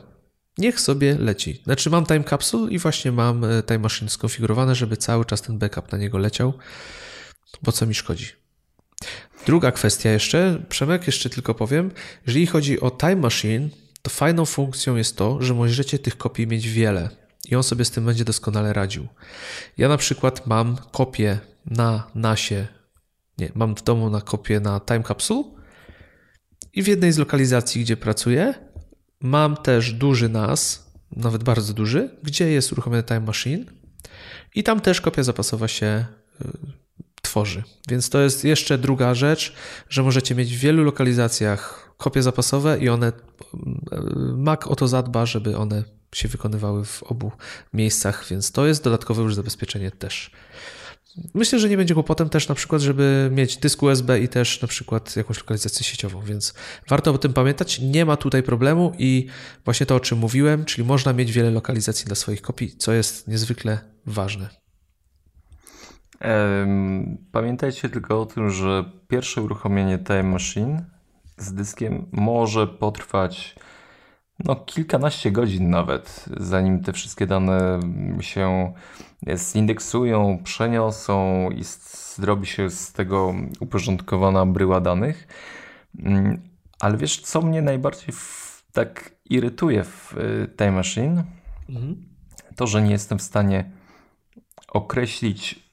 Niech 0.58 0.80
sobie 0.80 1.18
leci. 1.18 1.62
Znaczy 1.64 1.90
mam 1.90 2.06
Time 2.06 2.24
Capsule 2.24 2.72
i 2.72 2.78
właśnie 2.78 3.12
mam 3.12 3.44
e, 3.44 3.62
Time 3.62 3.78
Machine 3.78 4.10
skonfigurowane, 4.10 4.74
żeby 4.74 4.96
cały 4.96 5.24
czas 5.24 5.42
ten 5.42 5.58
backup 5.58 5.92
na 5.92 5.98
niego 5.98 6.18
leciał, 6.18 6.52
bo 7.62 7.72
co 7.72 7.86
mi 7.86 7.94
szkodzi. 7.94 8.26
Druga 9.46 9.72
kwestia 9.72 10.10
jeszcze, 10.10 10.62
Przemek, 10.68 11.06
jeszcze 11.06 11.30
tylko 11.30 11.54
powiem, 11.54 11.90
jeżeli 12.26 12.46
chodzi 12.46 12.80
o 12.80 12.90
Time 12.90 13.16
Machine, 13.16 13.68
to 14.02 14.10
fajną 14.10 14.44
funkcją 14.44 14.96
jest 14.96 15.16
to, 15.16 15.42
że 15.42 15.54
możecie 15.54 15.98
tych 15.98 16.16
kopii 16.16 16.46
mieć 16.46 16.68
wiele 16.68 17.10
i 17.48 17.56
on 17.56 17.62
sobie 17.62 17.84
z 17.84 17.90
tym 17.90 18.06
będzie 18.06 18.24
doskonale 18.24 18.72
radził. 18.72 19.08
Ja 19.78 19.88
na 19.88 19.96
przykład 19.96 20.46
mam 20.46 20.76
kopię 20.92 21.38
na 21.66 22.10
NASie, 22.14 22.68
nie, 23.38 23.52
mam 23.54 23.76
w 23.76 23.82
domu 23.82 24.10
na 24.10 24.20
kopię 24.20 24.60
na 24.60 24.80
Time 24.80 25.02
Capsule 25.02 25.44
i 26.72 26.82
w 26.82 26.86
jednej 26.86 27.12
z 27.12 27.18
lokalizacji, 27.18 27.82
gdzie 27.82 27.96
pracuję, 27.96 28.54
Mam 29.20 29.56
też 29.56 29.92
duży 29.92 30.28
NAS, 30.28 30.90
nawet 31.16 31.44
bardzo 31.44 31.72
duży, 31.74 32.10
gdzie 32.22 32.50
jest 32.50 32.72
uruchomiony 32.72 33.02
Time 33.02 33.20
Machine 33.20 33.64
i 34.54 34.62
tam 34.62 34.80
też 34.80 35.00
kopia 35.00 35.22
zapasowa 35.22 35.68
się 35.68 36.04
y, 36.40 36.46
tworzy. 37.22 37.62
Więc 37.88 38.10
to 38.10 38.20
jest 38.20 38.44
jeszcze 38.44 38.78
druga 38.78 39.14
rzecz, 39.14 39.54
że 39.88 40.02
możecie 40.02 40.34
mieć 40.34 40.56
w 40.56 40.58
wielu 40.60 40.84
lokalizacjach 40.84 41.92
kopie 41.96 42.22
zapasowe 42.22 42.78
i 42.78 42.88
one, 42.88 43.08
y, 43.08 43.12
Mac 44.36 44.66
o 44.66 44.76
to 44.76 44.88
zadba, 44.88 45.26
żeby 45.26 45.56
one 45.56 45.84
się 46.14 46.28
wykonywały 46.28 46.84
w 46.84 47.02
obu 47.02 47.32
miejscach, 47.72 48.26
więc 48.30 48.52
to 48.52 48.66
jest 48.66 48.84
dodatkowe 48.84 49.22
już 49.22 49.34
zabezpieczenie 49.34 49.90
też. 49.90 50.30
Myślę, 51.34 51.58
że 51.58 51.68
nie 51.68 51.76
będzie 51.76 51.94
kłopotem 51.94 52.28
też 52.28 52.48
na 52.48 52.54
przykład, 52.54 52.82
żeby 52.82 53.30
mieć 53.32 53.56
dysk 53.56 53.82
USB 53.82 54.20
i 54.20 54.28
też 54.28 54.62
na 54.62 54.68
przykład 54.68 55.16
jakąś 55.16 55.38
lokalizację 55.38 55.84
sieciową, 55.84 56.20
więc 56.20 56.54
warto 56.88 57.12
o 57.12 57.18
tym 57.18 57.32
pamiętać. 57.32 57.80
Nie 57.80 58.04
ma 58.04 58.16
tutaj 58.16 58.42
problemu 58.42 58.92
i 58.98 59.26
właśnie 59.64 59.86
to, 59.86 59.94
o 59.94 60.00
czym 60.00 60.18
mówiłem, 60.18 60.64
czyli 60.64 60.88
można 60.88 61.12
mieć 61.12 61.32
wiele 61.32 61.50
lokalizacji 61.50 62.06
dla 62.06 62.14
swoich 62.14 62.42
kopii, 62.42 62.76
co 62.76 62.92
jest 62.92 63.28
niezwykle 63.28 63.78
ważne. 64.06 64.48
Pamiętajcie 67.32 67.88
tylko 67.88 68.20
o 68.20 68.26
tym, 68.26 68.50
że 68.50 68.84
pierwsze 69.08 69.42
uruchomienie 69.42 69.98
Time 69.98 70.22
Machine 70.22 70.84
z 71.38 71.52
dyskiem 71.52 72.06
może 72.12 72.66
potrwać 72.66 73.56
no, 74.44 74.56
kilkanaście 74.56 75.30
godzin 75.30 75.70
nawet, 75.70 76.24
zanim 76.36 76.82
te 76.82 76.92
wszystkie 76.92 77.26
dane 77.26 77.80
się 78.20 78.72
zindeksują, 79.34 80.38
przeniosą 80.44 81.48
i 81.50 81.64
zrobi 82.16 82.46
się 82.46 82.70
z 82.70 82.92
tego 82.92 83.34
uporządkowana 83.60 84.46
bryła 84.46 84.80
danych. 84.80 85.28
Mm, 85.98 86.40
ale 86.80 86.96
wiesz, 86.96 87.20
co 87.20 87.42
mnie 87.42 87.62
najbardziej 87.62 88.14
w, 88.14 88.62
tak 88.72 89.10
irytuje 89.24 89.84
w 89.84 90.16
y, 90.16 90.48
tej 90.56 90.70
machine? 90.70 91.24
Mhm. 91.68 92.04
To, 92.56 92.66
że 92.66 92.82
nie 92.82 92.90
jestem 92.90 93.18
w 93.18 93.22
stanie 93.22 93.70
określić 94.68 95.70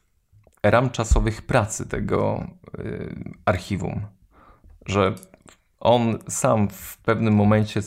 ram 0.64 0.90
czasowych 0.90 1.42
pracy 1.42 1.90
tego 1.90 2.48
y, 2.80 3.16
archiwum. 3.46 4.02
Że 4.86 5.16
on 5.80 6.20
sam 6.30 6.70
w 6.70 6.98
pewnym 6.98 7.34
momencie 7.34 7.82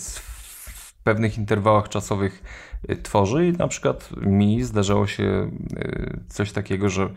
pewnych 1.05 1.39
interwałach 1.39 1.89
czasowych 1.89 2.43
y, 2.91 2.97
tworzy 2.97 3.47
i 3.47 3.53
na 3.53 3.69
przykład 3.69 4.11
mi 4.17 4.63
zdarzało 4.63 5.07
się 5.07 5.51
y, 5.77 6.21
coś 6.29 6.53
takiego, 6.53 6.89
że 6.89 7.11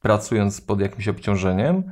pracując 0.00 0.60
pod 0.60 0.80
jakimś 0.80 1.08
obciążeniem, 1.08 1.82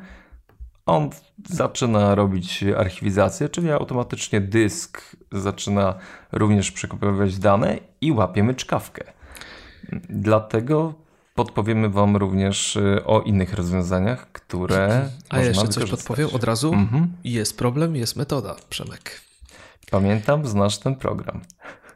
on 0.86 1.10
zaczyna 1.48 2.14
robić 2.14 2.64
archiwizację, 2.76 3.48
czyli 3.48 3.70
automatycznie 3.70 4.40
dysk 4.40 5.16
zaczyna 5.32 5.94
również 6.32 6.72
przekopiowywać 6.72 7.38
dane 7.38 7.78
i 8.00 8.12
łapiemy 8.12 8.54
czkawkę. 8.54 9.12
Dlatego 10.08 10.94
podpowiemy 11.34 11.88
Wam 11.88 12.16
również 12.16 12.76
y, 12.76 13.04
o 13.04 13.20
innych 13.20 13.54
rozwiązaniach, 13.54 14.32
które. 14.32 15.10
A 15.28 15.38
ja 15.38 15.44
jeszcze 15.44 15.68
coś 15.68 15.90
podpowiem 15.90 16.28
od 16.32 16.44
razu. 16.44 16.72
Mhm. 16.72 17.12
Jest 17.24 17.58
problem, 17.58 17.96
jest 17.96 18.16
metoda, 18.16 18.56
Przemek. 18.68 19.23
Pamiętam, 19.94 20.46
znasz 20.46 20.78
ten 20.78 20.96
program. 20.96 21.40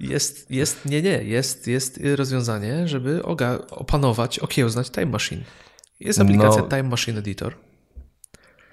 Jest, 0.00 0.50
jest, 0.50 0.84
nie, 0.84 1.02
nie, 1.02 1.24
jest, 1.24 1.66
jest 1.66 2.00
rozwiązanie, 2.16 2.88
żeby 2.88 3.22
opanować, 3.70 4.38
okiełznać 4.38 4.90
Time 4.90 5.06
Machine. 5.06 5.44
Jest 6.00 6.20
aplikacja 6.20 6.62
no, 6.62 6.68
Time 6.68 6.82
Machine 6.82 7.18
Editor. 7.18 7.54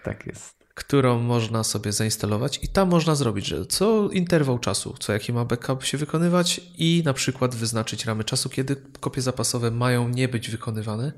Tak 0.04 0.26
jest. 0.26 0.56
Którą 0.76 1.20
można 1.20 1.64
sobie 1.64 1.92
zainstalować 1.92 2.60
i 2.64 2.68
tam 2.68 2.90
można 2.90 3.16
zrobić, 3.16 3.46
że 3.46 3.66
co 3.66 4.10
interwał 4.10 4.60
czasu, 4.60 4.96
co 5.00 5.14
jaki 5.14 5.34
ma 5.34 5.46
backup 5.46 5.84
się 5.84 5.98
wykonywać 5.98 6.62
i 6.78 7.02
na 7.06 7.14
przykład 7.14 7.56
wyznaczyć 7.56 8.06
ramy 8.06 8.24
czasu, 8.24 8.50
kiedy 8.50 8.76
kopie 8.76 9.22
zapasowe 9.22 9.72
mają 9.72 10.10
nie 10.10 10.28
być 10.28 10.50
wykonywane. 10.50 11.12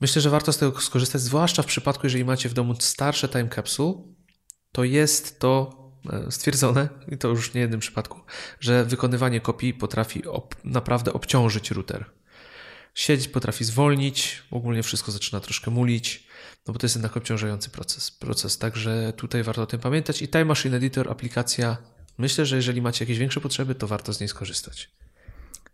Myślę, 0.00 0.22
że 0.22 0.30
warto 0.30 0.52
z 0.52 0.58
tego 0.58 0.80
skorzystać, 0.80 1.20
zwłaszcza 1.20 1.62
w 1.62 1.66
przypadku, 1.66 2.06
jeżeli 2.06 2.24
macie 2.24 2.48
w 2.48 2.54
domu 2.54 2.74
starsze 2.78 3.28
time 3.28 3.48
capsule, 3.48 3.94
to 4.72 4.84
jest 4.84 5.40
to 5.40 5.79
stwierdzone, 6.30 6.88
i 7.08 7.18
to 7.18 7.28
już 7.28 7.50
w 7.50 7.54
niejednym 7.54 7.80
przypadku, 7.80 8.20
że 8.60 8.84
wykonywanie 8.84 9.40
kopii 9.40 9.74
potrafi 9.74 10.22
naprawdę 10.64 11.12
obciążyć 11.12 11.70
router. 11.70 12.04
Sieć 12.94 13.28
potrafi 13.28 13.64
zwolnić, 13.64 14.42
ogólnie 14.50 14.82
wszystko 14.82 15.12
zaczyna 15.12 15.40
troszkę 15.40 15.70
mulić, 15.70 16.26
no 16.66 16.72
bo 16.72 16.78
to 16.78 16.84
jest 16.84 16.96
jednak 16.96 17.16
obciążający 17.16 17.70
proces. 17.70 18.10
proces. 18.10 18.58
Także 18.58 19.12
tutaj 19.16 19.42
warto 19.42 19.62
o 19.62 19.66
tym 19.66 19.80
pamiętać. 19.80 20.22
I 20.22 20.28
Time 20.28 20.44
Machine 20.44 20.76
Editor, 20.76 21.10
aplikacja, 21.10 21.76
myślę, 22.18 22.46
że 22.46 22.56
jeżeli 22.56 22.82
macie 22.82 23.04
jakieś 23.04 23.18
większe 23.18 23.40
potrzeby, 23.40 23.74
to 23.74 23.86
warto 23.86 24.12
z 24.12 24.20
niej 24.20 24.28
skorzystać. 24.28 24.90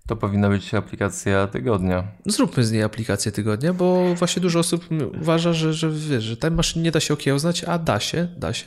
To 0.06 0.16
powinna 0.16 0.48
być 0.48 0.74
aplikacja 0.74 1.46
tygodnia. 1.46 2.08
Zróbmy 2.26 2.64
z 2.64 2.72
niej 2.72 2.82
aplikację 2.82 3.32
tygodnia, 3.32 3.72
bo 3.72 4.14
właśnie 4.14 4.42
dużo 4.42 4.58
osób 4.58 4.88
uważa, 5.20 5.52
że, 5.52 5.74
że 5.74 5.90
wiesz, 5.90 6.24
że 6.24 6.36
Time 6.36 6.50
Machine 6.50 6.82
nie 6.82 6.90
da 6.90 7.00
się 7.00 7.14
okiełznać, 7.14 7.64
a 7.64 7.78
da 7.78 8.00
się, 8.00 8.28
da 8.36 8.52
się. 8.52 8.66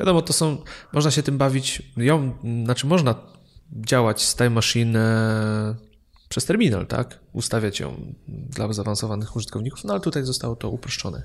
Wiadomo, 0.00 0.22
to 0.22 0.32
są, 0.32 0.62
można 0.92 1.10
się 1.10 1.22
tym 1.22 1.38
bawić, 1.38 1.82
ją, 1.96 2.32
znaczy 2.64 2.86
można 2.86 3.14
działać 3.70 4.22
z 4.22 4.36
Time 4.36 4.50
Machine 4.50 4.98
przez 6.28 6.44
terminal, 6.44 6.86
tak? 6.86 7.18
Ustawiać 7.32 7.80
ją 7.80 8.14
dla 8.28 8.72
zaawansowanych 8.72 9.36
użytkowników, 9.36 9.84
no 9.84 9.92
ale 9.92 10.00
tutaj 10.00 10.24
zostało 10.24 10.56
to 10.56 10.70
uproszczone. 10.70 11.22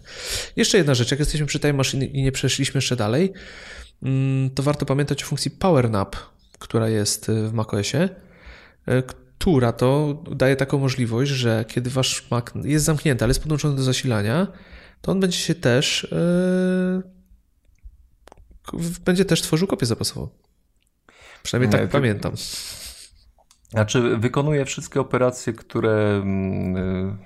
Jeszcze 0.55 0.77
jedna 0.77 0.93
rzecz, 0.93 1.11
jak 1.11 1.19
jesteśmy 1.19 1.47
przy 1.47 1.59
tej 1.59 1.73
maszynie 1.73 2.05
i 2.05 2.23
nie 2.23 2.31
przeszliśmy 2.31 2.77
jeszcze 2.77 2.95
dalej, 2.95 3.33
mm, 4.03 4.49
to 4.49 4.63
warto 4.63 4.85
pamiętać 4.85 5.23
o 5.23 5.25
funkcji 5.25 5.51
PowerNap, 5.51 6.15
która 6.59 6.89
jest 6.89 7.27
w 7.27 7.53
macOSie, 7.53 8.09
e, 8.87 9.03
która 9.45 9.71
to 9.71 10.23
daje 10.31 10.55
taką 10.55 10.79
możliwość, 10.79 11.31
że 11.31 11.65
kiedy 11.67 11.89
wasz 11.89 12.31
Mac 12.31 12.45
jest 12.63 12.85
zamknięty, 12.85 13.25
ale 13.25 13.29
jest 13.29 13.41
podłączony 13.41 13.75
do 13.75 13.83
zasilania, 13.83 14.47
to 15.01 15.11
on 15.11 15.19
będzie 15.19 15.37
się 15.37 15.55
też 15.55 16.07
yy, 18.73 18.99
będzie 19.05 19.25
też 19.25 19.41
tworzył 19.41 19.67
kopię 19.67 19.85
zapasową. 19.85 20.27
Przynajmniej 21.43 21.71
tak 21.71 21.81
nie, 21.81 21.87
pamiętam. 21.87 22.33
Znaczy, 23.69 24.17
wykonuje 24.17 24.65
wszystkie 24.65 24.99
operacje, 24.99 25.53
które 25.53 26.21
mm, 26.23 27.17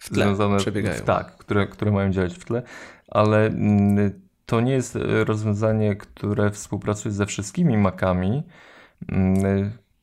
w 0.00 0.08
tle 0.08 0.24
związane, 0.24 0.56
przebiegają. 0.56 1.04
Tak, 1.04 1.36
które, 1.36 1.66
które 1.66 1.90
mają 1.90 2.10
działać 2.10 2.34
w 2.34 2.44
tle, 2.44 2.62
ale 3.08 3.46
mm, 3.46 4.20
to 4.46 4.60
nie 4.60 4.72
jest 4.72 4.98
rozwiązanie, 5.24 5.96
które 5.96 6.50
współpracuje 6.50 7.12
ze 7.12 7.26
wszystkimi 7.26 7.78
makami. 7.78 8.42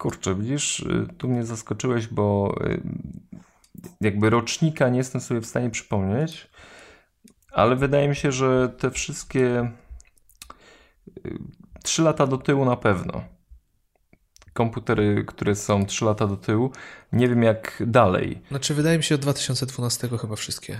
Kurczę, 0.04 0.36
widzisz, 0.36 0.86
tu 1.18 1.28
mnie 1.28 1.44
zaskoczyłeś, 1.46 2.08
bo 2.08 2.56
y, 2.66 2.82
jakby 4.02 4.30
rocznika 4.30 4.90
nie 4.90 4.98
jestem 4.98 5.22
sobie 5.22 5.42
w 5.42 5.46
stanie 5.46 5.70
przypomnieć, 5.70 6.50
ale 7.52 7.76
wydaje 7.76 8.08
mi 8.08 8.16
się, 8.16 8.32
że 8.32 8.70
te 8.70 8.92
wszystkie 8.92 9.72
y, 11.26 11.38
trzy 11.84 12.02
lata 12.02 12.28
do 12.28 12.38
tyłu 12.38 12.66
na 12.66 12.76
pewno 12.76 13.24
komputery, 14.54 15.24
które 15.28 15.56
są 15.56 15.86
3 15.86 16.06
lata 16.06 16.28
do 16.28 16.38
tyłu. 16.38 16.72
Nie 17.12 17.28
wiem 17.28 17.44
jak 17.44 17.84
dalej. 17.88 18.42
Znaczy 18.50 18.74
wydaje 18.74 18.98
mi 18.98 19.04
się 19.04 19.16
od 19.16 19.22
2012 19.22 20.10
chyba 20.22 20.36
wszystkie. 20.36 20.78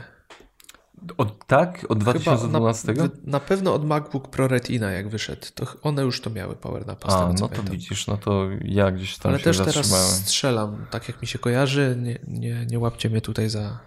Od, 1.18 1.48
tak? 1.48 1.86
Od 1.90 2.00
2012? 2.00 2.94
Na, 2.94 3.10
na, 3.24 3.40
pewno 3.40 3.74
od 3.74 3.86
MacBook 3.86 4.28
Pro 4.28 4.48
Retina 4.48 4.92
jak 4.92 5.10
wyszedł. 5.10 5.48
To 5.56 5.66
one 5.82 6.02
już 6.02 6.22
to 6.22 6.30
miały 6.30 6.56
Power 6.56 6.88
na 6.88 6.96
A, 7.04 7.28
no 7.28 7.34
to 7.34 7.50
pamiętam. 7.50 7.66
widzisz, 7.72 8.08
no 8.08 8.18
to 8.18 8.48
ja 8.62 8.92
gdzieś 8.92 9.18
tam 9.18 9.30
Ale 9.30 9.40
się 9.40 9.44
też 9.44 9.58
teraz 9.58 9.88
strzelam, 10.16 10.86
tak 10.92 11.08
jak 11.08 11.22
mi 11.22 11.28
się 11.28 11.40
kojarzy. 11.40 11.98
Nie, 12.02 12.20
nie, 12.28 12.66
nie 12.66 12.80
łapcie 12.80 13.10
mnie 13.10 13.22
tutaj 13.22 13.50
za, 13.50 13.80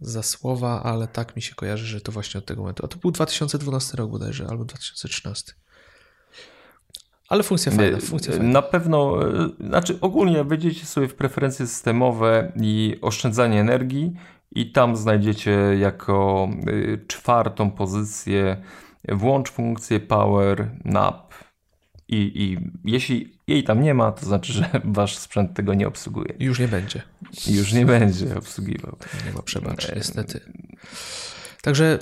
za 0.00 0.22
słowa, 0.22 0.82
ale 0.82 1.08
tak 1.08 1.36
mi 1.36 1.42
się 1.42 1.54
kojarzy, 1.54 1.86
że 1.86 2.00
to 2.00 2.12
właśnie 2.12 2.38
od 2.38 2.46
tego 2.46 2.60
momentu. 2.60 2.84
A 2.84 2.88
to 2.88 2.96
był 2.96 3.10
2012 3.10 3.96
rok 3.96 4.10
bodajże, 4.10 4.46
albo 4.48 4.64
2013. 4.64 5.52
Ale 7.28 7.42
funkcja 7.42 7.72
fajna, 7.72 7.98
funkcja 8.00 8.32
fajna. 8.32 8.48
Na 8.48 8.62
pewno, 8.62 9.28
e, 9.28 9.48
znaczy 9.60 9.98
ogólnie 10.00 10.44
wejdziecie 10.44 10.86
sobie 10.86 11.08
w 11.08 11.14
preferencje 11.14 11.66
systemowe 11.66 12.52
i 12.56 12.98
oszczędzanie 13.02 13.60
energii 13.60 14.12
i 14.54 14.72
tam 14.72 14.96
znajdziecie 14.96 15.50
jako 15.78 16.48
e, 16.66 17.06
czwartą 17.06 17.70
pozycję 17.70 18.56
włącz 19.08 19.50
funkcję 19.50 20.00
Power 20.00 20.70
Nap 20.84 21.34
i, 22.08 22.42
i 22.42 22.58
jeśli 22.84 23.38
jej 23.46 23.64
tam 23.64 23.82
nie 23.82 23.94
ma, 23.94 24.12
to 24.12 24.26
znaczy, 24.26 24.52
że 24.52 24.70
wasz 24.84 25.18
sprzęt 25.18 25.54
tego 25.54 25.74
nie 25.74 25.88
obsługuje. 25.88 26.34
Już 26.38 26.58
nie 26.58 26.68
będzie. 26.68 27.02
Już 27.46 27.72
nie 27.72 27.86
będzie 27.86 28.36
obsługiwał. 28.36 28.96
Nie 29.26 29.32
ma 29.32 29.42
przebacz, 29.42 29.90
e, 29.90 29.92
niestety. 29.96 30.40
Także 31.62 31.98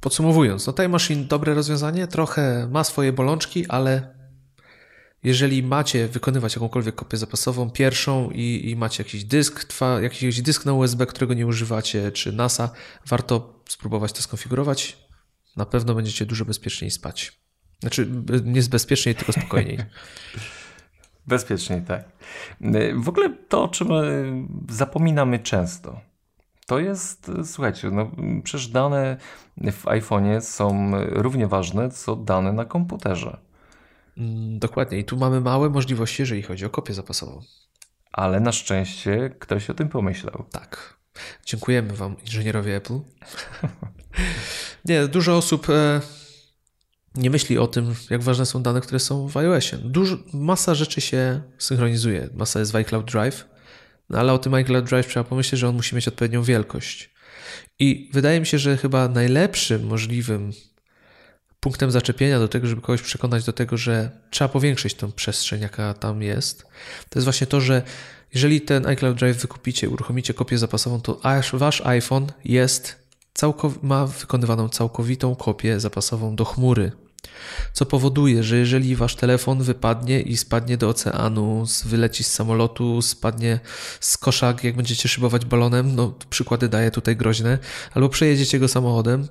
podsumowując, 0.00 0.66
no 0.66 0.72
Time 0.72 0.88
Machine 0.88 1.24
dobre 1.24 1.54
rozwiązanie, 1.54 2.06
trochę 2.06 2.68
ma 2.70 2.84
swoje 2.84 3.12
bolączki, 3.12 3.66
ale 3.68 4.13
jeżeli 5.24 5.62
macie 5.62 6.08
wykonywać 6.08 6.54
jakąkolwiek 6.54 6.94
kopię 6.94 7.16
zapasową, 7.16 7.70
pierwszą 7.70 8.30
i, 8.30 8.70
i 8.70 8.76
macie 8.76 9.02
jakiś 9.02 9.24
dysk, 9.24 9.64
trwa, 9.64 10.00
jakiś 10.00 10.42
dysk 10.42 10.66
na 10.66 10.72
USB, 10.72 11.06
którego 11.06 11.34
nie 11.34 11.46
używacie, 11.46 12.12
czy 12.12 12.32
NASA, 12.32 12.70
warto 13.06 13.60
spróbować 13.68 14.12
to 14.12 14.22
skonfigurować. 14.22 14.96
Na 15.56 15.66
pewno 15.66 15.94
będziecie 15.94 16.26
dużo 16.26 16.44
bezpieczniej 16.44 16.90
spać. 16.90 17.32
Znaczy, 17.80 18.08
nie 18.44 18.62
bezpieczniej, 18.62 19.14
tylko 19.14 19.32
spokojniej. 19.32 19.78
Bezpieczniej, 21.26 21.82
tak. 21.82 22.04
W 22.94 23.08
ogóle 23.08 23.36
to, 23.48 23.62
o 23.62 23.68
czym 23.68 23.88
zapominamy 24.70 25.38
często, 25.38 26.00
to 26.66 26.78
jest, 26.78 27.30
słuchajcie, 27.44 27.90
no, 27.90 28.10
przecież 28.44 28.68
dane 28.68 29.16
w 29.56 29.84
iPhone'ie 29.84 30.40
są 30.40 30.90
równie 30.96 31.46
ważne, 31.46 31.90
co 31.90 32.16
dane 32.16 32.52
na 32.52 32.64
komputerze. 32.64 33.38
Mm, 34.18 34.58
dokładnie. 34.58 34.98
I 34.98 35.04
tu 35.04 35.16
mamy 35.16 35.40
małe 35.40 35.70
możliwości, 35.70 36.22
jeżeli 36.22 36.42
chodzi 36.42 36.64
o 36.64 36.70
kopię 36.70 36.94
zapasową. 36.94 37.42
Ale 38.12 38.40
na 38.40 38.52
szczęście 38.52 39.34
ktoś 39.38 39.70
o 39.70 39.74
tym 39.74 39.88
pomyślał. 39.88 40.44
Tak. 40.52 40.98
Dziękujemy 41.46 41.92
Wam, 41.92 42.16
inżynierowie 42.20 42.76
Apple. 42.76 42.98
nie, 44.84 45.08
dużo 45.08 45.36
osób 45.36 45.70
e, 45.70 46.00
nie 47.14 47.30
myśli 47.30 47.58
o 47.58 47.66
tym, 47.66 47.94
jak 48.10 48.22
ważne 48.22 48.46
są 48.46 48.62
dane, 48.62 48.80
które 48.80 48.98
są 48.98 49.28
w 49.28 49.36
iOSie. 49.36 49.78
Dużo, 49.78 50.16
masa 50.32 50.74
rzeczy 50.74 51.00
się 51.00 51.42
synchronizuje. 51.58 52.28
Masa 52.34 52.60
jest 52.60 52.72
w 52.72 52.76
iCloud 52.76 53.10
Drive, 53.10 53.44
no 54.10 54.18
ale 54.18 54.32
o 54.32 54.38
tym 54.38 54.54
iCloud 54.54 54.84
Drive 54.84 55.06
trzeba 55.06 55.24
pomyśleć, 55.24 55.60
że 55.60 55.68
on 55.68 55.76
musi 55.76 55.94
mieć 55.94 56.08
odpowiednią 56.08 56.42
wielkość. 56.42 57.14
I 57.78 58.10
wydaje 58.12 58.40
mi 58.40 58.46
się, 58.46 58.58
że 58.58 58.76
chyba 58.76 59.08
najlepszym 59.08 59.86
możliwym 59.86 60.52
punktem 61.64 61.90
zaczepienia 61.90 62.38
do 62.38 62.48
tego, 62.48 62.66
żeby 62.66 62.82
kogoś 62.82 63.02
przekonać 63.02 63.44
do 63.44 63.52
tego, 63.52 63.76
że 63.76 64.10
trzeba 64.30 64.48
powiększyć 64.48 64.94
tę 64.94 65.12
przestrzeń, 65.12 65.60
jaka 65.60 65.94
tam 65.94 66.22
jest, 66.22 66.62
to 67.08 67.18
jest 67.18 67.24
właśnie 67.24 67.46
to, 67.46 67.60
że 67.60 67.82
jeżeli 68.34 68.60
ten 68.60 68.86
iCloud 68.86 69.18
Drive 69.18 69.36
wykupicie, 69.36 69.90
uruchomicie 69.90 70.34
kopię 70.34 70.58
zapasową, 70.58 71.00
to 71.00 71.20
wasz 71.52 71.80
iPhone 71.80 72.26
jest 72.44 73.04
ma 73.82 74.06
wykonywaną 74.06 74.68
całkowitą 74.68 75.34
kopię 75.34 75.80
zapasową 75.80 76.36
do 76.36 76.44
chmury. 76.44 76.92
Co 77.72 77.86
powoduje, 77.86 78.42
że 78.42 78.56
jeżeli 78.56 78.96
wasz 78.96 79.16
telefon 79.16 79.62
wypadnie 79.62 80.20
i 80.20 80.36
spadnie 80.36 80.76
do 80.76 80.88
oceanu, 80.88 81.64
wyleci 81.84 82.24
z 82.24 82.32
samolotu, 82.32 83.02
spadnie 83.02 83.60
z 84.00 84.16
koszak, 84.16 84.64
jak 84.64 84.76
będziecie 84.76 85.08
szybować 85.08 85.44
balonem, 85.44 85.96
no 85.96 86.14
przykłady 86.30 86.68
daję 86.68 86.90
tutaj 86.90 87.16
groźne, 87.16 87.58
albo 87.94 88.08
przejedziecie 88.08 88.58
go 88.58 88.68
samochodem, 88.68 89.28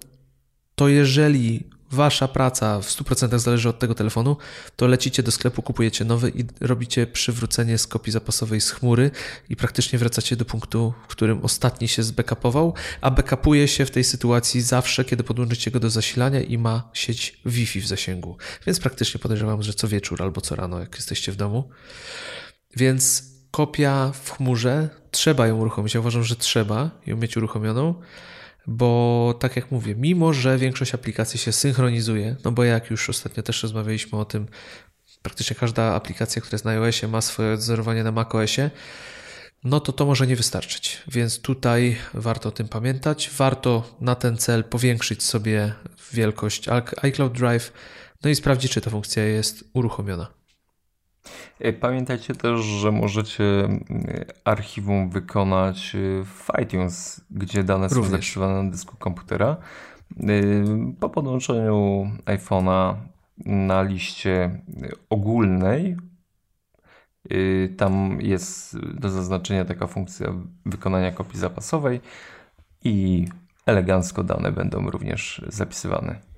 to 0.75 0.87
jeżeli 0.87 1.73
wasza 1.93 2.27
praca 2.27 2.79
w 2.79 2.85
100% 2.85 3.39
zależy 3.39 3.69
od 3.69 3.79
tego 3.79 3.95
telefonu, 3.95 4.37
to 4.75 4.87
lecicie 4.87 5.23
do 5.23 5.31
sklepu, 5.31 5.61
kupujecie 5.61 6.05
nowy 6.05 6.29
i 6.29 6.45
robicie 6.61 7.07
przywrócenie 7.07 7.77
z 7.77 7.87
kopii 7.87 8.13
zapasowej 8.13 8.61
z 8.61 8.71
chmury 8.71 9.11
i 9.49 9.55
praktycznie 9.55 9.99
wracacie 9.99 10.35
do 10.35 10.45
punktu, 10.45 10.93
w 11.07 11.11
którym 11.11 11.41
ostatni 11.41 11.87
się 11.87 12.03
zbackupował, 12.03 12.73
a 13.01 13.11
backupuje 13.11 13.67
się 13.67 13.85
w 13.85 13.91
tej 13.91 14.03
sytuacji 14.03 14.61
zawsze, 14.61 15.05
kiedy 15.05 15.23
podłączycie 15.23 15.71
go 15.71 15.79
do 15.79 15.89
zasilania 15.89 16.41
i 16.41 16.57
ma 16.57 16.89
sieć 16.93 17.39
Wi-Fi 17.45 17.81
w 17.81 17.87
zasięgu. 17.87 18.37
Więc 18.65 18.79
praktycznie 18.79 19.19
podejrzewam, 19.19 19.63
że 19.63 19.73
co 19.73 19.87
wieczór 19.87 20.23
albo 20.23 20.41
co 20.41 20.55
rano, 20.55 20.79
jak 20.79 20.95
jesteście 20.95 21.31
w 21.31 21.35
domu. 21.35 21.69
Więc 22.75 23.23
kopia 23.51 24.11
w 24.13 24.31
chmurze, 24.31 24.89
trzeba 25.11 25.47
ją 25.47 25.57
uruchomić. 25.57 25.93
Ja 25.93 25.99
uważam, 25.99 26.23
że 26.23 26.35
trzeba 26.35 26.91
ją 27.05 27.17
mieć 27.17 27.37
uruchomioną 27.37 27.95
bo 28.67 29.33
tak 29.39 29.55
jak 29.55 29.71
mówię, 29.71 29.95
mimo 29.95 30.33
że 30.33 30.57
większość 30.57 30.93
aplikacji 30.93 31.39
się 31.39 31.51
synchronizuje, 31.51 32.35
no 32.43 32.51
bo 32.51 32.63
jak 32.63 32.91
już 32.91 33.09
ostatnio 33.09 33.43
też 33.43 33.63
rozmawialiśmy 33.63 34.19
o 34.19 34.25
tym, 34.25 34.47
praktycznie 35.21 35.55
każda 35.55 35.95
aplikacja, 35.95 36.41
która 36.41 36.55
jest 36.55 36.65
na 36.65 36.71
iOSie 36.71 37.07
ma 37.07 37.21
swoje 37.21 37.53
odzorowanie 37.53 38.03
na 38.03 38.11
macOSie, 38.11 38.71
no 39.63 39.79
to 39.79 39.91
to 39.91 40.05
może 40.05 40.27
nie 40.27 40.35
wystarczyć. 40.35 41.03
Więc 41.07 41.41
tutaj 41.41 41.97
warto 42.13 42.49
o 42.49 42.51
tym 42.51 42.67
pamiętać. 42.67 43.29
Warto 43.37 43.97
na 44.01 44.15
ten 44.15 44.37
cel 44.37 44.63
powiększyć 44.63 45.23
sobie 45.23 45.73
wielkość 46.13 46.65
iCloud 47.01 47.33
Drive, 47.33 47.73
no 48.23 48.29
i 48.29 48.35
sprawdzić, 48.35 48.71
czy 48.71 48.81
ta 48.81 48.89
funkcja 48.89 49.23
jest 49.23 49.63
uruchomiona. 49.73 50.42
E, 51.59 51.73
pamiętajcie 51.73 52.35
też, 52.35 52.61
że 52.61 52.91
możecie 52.91 53.43
e, 53.43 53.69
archiwum 54.43 55.09
wykonać 55.09 55.95
e, 55.95 55.99
w 56.25 56.47
iTunes, 56.61 57.25
gdzie 57.31 57.63
dane 57.63 57.87
Również. 57.87 58.05
są 58.05 58.11
zapisywane 58.11 58.63
na 58.63 58.71
dysku 58.71 58.97
komputera. 58.97 59.57
Po 60.99 61.09
podłączeniu 61.09 62.07
iPhone'a 62.25 62.95
na 63.45 63.81
liście 63.81 64.61
ogólnej 65.09 65.97
tam 67.77 68.21
jest 68.21 68.79
do 68.79 69.09
zaznaczenia 69.09 69.65
taka 69.65 69.87
funkcja 69.87 70.33
wykonania 70.65 71.11
kopii 71.11 71.39
zapasowej 71.39 72.01
i 72.83 73.25
elegancko 73.65 74.23
dane 74.23 74.51
będą 74.51 74.89
również 74.89 75.45
zapisywane. 75.47 76.32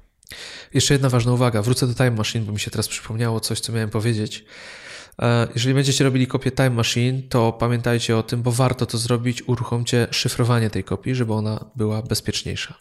Jeszcze 0.74 0.94
jedna 0.94 1.10
ważna 1.10 1.34
uwaga. 1.34 1.62
Wrócę 1.62 1.88
do 1.88 1.94
Time 1.94 2.12
Machine, 2.12 2.46
bo 2.46 2.52
mi 2.52 2.60
się 2.60 2.72
teraz 2.72 2.88
przypomniało 2.88 3.40
coś, 3.40 3.60
co 3.60 3.74
miałem 3.74 3.90
powiedzieć. 3.90 4.46
E, 5.22 5.48
jeżeli 5.54 5.76
będziecie 5.76 6.04
robili 6.04 6.28
kopię 6.28 6.52
Time 6.52 6.70
Machine, 6.70 7.22
to 7.30 7.54
pamiętajcie 7.54 8.18
o 8.18 8.24
tym, 8.24 8.42
bo 8.42 8.52
warto 8.52 8.86
to 8.86 8.98
zrobić. 8.98 9.44
Uruchomcie 9.48 10.08
szyfrowanie 10.12 10.70
tej 10.70 10.84
kopii, 10.84 11.16
żeby 11.16 11.34
ona 11.34 11.66
była 11.76 12.02
bezpieczniejsza. 12.02 12.78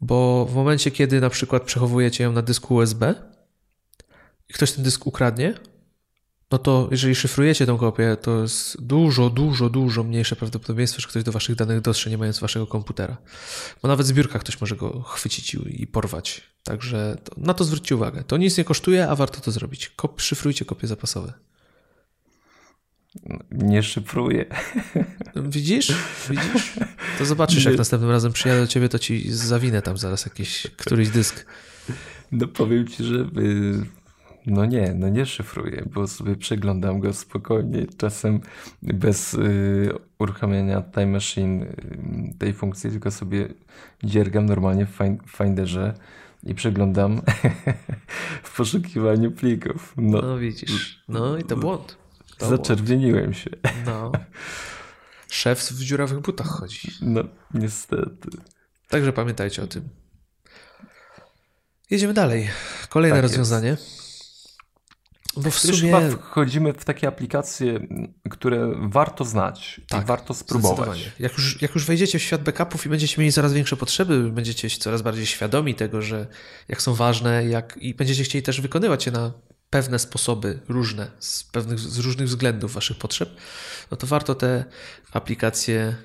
Bo 0.00 0.46
w 0.50 0.54
momencie, 0.54 0.90
kiedy 0.90 1.20
na 1.20 1.30
przykład 1.30 1.62
przechowujecie 1.62 2.24
ją 2.24 2.32
na 2.32 2.42
dysku 2.42 2.74
USB 2.74 3.14
i 4.48 4.52
ktoś 4.52 4.72
ten 4.72 4.84
dysk 4.84 5.06
ukradnie, 5.06 5.54
no 6.50 6.58
to 6.58 6.88
jeżeli 6.90 7.14
szyfrujecie 7.14 7.66
tą 7.66 7.78
kopię, 7.78 8.16
to 8.22 8.42
jest 8.42 8.82
dużo, 8.82 9.30
dużo, 9.30 9.70
dużo 9.70 10.04
mniejsze 10.04 10.36
prawdopodobieństwo, 10.36 11.00
że 11.00 11.08
ktoś 11.08 11.22
do 11.22 11.32
waszych 11.32 11.56
danych 11.56 11.80
dotrze, 11.80 12.10
nie 12.10 12.18
mając 12.18 12.38
waszego 12.38 12.66
komputera. 12.66 13.16
Bo 13.82 13.88
nawet 13.88 14.06
zbiórka 14.06 14.38
ktoś 14.38 14.60
może 14.60 14.76
go 14.76 15.02
chwycić 15.02 15.54
i 15.54 15.86
porwać. 15.86 16.42
Także 16.64 17.16
to, 17.24 17.34
na 17.36 17.54
to 17.54 17.64
zwróćcie 17.64 17.96
uwagę. 17.96 18.24
To 18.24 18.36
nic 18.36 18.58
nie 18.58 18.64
kosztuje, 18.64 19.08
a 19.08 19.16
warto 19.16 19.40
to 19.40 19.50
zrobić. 19.50 19.88
Kop, 19.88 20.20
szyfrujcie 20.20 20.64
kopie 20.64 20.86
zapasowe. 20.86 21.32
Nie 23.50 23.82
szyfruję. 23.82 24.46
Widzisz? 25.36 25.92
Widzisz? 26.30 26.72
To 27.18 27.24
zobaczysz, 27.24 27.64
jak 27.64 27.78
następnym 27.78 28.10
razem 28.10 28.32
przyjadę 28.32 28.60
do 28.60 28.66
ciebie, 28.66 28.88
to 28.88 28.98
ci 28.98 29.32
zawinę 29.32 29.82
tam 29.82 29.98
zaraz 29.98 30.24
jakiś 30.24 30.66
któryś 30.76 31.08
dysk. 31.08 31.46
No 32.32 32.48
powiem 32.48 32.88
ci, 32.88 33.04
że 33.04 33.14
y, 33.14 33.97
no 34.46 34.66
nie, 34.66 34.94
no 34.94 35.08
nie 35.08 35.26
szyfruję, 35.26 35.82
bo 35.94 36.06
sobie 36.06 36.36
przeglądam 36.36 37.00
go 37.00 37.12
spokojnie, 37.12 37.86
czasem 37.96 38.40
bez 38.82 39.34
y, 39.34 39.92
uruchamiania 40.18 40.82
Time 40.82 41.06
Machine 41.06 41.62
y, 41.62 42.38
tej 42.38 42.52
funkcji, 42.52 42.90
tylko 42.90 43.10
sobie 43.10 43.48
dziergam 44.04 44.46
normalnie 44.46 44.86
w 44.86 44.98
Finderze 45.36 45.94
i 46.42 46.54
przeglądam 46.54 47.22
w 48.42 48.56
poszukiwaniu 48.56 49.30
plików. 49.30 49.94
No, 49.96 50.22
no 50.22 50.38
widzisz, 50.38 51.04
no 51.08 51.38
i 51.38 51.44
to 51.44 51.56
błąd. 51.56 51.96
To 52.38 52.48
zaczerwieniłem 52.48 53.24
błąd. 53.24 53.36
się. 53.36 53.50
No. 53.86 54.12
Szef 55.30 55.60
w 55.60 55.84
dziurawych 55.84 56.20
butach 56.20 56.46
chodzi. 56.46 56.90
No, 57.02 57.24
niestety. 57.54 58.30
Także 58.88 59.12
pamiętajcie 59.12 59.62
o 59.62 59.66
tym. 59.66 59.88
Jedziemy 61.90 62.14
dalej. 62.14 62.48
Kolejne 62.88 63.16
tak 63.16 63.22
rozwiązanie. 63.22 63.68
Jest. 63.68 64.07
Bo 65.38 65.50
w 65.50 65.58
sumie... 65.58 65.78
chyba 65.78 66.16
wchodzimy 66.16 66.72
w 66.72 66.84
takie 66.84 67.08
aplikacje, 67.08 67.80
które 68.30 68.72
warto 68.88 69.24
znać 69.24 69.80
tak, 69.88 70.06
warto 70.06 70.34
spróbować. 70.34 71.12
Jak 71.18 71.32
już, 71.32 71.62
jak 71.62 71.74
już 71.74 71.84
wejdziecie 71.86 72.18
w 72.18 72.22
świat 72.22 72.42
backupów 72.42 72.86
i 72.86 72.88
będziecie 72.88 73.20
mieli 73.20 73.32
coraz 73.32 73.52
większe 73.52 73.76
potrzeby, 73.76 74.30
będziecie 74.30 74.70
coraz 74.70 75.02
bardziej 75.02 75.26
świadomi 75.26 75.74
tego, 75.74 76.02
że 76.02 76.26
jak 76.68 76.82
są 76.82 76.94
ważne 76.94 77.44
jak, 77.46 77.78
i 77.80 77.94
będziecie 77.94 78.24
chcieli 78.24 78.42
też 78.42 78.60
wykonywać 78.60 79.06
je 79.06 79.12
na 79.12 79.32
pewne 79.70 79.98
sposoby 79.98 80.60
różne, 80.68 81.10
z, 81.18 81.44
pewnych, 81.44 81.78
z 81.78 81.98
różnych 81.98 82.28
względów 82.28 82.72
waszych 82.72 82.98
potrzeb, 82.98 83.36
no 83.90 83.96
to 83.96 84.06
warto 84.06 84.34
te 84.34 84.64
aplikacje 85.12 85.96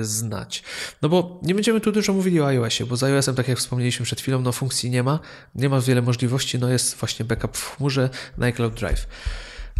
znać. 0.00 0.62
No 1.02 1.08
bo 1.08 1.40
nie 1.42 1.54
będziemy 1.54 1.80
tu 1.80 1.92
dużo 1.92 2.12
mówili 2.12 2.40
o 2.40 2.46
iOSie, 2.46 2.86
bo 2.86 2.96
z 2.96 3.02
iOSem, 3.02 3.34
tak 3.34 3.48
jak 3.48 3.58
wspomnieliśmy 3.58 4.06
przed 4.06 4.20
chwilą, 4.20 4.42
no 4.42 4.52
funkcji 4.52 4.90
nie 4.90 5.02
ma, 5.02 5.18
nie 5.54 5.68
ma 5.68 5.80
wiele 5.80 6.02
możliwości, 6.02 6.58
no 6.58 6.68
jest 6.68 6.96
właśnie 6.96 7.24
backup 7.24 7.56
w 7.56 7.76
chmurze 7.76 8.10
na 8.38 8.46
iCloud 8.46 8.74
Drive. 8.74 9.06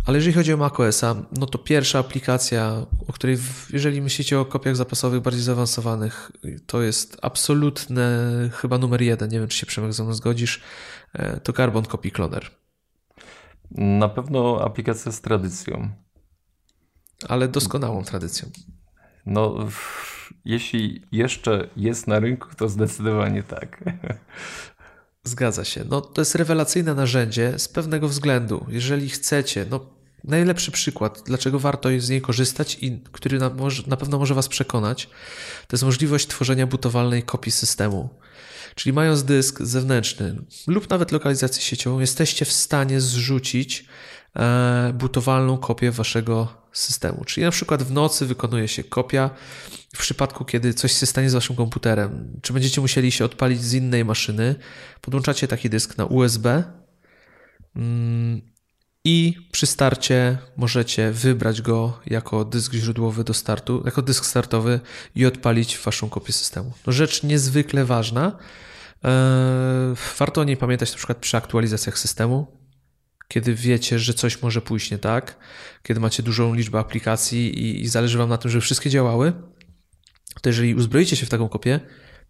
Ale 0.06 0.18
jeżeli 0.18 0.34
chodzi 0.34 0.52
o 0.52 0.56
macOSa, 0.56 1.14
no 1.32 1.46
to 1.46 1.58
pierwsza 1.58 1.98
aplikacja, 1.98 2.86
o 3.08 3.12
której 3.12 3.38
jeżeli 3.70 4.02
myślicie 4.02 4.40
o 4.40 4.44
kopiach 4.44 4.76
zapasowych 4.76 5.20
bardziej 5.20 5.42
zaawansowanych, 5.42 6.32
to 6.66 6.82
jest 6.82 7.16
absolutne 7.22 8.28
chyba 8.52 8.78
numer 8.78 9.02
jeden, 9.02 9.30
nie 9.30 9.38
wiem 9.38 9.48
czy 9.48 9.58
się 9.58 9.66
Przemek 9.66 9.92
ze 9.92 10.04
mną 10.04 10.14
zgodzisz, 10.14 10.60
e, 11.12 11.40
to 11.40 11.52
Carbon 11.52 11.84
Copy 11.84 12.10
Cloner. 12.10 12.50
Na 13.70 14.08
pewno 14.08 14.60
aplikacja 14.64 15.12
z 15.12 15.20
tradycją. 15.20 15.90
Ale 17.28 17.48
doskonałą 17.48 18.04
tradycją. 18.04 18.50
No, 19.30 19.68
jeśli 20.44 21.02
jeszcze 21.12 21.68
jest 21.76 22.06
na 22.06 22.20
rynku, 22.20 22.48
to 22.56 22.68
zdecydowanie 22.68 23.42
tak. 23.42 23.84
Zgadza 25.24 25.64
się. 25.64 25.84
No, 25.88 26.00
to 26.00 26.20
jest 26.20 26.34
rewelacyjne 26.34 26.94
narzędzie 26.94 27.58
z 27.58 27.68
pewnego 27.68 28.08
względu. 28.08 28.66
Jeżeli 28.68 29.08
chcecie, 29.08 29.66
no, 29.70 29.86
najlepszy 30.24 30.70
przykład, 30.70 31.22
dlaczego 31.26 31.58
warto 31.58 31.88
z 31.98 32.08
niej 32.10 32.20
korzystać 32.20 32.78
i 32.80 33.02
który 33.12 33.38
na, 33.38 33.50
na 33.86 33.96
pewno 33.96 34.18
może 34.18 34.34
Was 34.34 34.48
przekonać, 34.48 35.06
to 35.68 35.76
jest 35.76 35.84
możliwość 35.84 36.26
tworzenia 36.26 36.66
butowalnej 36.66 37.22
kopii 37.22 37.52
systemu. 37.52 38.08
Czyli 38.74 38.92
mając 38.92 39.22
dysk 39.22 39.62
zewnętrzny 39.62 40.36
lub 40.66 40.90
nawet 40.90 41.12
lokalizację 41.12 41.62
sieciową, 41.62 42.00
jesteście 42.00 42.44
w 42.44 42.52
stanie 42.52 43.00
zrzucić 43.00 43.86
butowalną 44.94 45.58
kopię 45.58 45.90
Waszego 45.90 46.60
systemu. 46.72 47.24
Czyli 47.24 47.44
na 47.44 47.50
przykład 47.50 47.82
w 47.82 47.92
nocy 47.92 48.26
wykonuje 48.26 48.68
się 48.68 48.84
kopia 48.84 49.30
w 49.94 49.98
przypadku, 49.98 50.44
kiedy 50.44 50.74
coś 50.74 50.92
się 50.92 51.06
stanie 51.06 51.30
z 51.30 51.34
waszym 51.34 51.56
komputerem. 51.56 52.40
Czy 52.42 52.52
będziecie 52.52 52.80
musieli 52.80 53.12
się 53.12 53.24
odpalić 53.24 53.62
z 53.62 53.74
innej 53.74 54.04
maszyny, 54.04 54.54
podłączacie 55.00 55.48
taki 55.48 55.70
dysk 55.70 55.98
na 55.98 56.04
USB 56.04 56.64
mm, 57.76 58.40
i 59.04 59.48
przy 59.52 59.66
starcie 59.66 60.38
możecie 60.56 61.12
wybrać 61.12 61.62
go 61.62 62.00
jako 62.06 62.44
dysk 62.44 62.72
źródłowy 62.72 63.24
do 63.24 63.34
startu, 63.34 63.82
jako 63.84 64.02
dysk 64.02 64.24
startowy 64.26 64.80
i 65.14 65.26
odpalić 65.26 65.78
waszą 65.78 66.08
kopię 66.08 66.32
systemu. 66.32 66.72
No 66.86 66.92
rzecz 66.92 67.22
niezwykle 67.22 67.84
ważna. 67.84 68.38
E, 69.04 69.94
warto 70.18 70.40
o 70.40 70.44
niej 70.44 70.56
pamiętać 70.56 70.90
na 70.90 70.96
przykład 70.96 71.18
przy 71.18 71.36
aktualizacjach 71.36 71.98
systemu, 71.98 72.59
kiedy 73.30 73.54
wiecie, 73.54 73.98
że 73.98 74.14
coś 74.14 74.42
może 74.42 74.62
pójść 74.62 74.90
nie 74.90 74.98
tak, 74.98 75.36
kiedy 75.82 76.00
macie 76.00 76.22
dużą 76.22 76.54
liczbę 76.54 76.78
aplikacji 76.78 77.58
i, 77.58 77.80
i 77.80 77.88
zależy 77.88 78.18
Wam 78.18 78.28
na 78.28 78.38
tym, 78.38 78.50
żeby 78.50 78.62
wszystkie 78.62 78.90
działały, 78.90 79.32
to 80.42 80.48
jeżeli 80.48 80.74
uzbroicie 80.74 81.16
się 81.16 81.26
w 81.26 81.28
taką 81.28 81.48
kopię, 81.48 81.80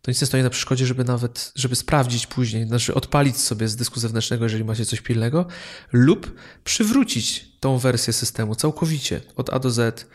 to 0.03 0.11
nic 0.11 0.21
nie 0.21 0.27
stoi 0.27 0.43
na 0.43 0.51
przeszkodzie, 0.51 0.87
żeby 0.87 1.05
nawet, 1.05 1.53
żeby 1.57 1.77
sprawdzić 1.77 2.27
później, 2.27 2.67
znaczy 2.67 2.95
odpalić 2.95 3.37
sobie 3.37 3.69
z 3.69 3.77
dysku 3.77 4.01
zewnętrznego, 4.01 4.45
jeżeli 4.45 4.65
macie 4.65 4.87
coś 4.87 5.01
pilnego, 5.01 5.47
lub 5.93 6.35
przywrócić 6.65 7.59
tą 7.61 7.79
wersję 7.79 8.13
systemu 8.13 8.55
całkowicie 8.55 9.21
od 9.37 9.51
A 9.51 9.59
do 9.59 9.71
Z 9.71 10.07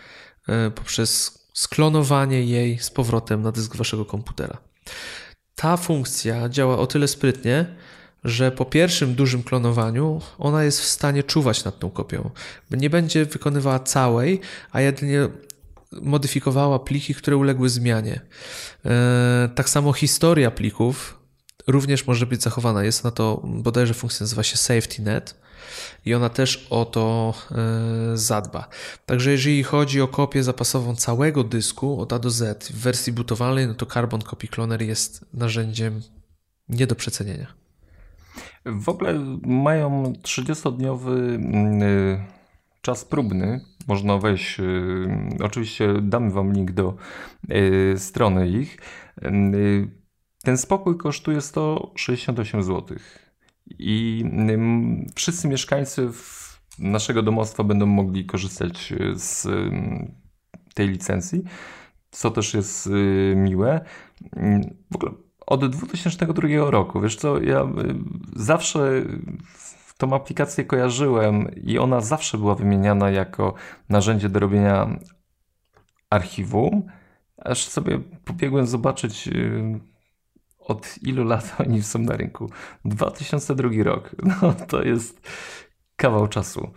e, 0.48 0.72
poprzez 0.72 1.40
sklonowanie 1.54 2.46
jej 2.46 2.80
z 2.80 2.90
powrotem 2.90 3.42
na 3.42 3.52
dysk 3.52 3.76
waszego 3.76 4.06
komputera. 4.06 4.58
Ta 5.56 5.78
funkcja 5.78 6.50
działa 6.50 6.78
o 6.78 6.88
tyle 6.88 7.08
sprytnie, 7.08 7.76
że 8.26 8.52
po 8.52 8.66
pierwszym 8.66 9.16
dużym 9.16 9.44
klonowaniu 9.44 10.22
ona 10.38 10.64
jest 10.64 10.82
w 10.82 10.86
stanie 10.86 11.24
czuwać 11.24 11.64
nad 11.64 11.80
tą 11.80 11.90
kopią. 11.90 12.30
Nie 12.72 12.90
będzie 12.90 13.26
wykonywała 13.26 13.80
całej, 13.80 14.40
a 14.72 14.82
jedynie 14.82 15.30
modyfikowała 15.92 16.80
pliki, 16.80 17.16
które 17.16 17.38
uległy 17.38 17.70
zmianie. 17.70 18.22
E, 18.86 19.50
tak 19.56 19.70
samo 19.70 19.94
historia 19.94 20.52
plików 20.52 21.20
również 21.68 22.08
może 22.08 22.26
być 22.26 22.44
zachowana. 22.44 22.84
Jest 22.84 23.04
na 23.04 23.12
to 23.12 23.42
bodajże 23.44 23.94
funkcja 23.94 24.24
nazywa 24.24 24.44
się 24.44 24.58
Safety 24.58 25.02
Net 25.02 25.36
i 26.06 26.14
ona 26.14 26.30
też 26.30 26.68
o 26.70 26.86
to 26.86 27.34
e, 27.52 28.18
zadba. 28.18 28.68
Także 29.06 29.32
jeżeli 29.32 29.64
chodzi 29.64 30.02
o 30.02 30.08
kopię 30.08 30.44
zapasową 30.44 30.96
całego 30.96 31.44
dysku 31.44 32.02
od 32.02 32.14
A 32.14 32.20
do 32.20 32.30
Z 32.30 32.64
w 32.64 32.80
wersji 32.80 33.14
bootowalnej, 33.14 33.68
no 33.68 33.74
to 33.74 33.86
Carbon 33.86 34.22
Copy 34.22 34.48
Cloner 34.48 34.82
jest 34.82 35.26
narzędziem 35.34 36.02
nie 36.70 36.88
do 36.88 36.96
przecenienia. 36.96 37.65
W 38.66 38.90
ogóle 38.90 39.14
mają 39.46 40.04
30-dniowy 40.04 41.36
mm, 41.36 41.84
y, 41.84 42.26
czas 42.82 43.06
próbny. 43.06 43.62
Można 43.88 44.18
wejść. 44.18 44.60
Y, 44.60 45.44
oczywiście 45.44 45.94
damy 46.02 46.32
Wam 46.32 46.54
link 46.54 46.72
do 46.72 46.96
y, 47.52 47.94
strony 47.98 48.50
ich. 48.50 48.78
Ten 50.44 50.58
spokój 50.58 50.98
kosztuje 50.98 51.42
168 51.42 52.64
zł. 52.64 52.98
I 53.80 54.26
wszyscy 55.16 55.48
mieszkańcy 55.48 56.10
naszego 56.80 57.24
domostwa 57.24 57.64
będą 57.64 57.86
mogli 57.86 58.26
korzystać 58.26 58.94
z 59.16 59.48
tej 60.74 60.90
licencji, 60.90 61.44
co 62.12 62.32
też 62.32 62.54
jest 62.54 62.90
miłe. 63.36 63.86
W 64.92 64.96
ogóle 64.96 65.25
od 65.48 65.66
2002 65.66 66.72
roku. 66.72 67.02
Wiesz 67.02 67.16
co, 67.16 67.42
ja 67.42 67.64
y, 67.64 67.68
zawsze 68.36 69.02
tą 69.98 70.16
aplikację 70.16 70.66
kojarzyłem 70.66 71.56
i 71.56 71.78
ona 71.78 72.02
zawsze 72.02 72.38
była 72.38 72.56
wymieniana 72.56 73.10
jako 73.10 73.54
narzędzie 73.90 74.30
do 74.30 74.40
robienia 74.40 75.00
archiwum, 76.10 76.84
aż 77.38 77.68
sobie 77.68 78.00
pobiegłem 78.26 78.68
zobaczyć 78.68 79.28
y, 79.28 79.80
od 80.60 80.96
ilu 81.02 81.24
lat 81.24 81.56
oni 81.68 81.84
są 81.84 82.00
na 82.00 82.18
rynku. 82.18 82.50
2002 82.86 83.70
rok. 83.84 84.16
No 84.42 84.54
to 84.54 84.84
jest 84.84 85.28
kawał 85.96 86.28
czasu. 86.28 86.72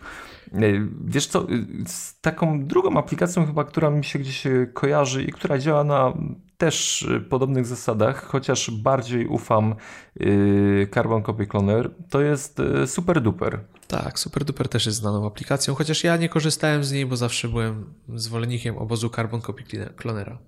Y, 0.53 0.87
wiesz 1.05 1.27
co, 1.27 1.47
z 1.87 2.21
taką 2.21 2.65
drugą 2.65 2.97
aplikacją 2.97 3.45
chyba, 3.45 3.63
która 3.63 3.89
mi 3.89 4.03
się 4.03 4.19
gdzieś 4.19 4.47
kojarzy 4.73 5.23
i 5.23 5.31
która 5.31 5.57
działa 5.57 5.83
na 5.83 6.13
też 6.59 7.01
y, 7.01 7.21
podobnych 7.21 7.65
zasadach, 7.65 8.25
chociaż 8.25 8.71
bardziej 8.71 9.27
ufam 9.27 9.75
yy, 10.15 10.87
Carbon 10.93 11.23
Copy 11.23 11.47
Cloner, 11.47 11.91
to 12.09 12.21
jest 12.21 12.59
yy, 12.59 12.87
Super 12.87 13.21
Duper. 13.21 13.59
Tak, 13.87 14.19
Super 14.19 14.45
Duper 14.45 14.69
też 14.69 14.85
jest 14.85 14.97
znaną 14.97 15.27
aplikacją, 15.27 15.75
chociaż 15.75 16.03
ja 16.03 16.17
nie 16.17 16.29
korzystałem 16.29 16.83
z 16.83 16.91
niej, 16.91 17.05
bo 17.05 17.17
zawsze 17.17 17.47
byłem 17.47 17.93
zwolennikiem 18.15 18.77
obozu 18.77 19.09
Carbon 19.09 19.41
Copy 19.41 19.63
Clonera. 19.97 20.39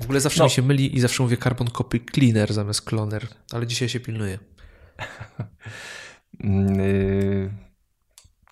W 0.00 0.04
ogóle 0.04 0.20
zawsze 0.20 0.38
no. 0.38 0.44
mi 0.44 0.50
się 0.50 0.62
myli 0.62 0.96
i 0.96 1.00
zawsze 1.00 1.22
mówię 1.22 1.36
Carbon 1.36 1.70
Copy 1.70 2.00
Cleaner 2.00 2.52
zamiast 2.52 2.82
Cloner, 2.82 3.26
ale 3.52 3.66
dzisiaj 3.66 3.88
się 3.88 4.00
pilnuję. 4.00 4.38
Y, 6.44 7.50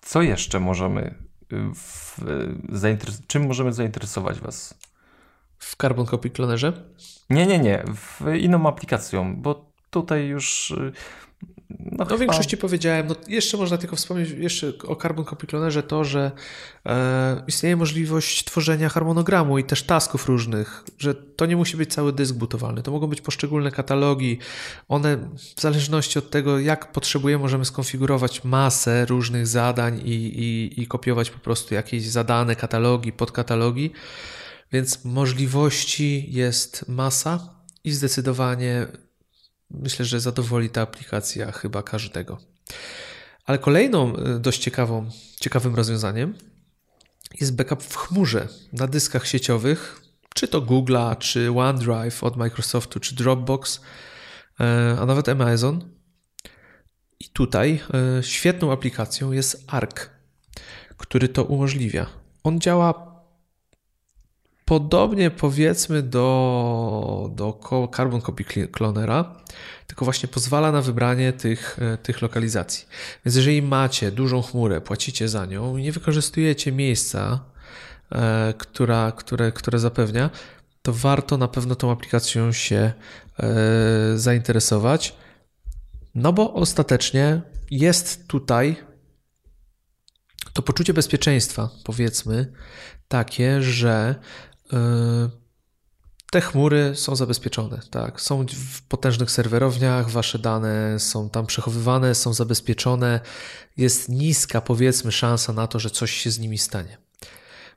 co 0.01 0.21
jeszcze 0.21 0.59
możemy 0.59 1.15
w, 1.75 2.15
czym 3.27 3.47
możemy 3.47 3.73
zainteresować 3.73 4.39
Was? 4.39 4.78
W 5.59 5.75
Carbon 5.75 6.05
Copy 6.05 6.29
Clonerze? 6.29 6.73
Nie, 7.29 7.47
nie, 7.47 7.59
nie. 7.59 7.83
W 7.95 8.35
inną 8.35 8.67
aplikacją, 8.67 9.41
bo 9.41 9.71
tutaj 9.89 10.25
już. 10.27 10.71
Y, 10.71 10.91
no, 11.69 12.05
no 12.09 12.17
w 12.17 12.19
większości 12.19 12.57
powiedziałem, 12.57 13.07
no 13.07 13.15
jeszcze 13.27 13.57
można 13.57 13.77
tylko 13.77 13.95
wspomnieć 13.95 14.29
jeszcze 14.29 14.73
o 14.87 14.95
Carbon 14.95 15.25
Copy 15.25 15.47
Clonerze 15.47 15.83
to, 15.83 16.03
że 16.03 16.31
e, 16.85 17.43
istnieje 17.47 17.75
możliwość 17.75 18.45
tworzenia 18.45 18.89
harmonogramu 18.89 19.57
i 19.57 19.63
też 19.63 19.83
tasków 19.83 20.27
różnych, 20.27 20.83
że 20.97 21.15
to 21.15 21.45
nie 21.45 21.55
musi 21.55 21.77
być 21.77 21.93
cały 21.93 22.13
dysk 22.13 22.35
butowalny, 22.35 22.83
to 22.83 22.91
mogą 22.91 23.07
być 23.07 23.21
poszczególne 23.21 23.71
katalogi. 23.71 24.39
One 24.87 25.17
w 25.55 25.61
zależności 25.61 26.19
od 26.19 26.29
tego, 26.29 26.59
jak 26.59 26.91
potrzebujemy, 26.91 27.41
możemy 27.41 27.65
skonfigurować 27.65 28.43
masę 28.43 29.05
różnych 29.05 29.47
zadań 29.47 30.01
i, 30.05 30.13
i, 30.13 30.81
i 30.81 30.87
kopiować 30.87 31.29
po 31.29 31.39
prostu 31.39 31.73
jakieś 31.73 32.03
zadane 32.03 32.55
katalogi, 32.55 33.11
podkatalogi. 33.11 33.91
Więc 34.71 35.05
możliwości 35.05 36.33
jest 36.33 36.87
masa 36.87 37.55
i 37.83 37.91
zdecydowanie 37.91 38.87
myślę, 39.71 40.05
że 40.05 40.19
zadowoli 40.19 40.69
ta 40.69 40.81
aplikacja 40.81 41.51
chyba 41.51 41.83
każdego. 41.83 42.37
Ale 43.45 43.57
kolejną 43.57 44.15
y, 44.15 44.39
dość 44.39 44.61
ciekawą, 44.61 45.09
ciekawym 45.39 45.75
rozwiązaniem 45.75 46.33
jest 47.41 47.55
backup 47.55 47.83
w 47.83 47.95
chmurze 47.95 48.47
na 48.73 48.87
dyskach 48.87 49.27
sieciowych, 49.27 50.01
czy 50.35 50.47
to 50.47 50.61
Google'a, 50.61 51.17
czy 51.17 51.51
OneDrive 51.51 52.23
od 52.23 52.37
Microsoftu, 52.37 52.99
czy 52.99 53.15
Dropbox, 53.15 53.75
y, 53.75 54.63
a 54.99 55.05
nawet 55.05 55.29
Amazon. 55.29 55.89
I 57.19 57.29
tutaj 57.29 57.81
y, 58.19 58.23
świetną 58.23 58.71
aplikacją 58.71 59.31
jest 59.31 59.63
Arc, 59.67 60.09
który 60.97 61.29
to 61.29 61.43
umożliwia. 61.43 62.05
On 62.43 62.61
działa 62.61 63.08
podobnie 64.69 65.31
powiedzmy 65.31 66.03
do, 66.03 67.31
do 67.35 67.59
Carbon 67.95 68.21
Copy 68.21 68.43
Clonera, 68.71 69.35
tylko 69.87 70.05
właśnie 70.05 70.29
pozwala 70.29 70.71
na 70.71 70.81
wybranie 70.81 71.33
tych, 71.33 71.79
e, 71.81 71.97
tych 71.97 72.21
lokalizacji. 72.21 72.87
Więc 73.25 73.35
jeżeli 73.35 73.61
macie 73.61 74.11
dużą 74.11 74.41
chmurę, 74.41 74.81
płacicie 74.81 75.29
za 75.29 75.45
nią 75.45 75.77
i 75.77 75.83
nie 75.83 75.91
wykorzystujecie 75.91 76.71
miejsca, 76.71 77.39
e, 78.11 78.53
która, 78.57 79.11
które, 79.11 79.51
które 79.51 79.79
zapewnia, 79.79 80.29
to 80.81 80.93
warto 80.93 81.37
na 81.37 81.47
pewno 81.47 81.75
tą 81.75 81.91
aplikacją 81.91 82.51
się 82.51 82.93
e, 83.39 83.53
zainteresować. 84.15 85.15
No 86.15 86.33
bo 86.33 86.53
ostatecznie 86.53 87.41
jest 87.71 88.27
tutaj 88.27 88.75
to 90.53 90.61
poczucie 90.61 90.93
bezpieczeństwa, 90.93 91.69
powiedzmy, 91.83 92.51
takie, 93.07 93.61
że 93.61 94.15
te 96.31 96.41
chmury 96.41 96.91
są 96.95 97.15
zabezpieczone, 97.15 97.79
tak. 97.91 98.21
Są 98.21 98.45
w 98.47 98.81
potężnych 98.81 99.31
serwerowniach, 99.31 100.09
wasze 100.09 100.39
dane 100.39 100.99
są 100.99 101.29
tam 101.29 101.45
przechowywane, 101.45 102.15
są 102.15 102.33
zabezpieczone. 102.33 103.19
Jest 103.77 104.09
niska, 104.09 104.61
powiedzmy, 104.61 105.11
szansa 105.11 105.53
na 105.53 105.67
to, 105.67 105.79
że 105.79 105.89
coś 105.89 106.11
się 106.11 106.31
z 106.31 106.39
nimi 106.39 106.57
stanie. 106.57 106.97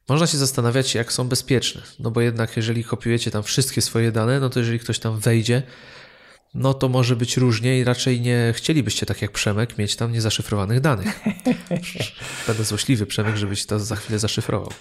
Można 0.08 0.26
się 0.26 0.38
zastanawiać, 0.38 0.94
jak 0.94 1.12
są 1.12 1.28
bezpieczne, 1.28 1.82
no 1.98 2.10
bo 2.10 2.20
jednak, 2.20 2.56
jeżeli 2.56 2.84
kopiujecie 2.84 3.30
tam 3.30 3.42
wszystkie 3.42 3.82
swoje 3.82 4.12
dane, 4.12 4.40
no 4.40 4.50
to 4.50 4.58
jeżeli 4.58 4.78
ktoś 4.78 4.98
tam 4.98 5.18
wejdzie, 5.18 5.62
no 6.54 6.74
to 6.74 6.88
może 6.88 7.16
być 7.16 7.36
różnie 7.36 7.78
i 7.78 7.84
raczej 7.84 8.20
nie 8.20 8.52
chcielibyście, 8.56 9.06
tak 9.06 9.22
jak 9.22 9.32
Przemek, 9.32 9.78
mieć 9.78 9.96
tam 9.96 10.12
niezaszyfrowanych 10.12 10.80
danych. 10.80 11.20
Będę 12.46 12.64
złośliwy, 12.64 13.06
Przemek, 13.06 13.36
żebyś 13.36 13.66
to 13.66 13.80
za 13.80 13.96
chwilę 13.96 14.18
zaszyfrował. 14.18 14.72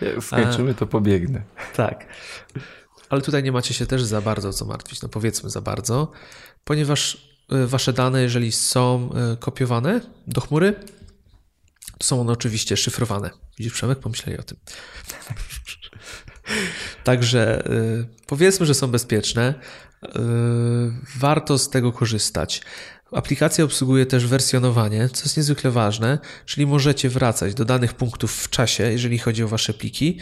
Jak 0.00 0.24
skończymy, 0.24 0.74
to 0.74 0.86
pobiegnę. 0.86 1.42
Tak. 1.76 2.06
Ale 3.08 3.22
tutaj 3.22 3.42
nie 3.42 3.52
macie 3.52 3.74
się 3.74 3.86
też 3.86 4.04
za 4.04 4.20
bardzo 4.20 4.52
co 4.52 4.64
martwić, 4.64 5.02
no 5.02 5.08
powiedzmy 5.08 5.50
za 5.50 5.60
bardzo, 5.60 6.12
ponieważ 6.64 7.28
e, 7.50 7.66
wasze 7.66 7.92
dane, 7.92 8.22
jeżeli 8.22 8.52
są 8.52 9.10
e, 9.12 9.36
kopiowane 9.36 10.00
do 10.26 10.40
chmury, 10.40 10.74
to 11.98 12.06
są 12.06 12.20
one 12.20 12.32
oczywiście 12.32 12.76
szyfrowane. 12.76 13.30
Widzisz, 13.58 13.72
Przemek, 13.72 13.98
pomyśleli 13.98 14.38
o 14.38 14.42
tym. 14.42 14.56
Także 17.04 17.66
e, 17.66 17.70
powiedzmy, 18.26 18.66
że 18.66 18.74
są 18.74 18.86
bezpieczne. 18.86 19.54
Warto 21.18 21.58
z 21.58 21.70
tego 21.70 21.92
korzystać. 21.92 22.62
Aplikacja 23.12 23.64
obsługuje 23.64 24.06
też 24.06 24.26
wersjonowanie, 24.26 25.08
co 25.08 25.22
jest 25.24 25.36
niezwykle 25.36 25.70
ważne, 25.70 26.18
czyli 26.46 26.66
możecie 26.66 27.08
wracać 27.08 27.54
do 27.54 27.64
danych 27.64 27.94
punktów 27.94 28.32
w 28.32 28.50
czasie, 28.50 28.84
jeżeli 28.84 29.18
chodzi 29.18 29.42
o 29.42 29.48
Wasze 29.48 29.74
pliki. 29.74 30.18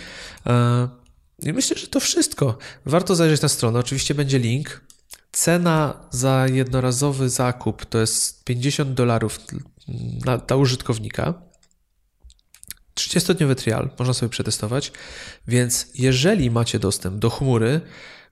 E, 0.46 0.88
I 1.42 1.52
myślę, 1.52 1.76
że 1.78 1.86
to 1.86 2.00
wszystko. 2.00 2.58
Warto 2.86 3.14
zajrzeć 3.14 3.42
na 3.42 3.48
stronę, 3.48 3.78
oczywiście 3.78 4.14
będzie 4.14 4.38
link. 4.38 4.80
Cena 5.32 6.08
za 6.10 6.46
jednorazowy 6.52 7.28
zakup 7.28 7.84
to 7.84 7.98
jest 7.98 8.44
50 8.44 8.94
dolarów 8.94 9.38
dla 10.46 10.56
użytkownika. 10.56 11.34
30-dniowy 12.94 13.54
trial, 13.54 13.90
można 13.98 14.14
sobie 14.14 14.30
przetestować, 14.30 14.92
więc 15.48 15.86
jeżeli 15.94 16.50
macie 16.50 16.78
dostęp 16.78 17.18
do 17.18 17.30
chmury, 17.30 17.80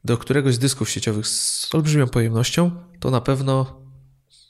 do 0.05 0.19
któregoś 0.19 0.55
z 0.55 0.59
dysków 0.59 0.91
sieciowych 0.91 1.27
z 1.27 1.75
olbrzymią 1.75 2.09
pojemnością, 2.09 2.71
to 3.01 3.11
na 3.11 3.21
pewno 3.21 3.85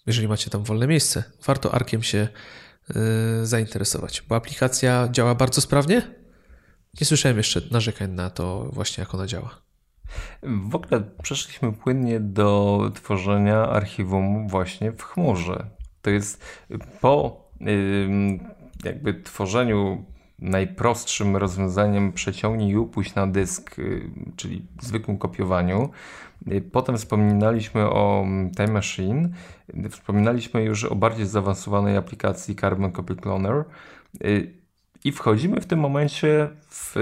jeżeli 0.07 0.29
macie 0.29 0.51
tam 0.51 0.65
wolne 0.65 0.87
miejsce, 0.87 1.25
warto 1.47 1.75
Arkiem 1.75 2.03
się 2.03 2.29
yy, 2.89 3.47
zainteresować, 3.47 4.23
bo 4.29 4.37
aplikacja 4.37 5.09
działa 5.11 5.35
bardzo 5.35 5.61
sprawnie. 5.61 6.03
Nie 7.01 7.07
słyszałem 7.07 7.37
jeszcze 7.37 7.61
narzekań 7.71 8.11
na 8.11 8.31
to 8.31 8.69
właśnie, 8.73 9.01
jak 9.01 9.15
ona 9.15 9.27
działa. 9.27 9.63
W 10.43 10.75
ogóle 10.75 11.03
przeszliśmy 11.23 11.73
płynnie 11.73 12.21
do 12.21 12.81
tworzenia 12.95 13.69
archiwum 13.69 14.49
właśnie 14.49 14.93
w 14.93 15.03
chmurze. 15.03 15.71
To 16.03 16.11
jest 16.11 16.45
po 17.01 17.45
yy, 17.61 18.39
jakby 18.85 19.15
tworzeniu 19.15 20.05
najprostszym 20.39 21.37
rozwiązaniem 21.37 22.13
przeciągnij 22.13 22.71
i 22.71 22.77
upuść 22.77 23.15
na 23.15 23.27
dysk, 23.27 23.79
y, 23.79 24.11
czyli 24.37 24.67
zwykłym 24.81 25.19
kopiowaniu. 25.19 25.91
Y, 26.53 26.61
potem 26.61 26.97
wspominaliśmy 26.97 27.91
o 27.91 28.27
Time 28.57 28.73
Machine, 28.73 29.29
wspominaliśmy 29.91 30.65
już 30.65 30.85
o 30.85 30.95
bardziej 30.95 31.27
zaawansowanej 31.27 31.97
aplikacji 31.97 32.57
Carbon 32.57 32.93
Copy 32.93 33.17
Cloner. 33.17 33.65
I 35.05 35.13
wchodzimy 35.13 35.61
w 35.61 35.67
tym 35.67 35.79
momencie 35.79 36.51
w 36.71 36.95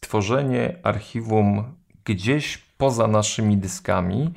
tworzenie 0.00 0.76
archiwum 0.82 1.64
gdzieś 2.04 2.58
poza 2.58 3.06
naszymi 3.06 3.56
dyskami. 3.56 4.32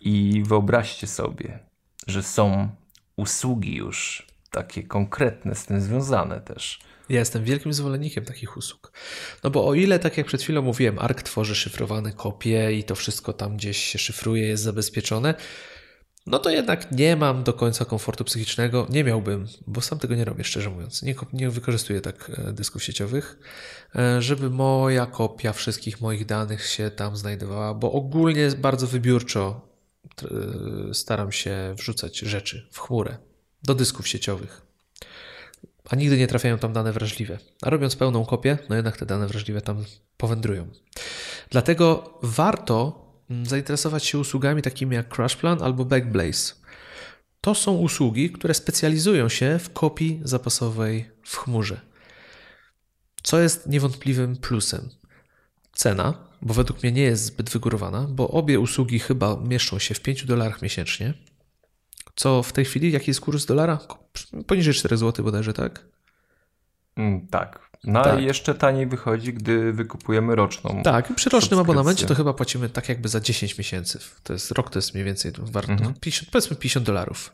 I 0.00 0.42
wyobraźcie 0.46 1.06
sobie, 1.06 1.58
że 2.06 2.22
są 2.22 2.68
usługi 3.16 3.76
już 3.76 4.27
takie 4.50 4.82
konkretne 4.82 5.54
z 5.54 5.66
tym 5.66 5.80
związane 5.80 6.40
też. 6.40 6.80
Ja 7.08 7.18
jestem 7.18 7.44
wielkim 7.44 7.72
zwolennikiem 7.72 8.24
takich 8.24 8.56
usług. 8.56 8.92
No 9.44 9.50
bo 9.50 9.66
o 9.66 9.74
ile, 9.74 9.98
tak 9.98 10.18
jak 10.18 10.26
przed 10.26 10.42
chwilą 10.42 10.62
mówiłem, 10.62 10.98
ARK 10.98 11.22
tworzy 11.22 11.54
szyfrowane 11.54 12.12
kopie 12.12 12.72
i 12.72 12.84
to 12.84 12.94
wszystko 12.94 13.32
tam 13.32 13.56
gdzieś 13.56 13.78
się 13.78 13.98
szyfruje, 13.98 14.46
jest 14.46 14.62
zabezpieczone, 14.62 15.34
no 16.28 16.38
to 16.38 16.50
jednak 16.50 16.92
nie 16.92 17.16
mam 17.16 17.44
do 17.44 17.52
końca 17.52 17.84
komfortu 17.84 18.24
psychicznego. 18.24 18.86
Nie 18.90 19.04
miałbym, 19.04 19.46
bo 19.66 19.80
sam 19.80 19.98
tego 19.98 20.14
nie 20.14 20.24
robię, 20.24 20.44
szczerze 20.44 20.70
mówiąc. 20.70 21.02
Nie, 21.02 21.14
nie 21.32 21.50
wykorzystuję 21.50 22.00
tak 22.00 22.30
e, 22.30 22.52
dysków 22.52 22.84
sieciowych, 22.84 23.38
e, 23.96 24.22
żeby 24.22 24.50
moja 24.50 25.06
kopia 25.06 25.52
wszystkich 25.52 26.00
moich 26.00 26.26
danych 26.26 26.66
się 26.66 26.90
tam 26.90 27.16
znajdowała, 27.16 27.74
bo 27.74 27.92
ogólnie 27.92 28.50
bardzo 28.58 28.86
wybiórczo 28.86 29.68
e, 30.22 30.94
staram 30.94 31.32
się 31.32 31.74
wrzucać 31.78 32.18
rzeczy 32.18 32.68
w 32.72 32.78
chmurę 32.78 33.27
do 33.62 33.74
dysków 33.74 34.08
sieciowych. 34.08 34.62
A 35.90 35.96
nigdy 35.96 36.18
nie 36.18 36.26
trafiają 36.26 36.58
tam 36.58 36.72
dane 36.72 36.92
wrażliwe. 36.92 37.38
A 37.62 37.70
robiąc 37.70 37.96
pełną 37.96 38.24
kopię, 38.24 38.58
no 38.68 38.76
jednak 38.76 38.96
te 38.96 39.06
dane 39.06 39.26
wrażliwe 39.26 39.62
tam 39.62 39.84
powędrują. 40.16 40.68
Dlatego 41.50 42.18
warto 42.22 43.08
Mm, 43.30 43.46
zainteresować 43.46 44.04
się 44.04 44.18
usługami 44.18 44.62
takimi 44.62 44.96
jak 44.96 45.16
CrashPlan 45.16 45.62
albo 45.62 45.84
Backblaze. 45.84 46.54
To 47.40 47.54
są 47.54 47.76
usługi, 47.76 48.30
które 48.30 48.54
specjalizują 48.54 49.28
się 49.28 49.58
w 49.58 49.72
kopii 49.72 50.20
zapasowej 50.24 51.10
w 51.22 51.36
chmurze. 51.36 51.80
Co 53.22 53.40
jest 53.40 53.66
niewątpliwym 53.66 54.36
plusem? 54.36 54.88
Cena, 55.72 56.28
bo 56.42 56.54
według 56.54 56.82
mnie 56.82 56.92
nie 56.92 57.02
jest 57.02 57.24
zbyt 57.24 57.50
wygórowana, 57.50 58.06
bo 58.10 58.28
obie 58.28 58.60
usługi 58.60 58.98
chyba 58.98 59.36
mieszczą 59.36 59.78
się 59.78 59.94
w 59.94 60.00
5 60.00 60.24
dolarach 60.24 60.62
miesięcznie. 60.62 61.14
Co 62.18 62.42
w 62.42 62.52
tej 62.52 62.64
chwili, 62.64 62.92
jaki 62.92 63.10
jest 63.10 63.20
kurs 63.20 63.46
dolara? 63.46 63.78
Poniżej 64.46 64.74
4 64.74 64.96
zł 64.96 65.24
bodajże, 65.24 65.52
tak? 65.52 65.86
Mm, 66.96 67.28
tak, 67.28 67.70
no 67.84 68.04
tak. 68.04 68.20
i 68.20 68.24
jeszcze 68.24 68.54
taniej 68.54 68.86
wychodzi, 68.86 69.32
gdy 69.32 69.72
wykupujemy 69.72 70.34
roczną. 70.34 70.82
Tak, 70.82 71.14
przy 71.14 71.30
rocznym 71.30 71.60
abonamencie 71.60 72.06
to 72.06 72.14
chyba 72.14 72.34
płacimy 72.34 72.68
tak 72.68 72.88
jakby 72.88 73.08
za 73.08 73.20
10 73.20 73.58
miesięcy. 73.58 73.98
To 74.22 74.32
jest 74.32 74.50
rok, 74.50 74.70
to 74.70 74.78
jest 74.78 74.94
mniej 74.94 75.04
więcej 75.04 75.32
warto, 75.38 75.72
mhm. 75.72 75.94
50, 75.94 76.30
powiedzmy 76.30 76.56
50 76.56 76.86
dolarów. 76.86 77.32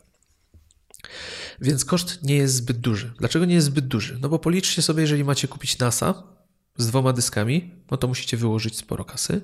Więc 1.61 1.85
koszt 1.85 2.23
nie 2.23 2.35
jest 2.35 2.55
zbyt 2.55 2.77
duży. 2.77 3.13
Dlaczego 3.19 3.45
nie 3.45 3.55
jest 3.55 3.67
zbyt 3.67 3.87
duży? 3.87 4.17
No 4.21 4.29
bo 4.29 4.39
policzcie 4.39 4.81
sobie, 4.81 5.01
jeżeli 5.01 5.23
macie 5.23 5.47
kupić 5.47 5.79
NASA 5.79 6.23
z 6.77 6.87
dwoma 6.87 7.13
dyskami, 7.13 7.71
no 7.91 7.97
to 7.97 8.07
musicie 8.07 8.37
wyłożyć 8.37 8.77
sporo 8.77 9.05
kasy. 9.05 9.41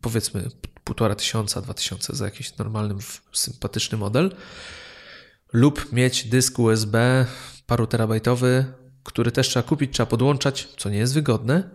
Powiedzmy 0.00 0.50
półtora 0.84 1.14
tysiąca, 1.14 1.62
dwa 1.62 1.74
tysiące 1.74 2.16
za 2.16 2.24
jakiś 2.24 2.56
normalny, 2.56 2.94
sympatyczny 3.32 3.98
model. 3.98 4.36
Lub 5.52 5.92
mieć 5.92 6.24
dysk 6.24 6.58
USB 6.58 7.26
paru 7.66 7.86
terabajtowy 7.86 8.64
który 9.06 9.32
też 9.32 9.48
trzeba 9.48 9.68
kupić, 9.68 9.92
trzeba 9.92 10.06
podłączać, 10.06 10.68
co 10.76 10.90
nie 10.90 10.98
jest 10.98 11.14
wygodne. 11.14 11.70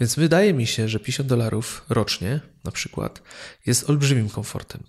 Więc 0.00 0.14
wydaje 0.14 0.54
mi 0.54 0.66
się, 0.66 0.88
że 0.88 0.98
50 0.98 1.28
dolarów 1.28 1.84
rocznie 1.88 2.40
na 2.64 2.70
przykład 2.70 3.22
jest 3.66 3.90
olbrzymim 3.90 4.28
komfortem. 4.28 4.82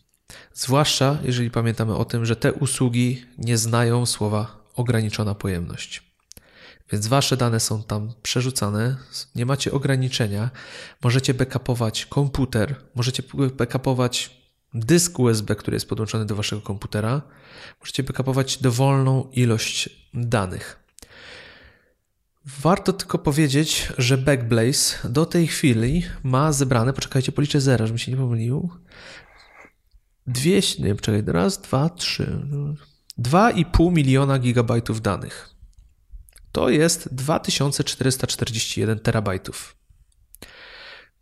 Zwłaszcza 0.53 1.17
jeżeli 1.23 1.51
pamiętamy 1.51 1.95
o 1.95 2.05
tym, 2.05 2.25
że 2.25 2.35
te 2.35 2.53
usługi 2.53 3.25
nie 3.37 3.57
znają 3.57 4.05
słowa 4.05 4.67
ograniczona 4.75 5.35
pojemność. 5.35 6.10
Więc 6.91 7.07
wasze 7.07 7.37
dane 7.37 7.59
są 7.59 7.83
tam 7.83 8.13
przerzucane, 8.23 8.97
nie 9.35 9.45
macie 9.45 9.71
ograniczenia. 9.71 10.49
Możecie 11.03 11.33
backupować 11.33 12.05
komputer, 12.05 12.75
możecie 12.95 13.23
backupować 13.57 14.41
dysk 14.73 15.19
USB, 15.19 15.55
który 15.55 15.75
jest 15.75 15.89
podłączony 15.89 16.25
do 16.25 16.35
waszego 16.35 16.61
komputera. 16.61 17.21
Możecie 17.79 18.03
backupować 18.03 18.57
dowolną 18.57 19.29
ilość 19.31 19.89
danych. 20.13 20.79
Warto 22.45 22.93
tylko 22.93 23.17
powiedzieć, 23.17 23.87
że 23.97 24.17
Backblaze 24.17 25.09
do 25.09 25.25
tej 25.25 25.47
chwili 25.47 26.03
ma 26.23 26.51
zebrane, 26.51 26.93
poczekajcie, 26.93 27.31
policzę 27.31 27.61
zera, 27.61 27.87
żebym 27.87 27.97
się 27.97 28.11
nie 28.11 28.17
pomylił. 28.17 28.69
200, 30.27 30.83
nie, 30.83 30.95
poczekaj, 30.95 31.23
raz, 31.27 31.61
dwa, 31.61 31.89
trzy. 31.89 32.47
2,5 33.19 33.91
miliona 33.91 34.39
gigabajtów 34.39 35.01
danych. 35.01 35.55
To 36.51 36.69
jest 36.69 37.15
2441 37.15 38.99
terabajtów. 38.99 39.75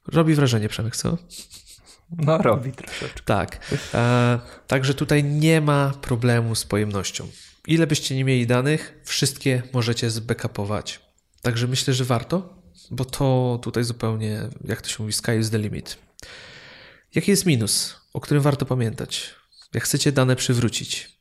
Robi 0.08 0.36
wrażenie, 0.36 0.70
Przemek, 0.70 0.96
co? 0.96 1.18
No, 2.18 2.38
robi 2.38 2.72
troszeczkę. 2.72 3.22
Tak. 3.26 3.76
E, 3.94 4.40
także 4.68 4.94
tutaj 4.94 5.24
nie 5.24 5.62
ma 5.62 5.94
problemu 6.02 6.56
z 6.56 6.66
pojemnością. 6.66 7.28
Ile 7.68 7.88
byście 7.88 8.16
nie 8.16 8.24
mieli 8.24 8.48
danych, 8.48 9.02
wszystkie 9.04 9.64
możecie 9.74 10.10
zbackupować. 10.10 11.00
Także 11.42 11.68
myślę, 11.68 11.94
że 11.94 12.06
warto, 12.06 12.64
bo 12.92 13.06
to 13.06 13.60
tutaj 13.62 13.84
zupełnie, 13.84 14.42
jak 14.66 14.82
to 14.82 14.90
się 14.90 14.96
mówi, 15.00 15.14
sky 15.14 15.32
is 15.40 15.50
the 15.50 15.58
limit. 15.58 15.98
Jaki 17.16 17.32
jest 17.32 17.46
minus, 17.46 17.96
o 18.14 18.20
którym 18.20 18.44
warto 18.44 18.66
pamiętać? 18.66 19.36
Jak 19.74 19.84
chcecie 19.84 20.12
dane 20.12 20.36
przywrócić? 20.36 21.19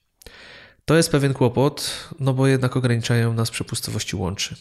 To 0.88 0.96
jest 0.96 1.10
pewien 1.10 1.34
kłopot, 1.34 2.08
no 2.20 2.34
bo 2.34 2.46
jednak 2.46 2.76
ograniczają 2.76 3.34
nas 3.34 3.50
przepustowości 3.50 4.16
łączy. 4.16 4.56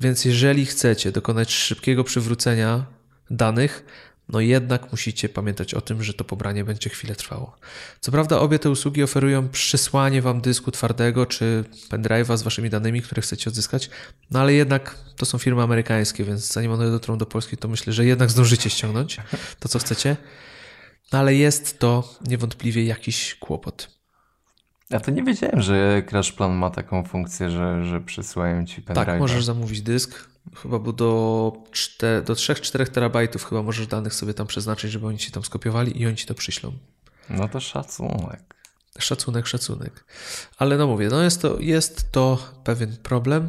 Więc 0.00 0.24
jeżeli 0.24 0.66
chcecie 0.66 1.12
dokonać 1.12 1.52
szybkiego 1.52 2.04
przywrócenia 2.04 2.86
danych, 3.30 3.84
no 4.28 4.40
jednak 4.40 4.90
musicie 4.90 5.28
pamiętać 5.28 5.74
o 5.74 5.80
tym, 5.80 6.02
że 6.02 6.14
to 6.14 6.24
pobranie 6.24 6.64
będzie 6.64 6.90
chwilę 6.90 7.14
trwało. 7.14 7.56
Co 8.00 8.12
prawda 8.12 8.38
obie 8.38 8.58
te 8.58 8.70
usługi 8.70 9.02
oferują 9.02 9.48
przysłanie 9.48 10.22
wam 10.22 10.40
dysku 10.40 10.70
twardego 10.70 11.26
czy 11.26 11.64
pendrive'a 11.90 12.36
z 12.36 12.42
waszymi 12.42 12.70
danymi, 12.70 13.02
które 13.02 13.22
chcecie 13.22 13.50
odzyskać, 13.50 13.90
no 14.30 14.40
ale 14.40 14.52
jednak 14.52 14.98
to 15.16 15.26
są 15.26 15.38
firmy 15.38 15.62
amerykańskie, 15.62 16.24
więc 16.24 16.52
zanim 16.52 16.72
one 16.72 16.90
dotrą 16.90 17.18
do 17.18 17.26
Polski, 17.26 17.56
to 17.56 17.68
myślę, 17.68 17.92
że 17.92 18.04
jednak 18.04 18.30
zdążycie 18.30 18.70
ściągnąć 18.70 19.16
to, 19.60 19.68
co 19.68 19.78
chcecie. 19.78 20.16
No 21.12 21.18
ale 21.18 21.34
jest 21.34 21.78
to 21.78 22.14
niewątpliwie 22.26 22.84
jakiś 22.84 23.34
kłopot. 23.34 23.95
Ja 24.90 25.00
to 25.00 25.10
nie 25.10 25.22
wiedziałem, 25.22 25.60
że 25.62 26.02
CrashPlan 26.10 26.52
ma 26.52 26.70
taką 26.70 27.04
funkcję, 27.04 27.50
że, 27.50 27.84
że 27.84 28.00
przysyłają 28.00 28.66
ci 28.66 28.82
pendrive. 28.82 29.06
Tak, 29.06 29.20
możesz 29.20 29.44
zamówić 29.44 29.82
dysk, 29.82 30.28
chyba 30.62 30.78
bo 30.78 30.92
do, 30.92 31.52
do 32.24 32.34
3-4 32.34 32.88
terabajtów 32.88 33.44
chyba 33.44 33.62
możesz 33.62 33.86
danych 33.86 34.14
sobie 34.14 34.34
tam 34.34 34.46
przeznaczyć, 34.46 34.92
żeby 34.92 35.06
oni 35.06 35.18
ci 35.18 35.32
tam 35.32 35.44
skopiowali 35.44 36.02
i 36.02 36.06
oni 36.06 36.16
ci 36.16 36.26
to 36.26 36.34
przyślą. 36.34 36.72
No 37.30 37.48
to 37.48 37.60
szacunek. 37.60 38.56
Szacunek, 38.98 39.46
szacunek. 39.46 40.04
Ale 40.58 40.76
no 40.76 40.86
mówię, 40.86 41.08
no 41.08 41.22
jest 41.22 41.42
to, 41.42 41.60
jest 41.60 42.12
to 42.12 42.38
pewien 42.64 42.96
problem. 42.96 43.46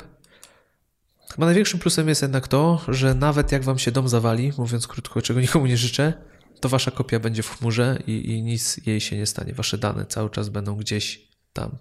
Chyba 1.31 1.45
największym 1.45 1.79
plusem 1.79 2.09
jest 2.09 2.21
jednak 2.21 2.47
to, 2.47 2.81
że 2.87 3.13
nawet 3.13 3.51
jak 3.51 3.63
wam 3.63 3.79
się 3.79 3.91
dom 3.91 4.09
zawali, 4.09 4.53
mówiąc 4.57 4.87
krótko, 4.87 5.21
czego 5.21 5.41
nikomu 5.41 5.65
nie 5.65 5.77
życzę, 5.77 6.13
to 6.59 6.69
wasza 6.69 6.91
kopia 6.91 7.19
będzie 7.19 7.43
w 7.43 7.49
chmurze 7.49 7.99
i, 8.07 8.31
i 8.31 8.41
nic 8.41 8.77
jej 8.85 9.01
się 9.01 9.17
nie 9.17 9.25
stanie. 9.25 9.53
Wasze 9.53 9.77
dane 9.77 10.05
cały 10.05 10.29
czas 10.29 10.49
będą 10.49 10.75
gdzieś 10.75 11.27
tam. 11.53 11.71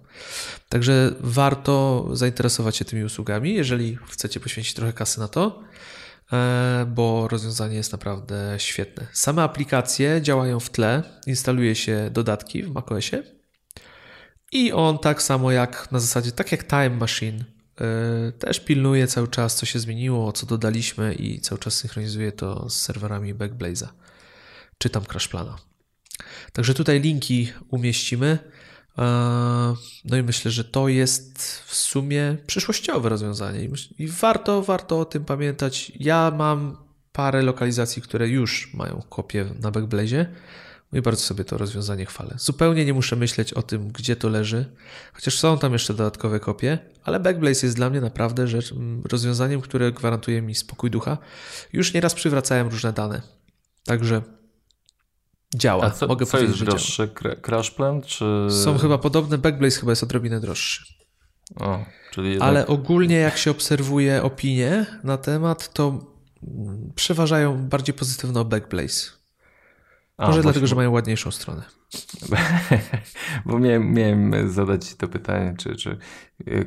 Także 0.69 1.13
warto 1.19 2.07
zainteresować 2.13 2.77
się 2.77 2.85
tymi 2.85 3.03
usługami, 3.03 3.53
jeżeli 3.53 3.97
chcecie 4.07 4.39
poświęcić 4.39 4.73
trochę 4.73 4.93
kasy 4.93 5.19
na 5.19 5.27
to, 5.27 5.63
e, 6.33 6.85
bo 6.95 7.27
rozwiązanie 7.27 7.75
jest 7.75 7.91
naprawdę 7.91 8.55
świetne. 8.57 9.07
Same 9.13 9.43
aplikacje 9.43 10.21
działają 10.21 10.59
w 10.59 10.69
tle, 10.69 11.03
instaluje 11.27 11.75
się 11.75 12.09
dodatki 12.13 12.63
w 12.63 12.71
macOSie 12.71 13.23
i 14.51 14.71
on 14.71 14.99
tak 14.99 15.21
samo 15.21 15.51
jak 15.51 15.91
na 15.91 15.99
zasadzie, 15.99 16.31
tak 16.31 16.51
jak 16.51 16.67
Time 16.67 16.89
Machine, 16.89 17.43
e, 17.81 18.31
też 18.31 18.59
pilnuje 18.59 19.07
cały 19.07 19.27
czas, 19.27 19.55
co 19.55 19.65
się 19.65 19.79
zmieniło, 19.79 20.31
co 20.31 20.45
dodaliśmy 20.45 21.13
i 21.13 21.41
cały 21.41 21.59
czas 21.59 21.73
synchronizuje 21.73 22.31
to 22.31 22.69
z 22.69 22.81
serwerami 22.81 23.35
Backblaze'a, 23.35 23.87
czy 24.77 24.89
tam 24.89 25.05
CrashPlana. 25.05 25.57
Także 26.53 26.73
tutaj 26.73 27.01
linki 27.01 27.51
umieścimy. 27.69 28.37
No 30.05 30.17
i 30.17 30.23
myślę, 30.23 30.51
że 30.51 30.63
to 30.63 30.87
jest 30.87 31.61
w 31.65 31.75
sumie 31.75 32.37
przyszłościowe 32.47 33.09
rozwiązanie 33.09 33.69
i 33.99 34.07
warto, 34.07 34.61
warto 34.61 34.99
o 34.99 35.05
tym 35.05 35.25
pamiętać. 35.25 35.91
Ja 35.99 36.31
mam 36.31 36.77
parę 37.11 37.41
lokalizacji, 37.41 38.01
które 38.01 38.27
już 38.27 38.73
mają 38.73 39.03
kopię 39.09 39.45
na 39.59 39.71
Backblaze 39.71 40.25
i 40.93 41.01
bardzo 41.01 41.21
sobie 41.21 41.45
to 41.45 41.57
rozwiązanie 41.57 42.05
chwalę. 42.05 42.35
Zupełnie 42.37 42.85
nie 42.85 42.93
muszę 42.93 43.15
myśleć 43.15 43.53
o 43.53 43.61
tym, 43.61 43.91
gdzie 43.91 44.15
to 44.15 44.29
leży, 44.29 44.75
chociaż 45.13 45.39
są 45.39 45.57
tam 45.57 45.73
jeszcze 45.73 45.93
dodatkowe 45.93 46.39
kopie, 46.39 46.79
ale 47.03 47.19
Backblaze 47.19 47.67
jest 47.67 47.75
dla 47.75 47.89
mnie 47.89 48.01
naprawdę 48.01 48.47
rzecz, 48.47 48.73
rozwiązaniem, 49.11 49.61
które 49.61 49.91
gwarantuje 49.91 50.41
mi 50.41 50.55
spokój 50.55 50.91
ducha. 50.91 51.17
Już 51.73 51.93
nieraz 51.93 52.13
przywracałem 52.13 52.67
różne 52.67 52.93
dane. 52.93 53.21
Także 53.83 54.21
działa. 55.55 55.83
A 55.85 55.91
co, 55.91 56.07
Mogę 56.07 56.25
co 56.25 56.31
powiedzieć, 56.31 56.59
jest 56.59 56.71
droższy? 56.71 57.09
Crash 57.41 57.71
Plan 57.71 58.01
czy... 58.01 58.47
Są 58.63 58.77
chyba 58.77 58.97
podobne, 58.97 59.37
Backblaze 59.37 59.79
chyba 59.79 59.91
jest 59.91 60.03
odrobinę 60.03 60.39
droższy. 60.39 60.93
O, 61.55 61.85
czyli 62.11 62.29
jednak... 62.29 62.49
Ale 62.49 62.67
ogólnie 62.67 63.15
jak 63.15 63.37
się 63.37 63.51
obserwuje 63.51 64.23
opinie 64.23 64.85
na 65.03 65.17
temat, 65.17 65.73
to 65.73 65.99
przeważają 66.95 67.67
bardziej 67.67 67.95
pozytywno 67.95 68.45
Backblaze. 68.45 69.11
A, 70.17 70.27
Może 70.27 70.41
dlatego, 70.41 70.67
że 70.67 70.75
mają 70.75 70.91
ładniejszą 70.91 71.31
stronę. 71.31 71.63
bo 73.45 73.59
miałem, 73.59 73.93
miałem 73.93 74.51
zadać 74.51 74.95
to 74.95 75.07
pytanie, 75.07 75.55
czy, 75.57 75.75
czy 75.75 75.97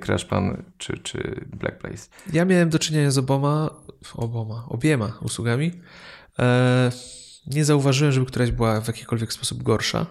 Crash 0.01 0.25
Plan, 0.25 0.63
czy, 0.79 0.99
czy 0.99 1.47
Blackblaze. 1.47 2.09
Ja 2.33 2.45
miałem 2.45 2.71
do 2.71 2.79
czynienia 2.79 3.11
z 3.11 3.19
oboma, 3.19 3.71
oboma, 4.15 4.67
obiema 4.69 5.19
usługami. 5.23 5.73
E, 6.39 6.91
nie 7.47 7.65
zauważyłem, 7.65 8.13
żeby 8.13 8.27
któraś 8.27 8.51
była 8.51 8.81
w 8.81 8.87
jakikolwiek 8.87 9.33
sposób 9.33 9.63
gorsza. 9.63 10.07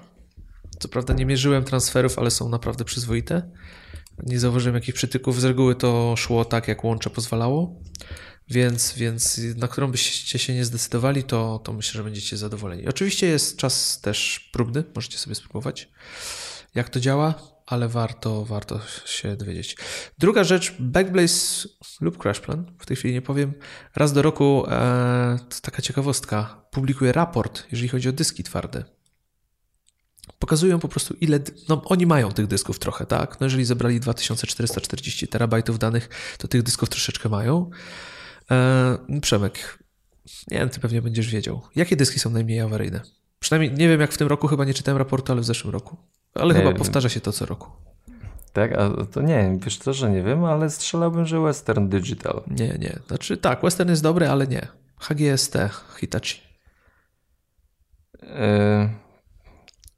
Co 0.80 0.88
prawda 0.88 1.14
nie 1.14 1.26
mierzyłem 1.26 1.64
transferów, 1.64 2.20
ale 2.20 2.32
są 2.32 2.50
naprawdę 2.50 2.86
przyzwoite. 2.86 3.52
Nie 4.24 4.40
zauważyłem 4.40 4.76
jakichś 4.76 4.98
przytyków. 4.98 5.42
Z 5.42 5.44
reguły 5.44 5.76
to 5.76 6.16
szło 6.18 6.46
tak, 6.46 6.68
jak 6.68 6.84
łącze 6.84 7.10
pozwalało. 7.10 7.76
Więc, 8.50 8.94
więc 8.94 9.42
na 9.56 9.68
którą 9.68 9.92
byście 9.92 10.40
się 10.40 10.54
nie 10.54 10.66
zdecydowali, 10.66 11.24
to, 11.24 11.60
to 11.64 11.74
myślę, 11.74 11.98
że 11.98 12.04
będziecie 12.04 12.38
zadowoleni. 12.38 12.88
Oczywiście 12.88 13.28
jest 13.28 13.58
czas 13.58 14.02
też 14.02 14.50
próbny, 14.54 14.84
możecie 14.96 15.18
sobie 15.18 15.36
spróbować, 15.36 15.90
jak 16.76 16.90
to 16.90 17.00
działa, 17.00 17.34
ale 17.70 17.88
warto, 17.88 18.46
warto 18.46 18.80
się 19.06 19.36
dowiedzieć. 19.36 19.78
Druga 20.18 20.44
rzecz, 20.44 20.76
Backblaze 20.80 21.68
lub 22.02 22.18
Crashplan, 22.18 22.72
w 22.80 22.86
tej 22.86 22.98
chwili 22.98 23.14
nie 23.14 23.22
powiem, 23.22 23.54
raz 23.96 24.14
do 24.14 24.22
roku, 24.22 24.66
e, 24.68 25.40
to 25.50 25.56
taka 25.62 25.82
ciekawostka, 25.82 26.66
publikuje 26.72 27.12
raport, 27.12 27.64
jeżeli 27.72 27.90
chodzi 27.90 28.10
o 28.10 28.12
dyski 28.12 28.44
twarde. 28.44 28.84
Pokazują 30.40 30.80
po 30.80 30.88
prostu 30.88 31.14
ile, 31.22 31.40
no 31.70 31.82
oni 31.86 32.06
mają 32.06 32.32
tych 32.32 32.48
dysków 32.48 32.80
trochę, 32.80 33.06
tak? 33.06 33.40
No 33.40 33.46
jeżeli 33.46 33.66
zebrali 33.66 34.00
2440 34.00 35.28
terabajtów 35.28 35.80
danych, 35.80 36.10
to 36.38 36.48
tych 36.48 36.64
dysków 36.64 36.90
troszeczkę 36.90 37.30
mają. 37.30 37.70
E, 38.52 38.98
Przemek, 39.22 39.84
nie 40.52 40.60
wiem, 40.60 40.70
ty 40.70 40.80
pewnie 40.80 41.02
będziesz 41.02 41.30
wiedział. 41.30 41.62
Jakie 41.76 41.96
dyski 41.96 42.20
są 42.20 42.30
najmniej 42.30 42.60
awaryjne? 42.60 43.02
Przynajmniej 43.40 43.74
nie 43.74 43.88
wiem 43.88 44.02
jak 44.02 44.12
w 44.12 44.18
tym 44.18 44.28
roku, 44.28 44.48
chyba 44.48 44.66
nie 44.66 44.74
czytałem 44.74 44.98
raportu, 44.98 45.32
ale 45.32 45.42
w 45.42 45.46
zeszłym 45.46 45.74
roku. 45.74 45.98
Ale 46.34 46.54
nie 46.54 46.60
chyba 46.60 46.72
wiem. 46.72 46.78
powtarza 46.78 47.10
się 47.10 47.22
to 47.22 47.32
co 47.32 47.46
roku. 47.46 47.72
Tak, 48.54 48.72
a 48.72 49.06
to 49.12 49.22
nie, 49.22 49.58
wiesz 49.64 49.80
to, 49.80 49.94
że 49.94 50.10
nie 50.10 50.24
wiem, 50.24 50.46
ale 50.46 50.70
strzelałbym, 50.70 51.26
że 51.26 51.40
Western 51.40 51.88
Digital. 51.90 52.44
Nie, 52.48 52.68
nie. 52.68 53.00
Znaczy 53.08 53.38
tak, 53.38 53.62
Western 53.62 53.90
jest 53.90 54.04
dobry, 54.04 54.28
ale 54.30 54.48
nie. 54.48 54.68
HGST, 55.00 55.58
Hitachi. 55.98 56.42
Yy, 58.24 58.90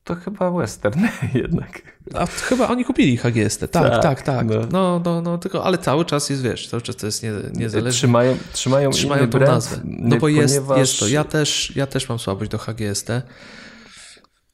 to 0.04 0.16
chyba 0.16 0.52
Western 0.52 1.00
jednak. 1.34 1.82
A 2.14 2.26
chyba 2.26 2.68
oni 2.68 2.86
kupili 2.86 3.18
HGST, 3.18 3.60
tak, 3.60 3.72
tak, 3.72 4.02
tak. 4.02 4.22
tak. 4.22 4.48
No. 4.48 4.56
no. 4.72 5.02
No, 5.06 5.22
no, 5.22 5.38
tylko, 5.38 5.64
ale 5.64 5.78
cały 5.78 6.06
czas 6.06 6.30
jest, 6.30 6.42
wiesz, 6.42 6.68
cały 6.68 6.82
czas 6.82 6.96
to 6.96 7.06
jest 7.06 7.24
nie, 7.24 7.32
niezależne. 7.54 7.92
Trzymają, 7.92 8.38
trzymają, 8.54 8.92
trzymają 8.92 9.30
tą 9.30 9.40
brand, 9.40 9.54
nazwę. 9.54 9.78
No 9.84 10.18
bo 10.18 10.28
jest, 10.28 10.56
ponieważ... 10.56 10.78
jest 10.78 11.00
to. 11.00 11.08
Ja 11.08 11.24
też, 11.24 11.76
ja 11.76 11.88
też 11.88 12.10
mam 12.10 12.20
słabość 12.20 12.52
do 12.52 12.58
HGST. 12.58 13.10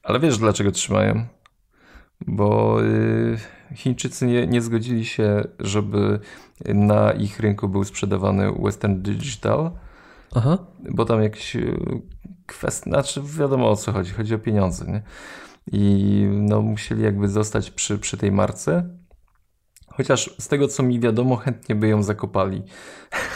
Ale 0.03 0.19
wiesz 0.19 0.37
dlaczego 0.37 0.71
trzymają? 0.71 1.25
Bo 2.27 2.77
y, 2.83 3.37
Chińczycy 3.75 4.25
nie, 4.27 4.47
nie 4.47 4.61
zgodzili 4.61 5.05
się, 5.05 5.43
żeby 5.59 6.19
na 6.65 7.11
ich 7.11 7.39
rynku 7.39 7.69
był 7.69 7.83
sprzedawany 7.83 8.51
Western 8.51 9.01
Digital, 9.01 9.71
Aha. 10.35 10.57
bo 10.89 11.05
tam 11.05 11.23
jakieś 11.23 11.55
y, 11.55 11.77
kwestie, 12.45 12.89
znaczy 12.89 13.21
wiadomo 13.39 13.69
o 13.69 13.75
co 13.75 13.91
chodzi, 13.91 14.11
chodzi 14.11 14.35
o 14.35 14.39
pieniądze, 14.39 14.85
nie? 14.85 15.01
I 15.71 16.23
no, 16.31 16.61
musieli 16.61 17.03
jakby 17.03 17.27
zostać 17.27 17.71
przy, 17.71 17.97
przy 17.97 18.17
tej 18.17 18.31
marce. 18.31 18.89
Chociaż 19.97 20.29
z 20.39 20.47
tego 20.47 20.67
co 20.67 20.83
mi 20.83 20.99
wiadomo, 20.99 21.35
chętnie 21.35 21.75
by 21.75 21.87
ją 21.87 22.03
zakopali. 22.03 22.63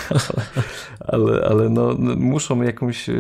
ale 1.08 1.46
ale 1.50 1.70
no, 1.70 1.96
muszą 2.18 2.62
jakąś. 2.62 3.10
E, 3.10 3.14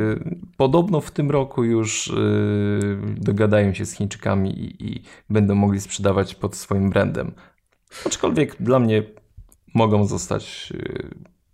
podobno 0.57 1.01
w 1.01 1.11
tym 1.11 1.31
roku 1.31 1.63
już 1.63 2.07
yy, 2.07 2.97
dogadają 3.17 3.73
się 3.73 3.85
z 3.85 3.93
Chińczykami 3.93 4.59
i, 4.59 4.85
i 4.87 5.03
będą 5.29 5.55
mogli 5.55 5.81
sprzedawać 5.81 6.35
pod 6.35 6.55
swoim 6.55 6.89
brandem. 6.89 7.31
Aczkolwiek 8.05 8.55
dla 8.59 8.79
mnie 8.79 9.03
mogą 9.73 10.05
zostać 10.05 10.73
yy, 10.73 11.09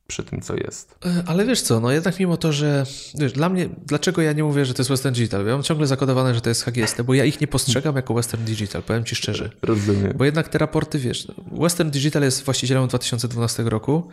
przy 0.08 0.24
tym, 0.24 0.42
co 0.42 0.56
jest. 0.56 0.96
E, 1.06 1.24
ale 1.26 1.46
wiesz 1.46 1.62
co, 1.62 1.80
no 1.80 1.92
jednak 1.92 2.20
mimo 2.20 2.38
to, 2.38 2.54
że 2.54 2.86
wiesz, 3.16 3.34
dla 3.34 3.50
mnie, 3.50 3.70
dlaczego 3.86 4.22
ja 4.22 4.34
nie 4.34 4.44
mówię, 4.44 4.66
że 4.66 4.74
to 4.74 4.82
jest 4.82 4.90
Western 4.90 5.16
Digital? 5.16 5.46
Ja 5.46 5.54
mam 5.54 5.64
ciągle 5.64 5.88
zakodowane, 5.88 6.36
że 6.36 6.42
to 6.42 6.50
jest 6.50 6.64
HGST, 6.64 7.02
bo 7.02 7.14
ja 7.14 7.26
ich 7.26 7.42
nie 7.42 7.48
postrzegam 7.48 7.96
jako 7.96 8.14
Western 8.14 8.46
Digital, 8.46 8.84
powiem 8.84 9.04
ci 9.04 9.16
szczerze. 9.16 9.50
Rozumiem. 9.62 10.14
Bo 10.16 10.26
jednak 10.26 10.50
te 10.50 10.58
raporty, 10.58 11.00
wiesz, 11.00 11.28
Western 11.52 11.90
Digital 11.90 12.24
jest 12.24 12.44
właścicielem 12.44 12.88
2012 12.88 13.64
roku 13.64 14.10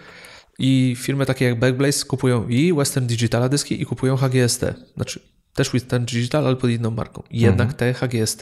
i 0.58 0.96
firmy 0.98 1.26
takie 1.26 1.44
jak 1.44 1.58
Backblaze 1.58 2.04
kupują 2.04 2.48
i 2.48 2.72
Western 2.72 3.06
Digital 3.06 3.50
dyski 3.50 3.82
i 3.82 3.86
kupują 3.86 4.16
HGST. 4.16 4.64
Znaczy 4.94 5.20
też 5.54 5.70
Western 5.70 6.04
Digital, 6.04 6.46
ale 6.46 6.56
pod 6.56 6.70
inną 6.70 6.90
marką. 6.90 7.22
Jednak 7.30 7.70
mhm. 7.70 7.94
te 7.94 7.94
HGST 7.94 8.40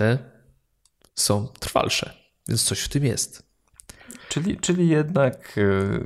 są 1.14 1.48
trwalsze, 1.60 2.14
więc 2.48 2.64
coś 2.64 2.80
w 2.80 2.88
tym 2.88 3.04
jest. 3.04 3.51
Czyli, 4.32 4.56
czyli 4.56 4.88
jednak 4.88 5.58
y, 5.58 6.04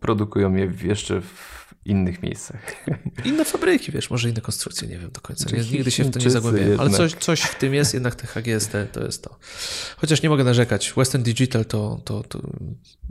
produkują 0.00 0.54
je 0.54 0.72
jeszcze 0.82 1.20
w 1.20 1.74
innych 1.84 2.22
miejscach. 2.22 2.60
Inne 3.24 3.44
fabryki, 3.44 3.92
wiesz, 3.92 4.10
może 4.10 4.28
inne 4.28 4.40
konstrukcje, 4.40 4.88
nie 4.88 4.98
wiem 4.98 5.10
do 5.10 5.20
końca. 5.20 5.56
Nie, 5.56 5.62
nigdy 5.64 5.90
się 5.90 6.04
w 6.04 6.10
to 6.10 6.18
nie 6.18 6.30
zagłębiałem, 6.30 6.80
ale 6.80 6.90
coś, 6.90 7.14
coś 7.14 7.40
w 7.40 7.58
tym 7.58 7.74
jest, 7.74 7.94
jednak 7.94 8.14
te 8.14 8.26
HGST 8.26 8.72
to 8.92 9.04
jest 9.04 9.24
to. 9.24 9.38
Chociaż 9.96 10.22
nie 10.22 10.28
mogę 10.28 10.44
narzekać. 10.44 10.92
Western 10.96 11.22
Digital 11.22 11.64
to, 11.64 12.00
to, 12.04 12.22
to 12.22 12.40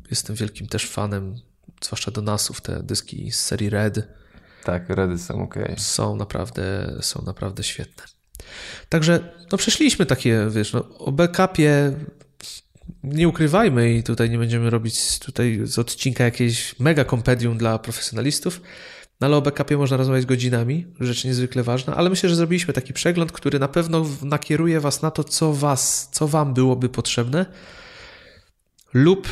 jestem 0.09 0.35
wielkim 0.35 0.67
też 0.67 0.85
fanem, 0.89 1.35
zwłaszcza 1.81 2.11
do 2.11 2.21
NASów, 2.21 2.61
te 2.61 2.83
dyski 2.83 3.31
z 3.31 3.39
serii 3.39 3.69
Red. 3.69 4.07
Tak, 4.63 4.89
Redy 4.89 5.17
są 5.17 5.43
ok. 5.43 5.55
Są 5.77 6.15
naprawdę, 6.15 6.93
są 7.01 7.21
naprawdę 7.25 7.63
świetne. 7.63 8.03
Także 8.89 9.33
no 9.51 9.57
przeszliśmy 9.57 10.05
takie, 10.05 10.47
wiesz, 10.49 10.73
no, 10.73 10.97
o 10.97 11.11
backupie 11.11 11.93
nie 13.03 13.27
ukrywajmy 13.27 13.93
i 13.93 14.03
tutaj 14.03 14.29
nie 14.29 14.37
będziemy 14.37 14.69
robić 14.69 15.19
tutaj 15.19 15.59
z 15.63 15.79
odcinka 15.79 16.23
jakieś 16.23 16.79
mega 16.79 17.03
kompedium 17.05 17.57
dla 17.57 17.79
profesjonalistów, 17.79 18.61
no 19.21 19.27
ale 19.27 19.37
o 19.37 19.41
backupie 19.41 19.77
można 19.77 19.97
rozmawiać 19.97 20.25
godzinami, 20.25 20.87
rzecz 20.99 21.25
niezwykle 21.25 21.63
ważna, 21.63 21.95
ale 21.95 22.09
myślę, 22.09 22.29
że 22.29 22.35
zrobiliśmy 22.35 22.73
taki 22.73 22.93
przegląd, 22.93 23.31
który 23.31 23.59
na 23.59 23.67
pewno 23.67 24.05
nakieruje 24.21 24.79
Was 24.79 25.01
na 25.01 25.11
to, 25.11 25.23
co 25.23 25.53
Was, 25.53 26.09
co 26.11 26.27
Wam 26.27 26.53
byłoby 26.53 26.89
potrzebne 26.89 27.45
lub 28.93 29.27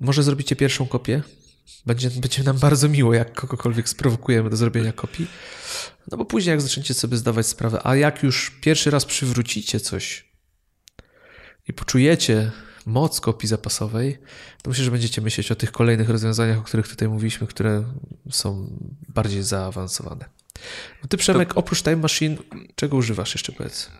może 0.00 0.22
zrobicie 0.22 0.56
pierwszą 0.56 0.86
kopię. 0.86 1.22
Będzie, 1.86 2.10
będzie 2.10 2.42
nam 2.42 2.58
bardzo 2.58 2.88
miło, 2.88 3.14
jak 3.14 3.34
kogokolwiek 3.34 3.88
sprowokujemy 3.88 4.50
do 4.50 4.56
zrobienia 4.56 4.92
kopii. 4.92 5.26
No 6.10 6.16
bo 6.16 6.24
później, 6.24 6.50
jak 6.50 6.60
zaczniecie 6.60 6.94
sobie 6.94 7.16
zdawać 7.16 7.46
sprawę, 7.46 7.80
a 7.84 7.96
jak 7.96 8.22
już 8.22 8.50
pierwszy 8.60 8.90
raz 8.90 9.04
przywrócicie 9.04 9.80
coś 9.80 10.32
i 11.68 11.72
poczujecie, 11.72 12.52
moc 12.86 13.20
kopii 13.20 13.48
zapasowej, 13.48 14.18
to 14.62 14.70
myślę, 14.70 14.84
że 14.84 14.90
będziecie 14.90 15.22
myśleć 15.22 15.52
o 15.52 15.54
tych 15.54 15.72
kolejnych 15.72 16.10
rozwiązaniach, 16.10 16.58
o 16.58 16.62
których 16.62 16.88
tutaj 16.88 17.08
mówiliśmy, 17.08 17.46
które 17.46 17.84
są 18.30 18.70
bardziej 19.08 19.42
zaawansowane. 19.42 20.24
No 21.02 21.08
ty, 21.08 21.16
Przemek, 21.16 21.54
to... 21.54 21.60
oprócz 21.60 21.82
Time 21.82 21.96
Machine, 21.96 22.36
czego 22.74 22.96
używasz 22.96 23.34
jeszcze 23.34 23.52
powiedz? 23.52 23.90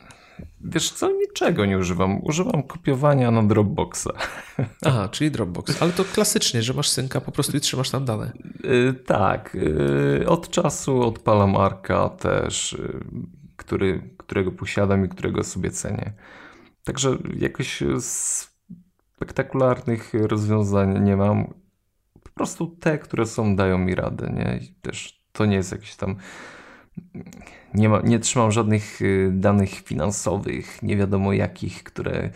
Wiesz 0.60 0.90
co, 0.90 1.12
niczego 1.12 1.66
nie 1.66 1.78
używam. 1.78 2.24
Używam 2.24 2.62
kopiowania 2.62 3.30
na 3.30 3.42
Dropboxa. 3.42 4.08
Aha, 4.86 5.08
czyli 5.08 5.30
Dropbox. 5.30 5.82
Ale 5.82 5.92
to 5.92 6.04
klasycznie, 6.04 6.62
że 6.62 6.74
masz 6.74 6.88
synka 6.88 7.20
po 7.20 7.32
prostu 7.32 7.56
i 7.56 7.60
trzymasz 7.60 7.90
tam 7.90 8.04
dane. 8.04 8.32
Yy, 8.64 8.94
tak. 8.94 9.56
Yy, 10.18 10.28
od 10.28 10.50
czasu 10.50 11.02
odpalam 11.02 11.56
Arka 11.56 12.08
też, 12.08 12.72
yy, 12.78 13.00
który, 13.56 14.10
którego 14.16 14.52
posiadam 14.52 15.04
i 15.04 15.08
którego 15.08 15.44
sobie 15.44 15.70
cenię. 15.70 16.12
Także 16.84 17.16
jakoś 17.36 17.82
spektakularnych 19.16 20.12
rozwiązań 20.14 21.04
nie 21.04 21.16
mam. 21.16 21.54
Po 22.22 22.30
prostu 22.34 22.66
te, 22.66 22.98
które 22.98 23.26
są, 23.26 23.56
dają 23.56 23.78
mi 23.78 23.94
radę, 23.94 24.32
nie? 24.36 24.58
I 24.62 24.74
też 24.74 25.22
to 25.32 25.46
nie 25.46 25.56
jest 25.56 25.72
jakieś 25.72 25.96
tam. 25.96 26.16
Nie, 27.74 27.88
ma, 27.88 28.00
nie 28.00 28.18
trzymam 28.18 28.52
żadnych 28.52 29.02
y, 29.02 29.30
danych 29.32 29.70
finansowych, 29.70 30.82
nie 30.82 30.96
wiadomo 30.96 31.32
jakich, 31.32 31.82
które 31.82 32.30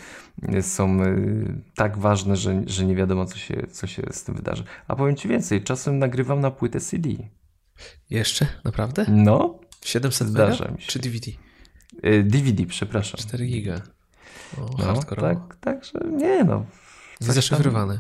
są 0.61 1.05
y, 1.05 1.63
tak 1.75 1.99
ważne, 1.99 2.37
że, 2.37 2.63
że 2.67 2.87
nie 2.87 2.95
wiadomo, 2.95 3.27
co 3.27 3.39
się, 3.39 3.67
co 3.71 3.87
się 3.87 4.03
z 4.11 4.25
tym 4.25 4.35
wydarzy. 4.35 4.65
A 4.89 4.97
powiem 4.97 5.17
Ci 5.17 5.29
więcej, 5.29 5.63
czasem 5.63 5.99
nagrywam 5.99 6.41
na 6.41 6.51
płytę 6.51 6.81
CD. 6.81 7.09
Jeszcze? 8.11 8.47
Naprawdę? 8.65 9.07
No. 9.09 9.61
700 9.85 10.29
Zdarza 10.29 10.71
mi 10.71 10.81
się. 10.83 10.87
Czy 10.87 10.99
DVD? 10.99 11.31
DVD, 12.23 12.63
y, 12.63 12.67
przepraszam. 12.67 13.21
4 13.21 13.47
giga. 13.47 13.83
O, 14.59 14.71
no, 14.79 15.03
tak, 15.03 15.57
także 15.61 15.99
nie 16.13 16.45
no. 16.45 16.65
Zaszyfrowany. 17.21 17.99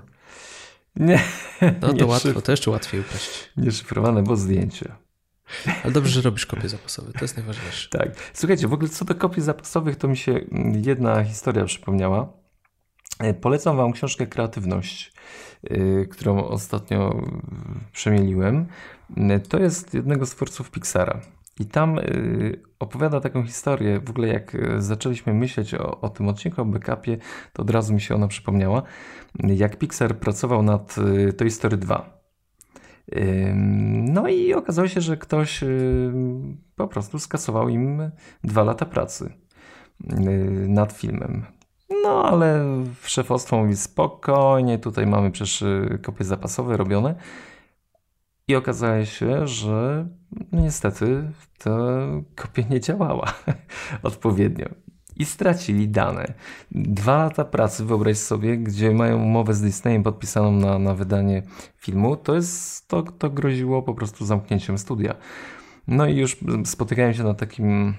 Nie. 0.96 1.20
No 1.62 1.88
to 1.88 1.92
nie 1.96 2.06
łatwo, 2.06 2.28
szyf... 2.28 2.42
to 2.42 2.52
jeszcze 2.52 2.70
łatwiej 2.70 3.00
upaść. 3.00 3.50
Nieszyfrowane, 3.56 4.22
bo 4.22 4.36
zdjęcia. 4.36 4.96
Ale 5.84 5.92
dobrze, 5.92 6.10
że 6.10 6.22
robisz 6.22 6.46
kopie 6.46 6.68
zapasowe, 6.68 7.12
to 7.12 7.18
jest 7.22 7.36
najważniejsze. 7.36 7.88
Tak. 7.98 8.08
Słuchajcie, 8.32 8.68
w 8.68 8.72
ogóle 8.72 8.88
co 8.88 9.04
do 9.04 9.14
kopii 9.14 9.42
zapasowych, 9.42 9.96
to 9.96 10.08
mi 10.08 10.16
się 10.16 10.40
jedna 10.84 11.24
historia 11.24 11.64
przypomniała. 11.64 12.32
E, 13.18 13.34
polecam 13.34 13.76
Wam 13.76 13.92
książkę 13.92 14.26
Kreatywność, 14.26 15.12
e, 15.64 16.06
którą 16.06 16.44
ostatnio 16.44 17.26
przemieliłem. 17.92 18.66
E, 19.16 19.40
to 19.40 19.58
jest 19.58 19.94
jednego 19.94 20.26
z 20.26 20.30
twórców 20.30 20.70
Pixara. 20.70 21.20
I 21.60 21.66
tam 21.66 21.98
opowiada 22.78 23.20
taką 23.20 23.46
historię, 23.46 24.00
w 24.00 24.10
ogóle 24.10 24.28
jak 24.28 24.56
zaczęliśmy 24.78 25.34
myśleć 25.34 25.74
o, 25.74 26.00
o 26.00 26.08
tym 26.08 26.28
odcinku, 26.28 26.62
o 26.62 26.64
backupie, 26.64 27.16
to 27.52 27.62
od 27.62 27.70
razu 27.70 27.94
mi 27.94 28.00
się 28.00 28.14
ona 28.14 28.28
przypomniała, 28.28 28.82
jak 29.38 29.76
Pixar 29.76 30.18
pracował 30.18 30.62
nad 30.62 30.96
Toy 31.36 31.50
Story 31.50 31.76
2. 31.76 32.20
No 34.12 34.28
i 34.28 34.54
okazało 34.54 34.88
się, 34.88 35.00
że 35.00 35.16
ktoś 35.16 35.64
po 36.76 36.88
prostu 36.88 37.18
skasował 37.18 37.68
im 37.68 38.10
dwa 38.44 38.64
lata 38.64 38.86
pracy 38.86 39.32
nad 40.68 40.92
filmem. 40.92 41.46
No 42.02 42.24
ale 42.24 42.64
szefostwo 43.02 43.56
mówi 43.56 43.76
spokojnie, 43.76 44.78
tutaj 44.78 45.06
mamy 45.06 45.30
przecież 45.30 45.62
y, 45.62 45.98
kopie 46.02 46.24
zapasowe 46.24 46.76
robione. 46.76 47.14
I 48.50 48.54
okazało 48.54 49.04
się, 49.04 49.46
że 49.46 50.08
niestety 50.52 51.32
ta 51.58 51.70
kopia 52.34 52.62
nie 52.70 52.80
działała 52.80 53.34
odpowiednio. 54.02 54.66
I 55.16 55.24
stracili 55.24 55.88
dane. 55.88 56.34
Dwa 56.72 57.16
lata 57.16 57.44
pracy, 57.44 57.84
wyobraź 57.84 58.18
sobie, 58.18 58.58
gdzie 58.58 58.90
mają 58.90 59.22
umowę 59.22 59.54
z 59.54 59.60
Disneyem 59.60 60.02
podpisaną 60.02 60.52
na, 60.52 60.78
na 60.78 60.94
wydanie 60.94 61.42
filmu, 61.76 62.16
to, 62.16 62.34
jest, 62.34 62.88
to, 62.88 63.02
to 63.02 63.30
groziło 63.30 63.82
po 63.82 63.94
prostu 63.94 64.26
zamknięciem 64.26 64.78
studia. 64.78 65.14
No 65.86 66.06
i 66.06 66.16
już 66.16 66.36
spotykałem 66.64 67.14
się 67.14 67.22
na 67.22 67.34
takim 67.34 67.94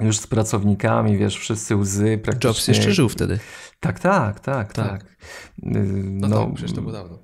już 0.00 0.18
z 0.18 0.26
pracownikami, 0.26 1.18
wiesz, 1.18 1.38
wszyscy 1.38 1.76
łzy 1.76 2.18
praktycznie. 2.22 2.48
Jobs 2.48 2.68
jeszcze 2.68 2.92
żył 2.92 3.08
wtedy. 3.08 3.38
Tak, 3.80 4.00
tak, 4.00 4.40
tak, 4.40 4.72
tak. 4.72 4.88
tak. 4.88 5.16
No, 5.62 6.28
no 6.28 6.44
tak, 6.44 6.54
przecież 6.54 6.74
to 6.74 6.80
było 6.80 6.92
dawno. 6.92 7.18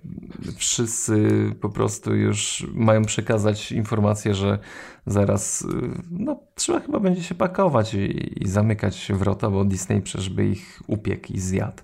Wszyscy 0.57 1.29
po 1.61 1.69
prostu 1.69 2.15
już 2.15 2.67
mają 2.75 3.05
przekazać 3.05 3.73
informację, 3.73 4.35
że 4.35 4.59
zaraz 5.07 5.67
no, 6.11 6.41
trzeba 6.55 6.81
chyba 6.81 7.01
będzie 7.01 7.23
się 7.23 7.35
pakować 7.35 7.95
i, 7.95 8.43
i 8.43 8.49
zamykać 8.49 9.13
wrota, 9.15 9.51
bo 9.51 9.65
Disney 9.65 10.03
przecież 10.03 10.29
by 10.29 10.47
ich 10.47 10.83
upiekł 10.87 11.33
i 11.33 11.41
zjadł. 11.41 11.83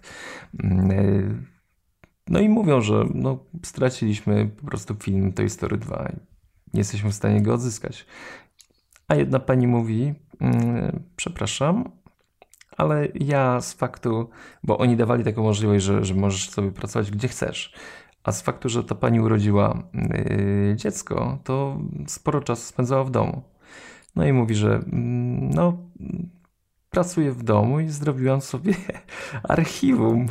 No 2.29 2.41
i 2.41 2.49
mówią, 2.49 2.81
że 2.81 3.05
no, 3.15 3.45
straciliśmy 3.65 4.47
po 4.47 4.67
prostu 4.67 4.95
film 4.95 5.33
Toy 5.33 5.49
Story 5.49 5.77
2 5.77 6.09
i 6.13 6.17
nie 6.75 6.81
jesteśmy 6.81 7.11
w 7.11 7.15
stanie 7.15 7.43
go 7.43 7.55
odzyskać. 7.55 8.07
A 9.09 9.15
jedna 9.15 9.39
pani 9.41 9.67
mówi, 9.67 10.15
przepraszam, 11.17 11.91
ale 12.77 13.09
ja 13.15 13.61
z 13.61 13.73
faktu, 13.73 14.31
bo 14.65 14.79
oni 14.79 14.97
dawali 14.97 15.25
taką 15.25 15.43
możliwość, 15.43 15.85
że, 15.85 16.05
że 16.05 16.15
możesz 16.15 16.51
sobie 16.51 16.71
pracować 16.71 17.11
gdzie 17.11 17.29
chcesz, 17.29 17.73
a 18.25 18.33
z 18.33 18.43
faktu, 18.43 18.69
że 18.69 18.85
ta 18.85 18.95
pani 18.95 19.21
urodziła 19.21 19.83
yy, 19.95 20.77
dziecko, 20.77 21.39
to 21.45 21.79
sporo 22.07 22.41
czasu 22.41 22.63
spędzała 22.63 23.05
w 23.05 23.11
domu. 23.11 23.43
No 24.17 24.27
i 24.27 24.33
mówi, 24.33 24.55
że 24.55 24.75
mm, 24.75 25.51
no, 25.51 25.79
pracuję 26.91 27.33
w 27.33 27.43
domu 27.43 27.81
i 27.81 27.89
zrobiłam 27.89 28.41
sobie 28.41 28.75
archiwum 29.43 30.27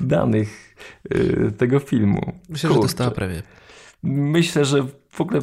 danych 0.00 0.76
yy, 1.10 1.52
tego 1.52 1.80
filmu. 1.80 2.32
Myślę, 2.48 2.68
Kurczę. 2.68 2.82
że 2.82 2.88
dostała 2.88 3.10
premię. 3.10 3.42
Myślę, 4.02 4.64
że 4.64 4.86
w 5.14 5.20
ogóle 5.20 5.40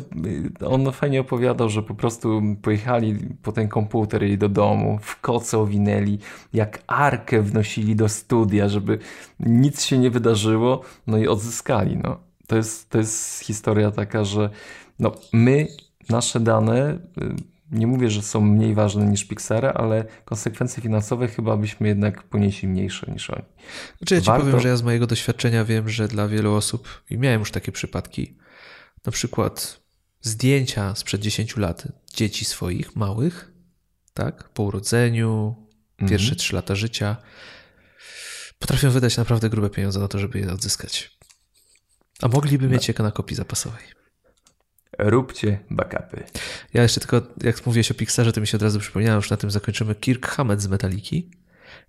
y, 0.61 0.67
on 0.67 0.91
fajnie 0.91 1.22
opowiadał, 1.22 1.69
że 1.69 1.84
po 1.84 1.95
prostu 1.95 2.41
pojechali 2.61 3.15
po 3.43 3.51
ten 3.51 3.67
komputer 3.67 4.24
i 4.24 4.38
do 4.38 4.49
domu, 4.49 4.99
w 5.01 5.22
koce 5.22 5.57
owinęli, 5.57 6.19
jak 6.53 6.84
arkę 6.88 7.41
wnosili 7.41 7.95
do 7.95 8.09
studia, 8.09 8.69
żeby 8.69 8.99
nic 9.39 9.84
się 9.84 9.97
nie 9.97 10.09
wydarzyło, 10.09 10.82
no 11.07 11.17
i 11.17 11.28
odzyskali. 11.28 11.97
No. 11.97 12.17
To, 12.47 12.55
jest, 12.55 12.89
to 12.89 12.97
jest 12.97 13.39
historia 13.39 13.91
taka, 13.91 14.24
że 14.24 14.49
no, 14.99 15.11
my, 15.34 15.67
nasze 16.09 16.39
dane, 16.39 16.99
y, 17.22 17.51
nie 17.72 17.88
mówię, 17.88 18.09
że 18.09 18.22
są 18.22 18.41
mniej 18.41 18.74
ważne 18.74 19.05
niż 19.05 19.26
Pixara, 19.26 19.74
ale 19.74 20.05
konsekwencje 20.26 20.84
finansowe 20.84 21.28
chyba 21.28 21.57
byśmy 21.57 21.88
jednak 21.88 22.24
ponieśli 22.24 22.67
mniejsze 22.67 23.11
niż 23.11 23.30
oni. 23.30 23.45
Znaczy 23.97 24.15
ja 24.15 24.22
ci 24.22 24.28
Warto... 24.28 24.45
powiem, 24.45 24.59
że 24.59 24.67
ja 24.67 24.76
z 24.76 24.84
mojego 24.84 25.07
doświadczenia 25.07 25.65
wiem, 25.65 25.89
że 25.89 26.07
dla 26.07 26.28
wielu 26.28 26.53
osób, 26.53 26.88
i 27.09 27.17
miałem 27.17 27.39
już 27.39 27.51
takie 27.51 27.72
przypadki, 27.72 28.34
na 29.06 29.12
przykład 29.12 29.82
zdjęcia 30.22 30.95
sprzed 30.95 31.22
10 31.22 31.58
lat 31.58 31.88
dzieci 32.14 32.45
swoich, 32.45 32.95
małych, 32.95 33.52
tak, 34.14 34.49
po 34.49 34.64
urodzeniu, 34.64 35.56
mhm. 35.91 36.10
pierwsze 36.10 36.36
3 36.36 36.56
lata 36.56 36.76
życia, 36.76 37.18
potrafią 38.60 38.89
wydać 38.89 39.18
naprawdę 39.18 39.49
grube 39.49 39.70
pieniądze 39.70 39.99
na 39.99 40.08
to, 40.08 40.20
żeby 40.20 40.39
je 40.39 40.52
odzyskać. 40.52 41.18
A 42.22 42.28
mogliby 42.28 42.70
mieć 42.70 42.88
je 42.88 42.93
na 42.99 43.12
kopii 43.12 43.36
zapasowej. 43.36 43.84
Róbcie 44.99 45.60
backupy. 45.70 46.24
Ja 46.74 46.84
jeszcze 46.84 46.99
tylko, 46.99 47.22
jak 47.43 47.66
mówiłeś 47.66 47.91
o 47.91 47.93
Pixarze, 47.93 48.34
to 48.34 48.41
mi 48.41 48.47
się 48.47 48.58
od 48.58 48.62
razu 48.62 48.80
przypomniałem, 48.80 49.16
już 49.16 49.30
na 49.30 49.38
tym 49.38 49.52
zakończymy. 49.52 49.95
Kirk 49.95 50.28
Hammett 50.28 50.62
z 50.62 50.68
Metaliki. 50.68 51.32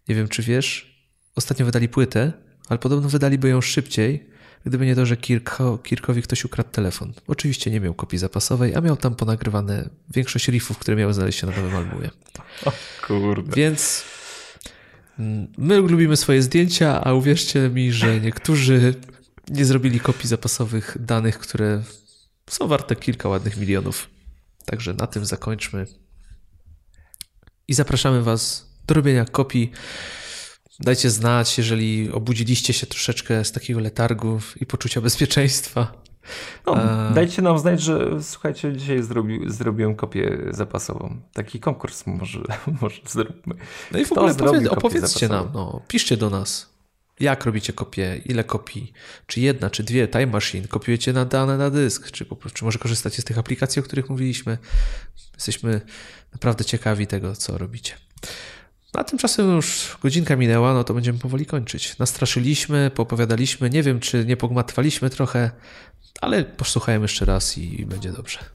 Nie 0.08 0.14
wiem, 0.14 0.28
czy 0.28 0.42
wiesz, 0.42 0.98
ostatnio 1.36 1.66
wydali 1.66 1.88
płytę, 1.88 2.32
ale 2.68 2.78
podobno 2.78 3.08
wydaliby 3.08 3.48
ją 3.48 3.60
szybciej, 3.60 4.31
gdyby 4.66 4.86
nie 4.86 4.94
to, 4.94 5.06
że 5.06 5.16
Kirko, 5.16 5.78
Kirkowi 5.78 6.22
ktoś 6.22 6.44
ukradł 6.44 6.70
telefon. 6.70 7.12
Oczywiście 7.26 7.70
nie 7.70 7.80
miał 7.80 7.94
kopii 7.94 8.18
zapasowej, 8.18 8.74
a 8.74 8.80
miał 8.80 8.96
tam 8.96 9.14
ponagrywane 9.14 9.88
większość 10.14 10.48
riffów, 10.48 10.78
które 10.78 10.96
miały 10.96 11.14
znaleźć 11.14 11.40
się 11.40 11.46
na 11.46 11.56
nowym 11.56 11.76
albumie. 11.76 12.10
O 12.64 12.72
kurde. 13.06 13.56
Więc 13.56 14.04
mm, 15.18 15.52
my 15.58 15.76
lubimy 15.76 16.16
swoje 16.16 16.42
zdjęcia, 16.42 17.04
a 17.04 17.12
uwierzcie 17.12 17.68
mi, 17.68 17.92
że 17.92 18.20
niektórzy 18.20 18.94
nie 19.48 19.64
zrobili 19.64 20.00
kopii 20.00 20.28
zapasowych 20.28 20.96
danych, 21.00 21.38
które 21.38 21.82
są 22.50 22.68
warte 22.68 22.96
kilka 22.96 23.28
ładnych 23.28 23.56
milionów. 23.56 24.10
Także 24.64 24.94
na 24.94 25.06
tym 25.06 25.24
zakończmy. 25.24 25.86
I 27.68 27.74
zapraszamy 27.74 28.22
Was 28.22 28.72
do 28.86 28.94
robienia 28.94 29.24
kopii 29.24 29.72
Dajcie 30.80 31.10
znać, 31.10 31.58
jeżeli 31.58 32.12
obudziliście 32.12 32.72
się 32.72 32.86
troszeczkę 32.86 33.44
z 33.44 33.52
takiego 33.52 33.80
letargu 33.80 34.40
i 34.60 34.66
poczucia 34.66 35.00
bezpieczeństwa. 35.00 36.02
No, 36.66 36.76
dajcie 37.14 37.42
nam 37.42 37.58
znać, 37.58 37.82
że 37.82 38.22
słuchajcie, 38.22 38.76
dzisiaj 38.76 39.02
zrobi, 39.02 39.40
zrobiłem 39.46 39.94
kopię 39.94 40.38
zapasową. 40.50 41.20
Taki 41.32 41.60
konkurs 41.60 42.06
może, 42.06 42.42
może 42.80 43.00
zróbmy. 43.06 43.54
No 43.92 43.98
i 43.98 44.04
w 44.04 44.12
ogóle 44.12 44.32
opowiedz, 44.32 44.68
opowiedzcie 44.68 45.28
nam, 45.28 45.50
no, 45.54 45.82
piszcie 45.88 46.16
do 46.16 46.30
nas. 46.30 46.72
Jak 47.20 47.44
robicie 47.44 47.72
kopię? 47.72 48.20
Ile 48.24 48.44
kopii? 48.44 48.92
Czy 49.26 49.40
jedna, 49.40 49.70
czy 49.70 49.82
dwie? 49.82 50.08
Time 50.08 50.26
Machine? 50.26 50.68
Kopiujecie 50.68 51.12
na 51.12 51.24
dane 51.24 51.56
na 51.56 51.70
dysk? 51.70 52.10
Czy, 52.10 52.24
po, 52.24 52.50
czy 52.50 52.64
może 52.64 52.78
korzystacie 52.78 53.22
z 53.22 53.24
tych 53.24 53.38
aplikacji, 53.38 53.80
o 53.80 53.82
których 53.82 54.10
mówiliśmy? 54.10 54.58
Jesteśmy 55.34 55.80
naprawdę 56.32 56.64
ciekawi 56.64 57.06
tego, 57.06 57.36
co 57.36 57.58
robicie. 57.58 57.94
A 58.92 59.04
tymczasem 59.04 59.56
już 59.56 59.96
godzinka 60.02 60.36
minęła, 60.36 60.74
no 60.74 60.84
to 60.84 60.94
będziemy 60.94 61.18
powoli 61.18 61.46
kończyć. 61.46 61.98
Nastraszyliśmy, 61.98 62.90
poopowiadaliśmy, 62.94 63.70
nie 63.70 63.82
wiem 63.82 64.00
czy 64.00 64.26
nie 64.26 64.36
pogmatwaliśmy 64.36 65.10
trochę, 65.10 65.50
ale 66.20 66.44
posłuchałem 66.44 67.02
jeszcze 67.02 67.24
raz 67.24 67.58
i 67.58 67.86
będzie 67.86 68.12
dobrze. 68.12 68.38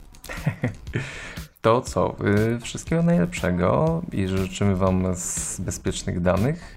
To 1.60 1.80
co, 1.80 2.16
y, 2.56 2.60
wszystkiego 2.60 3.02
najlepszego 3.02 4.02
i 4.12 4.28
życzymy 4.28 4.76
Wam 4.76 5.16
z 5.16 5.60
bezpiecznych 5.60 6.20
danych. 6.20 6.76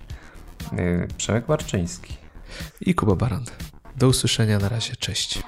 Y, 0.73 1.07
Przemek 1.17 1.47
Marczyński 1.47 2.13
i 2.81 2.95
Kuba 2.95 3.15
Baran. 3.15 3.45
Do 3.95 4.07
usłyszenia, 4.07 4.59
na 4.59 4.69
razie, 4.69 4.95
cześć. 4.95 5.43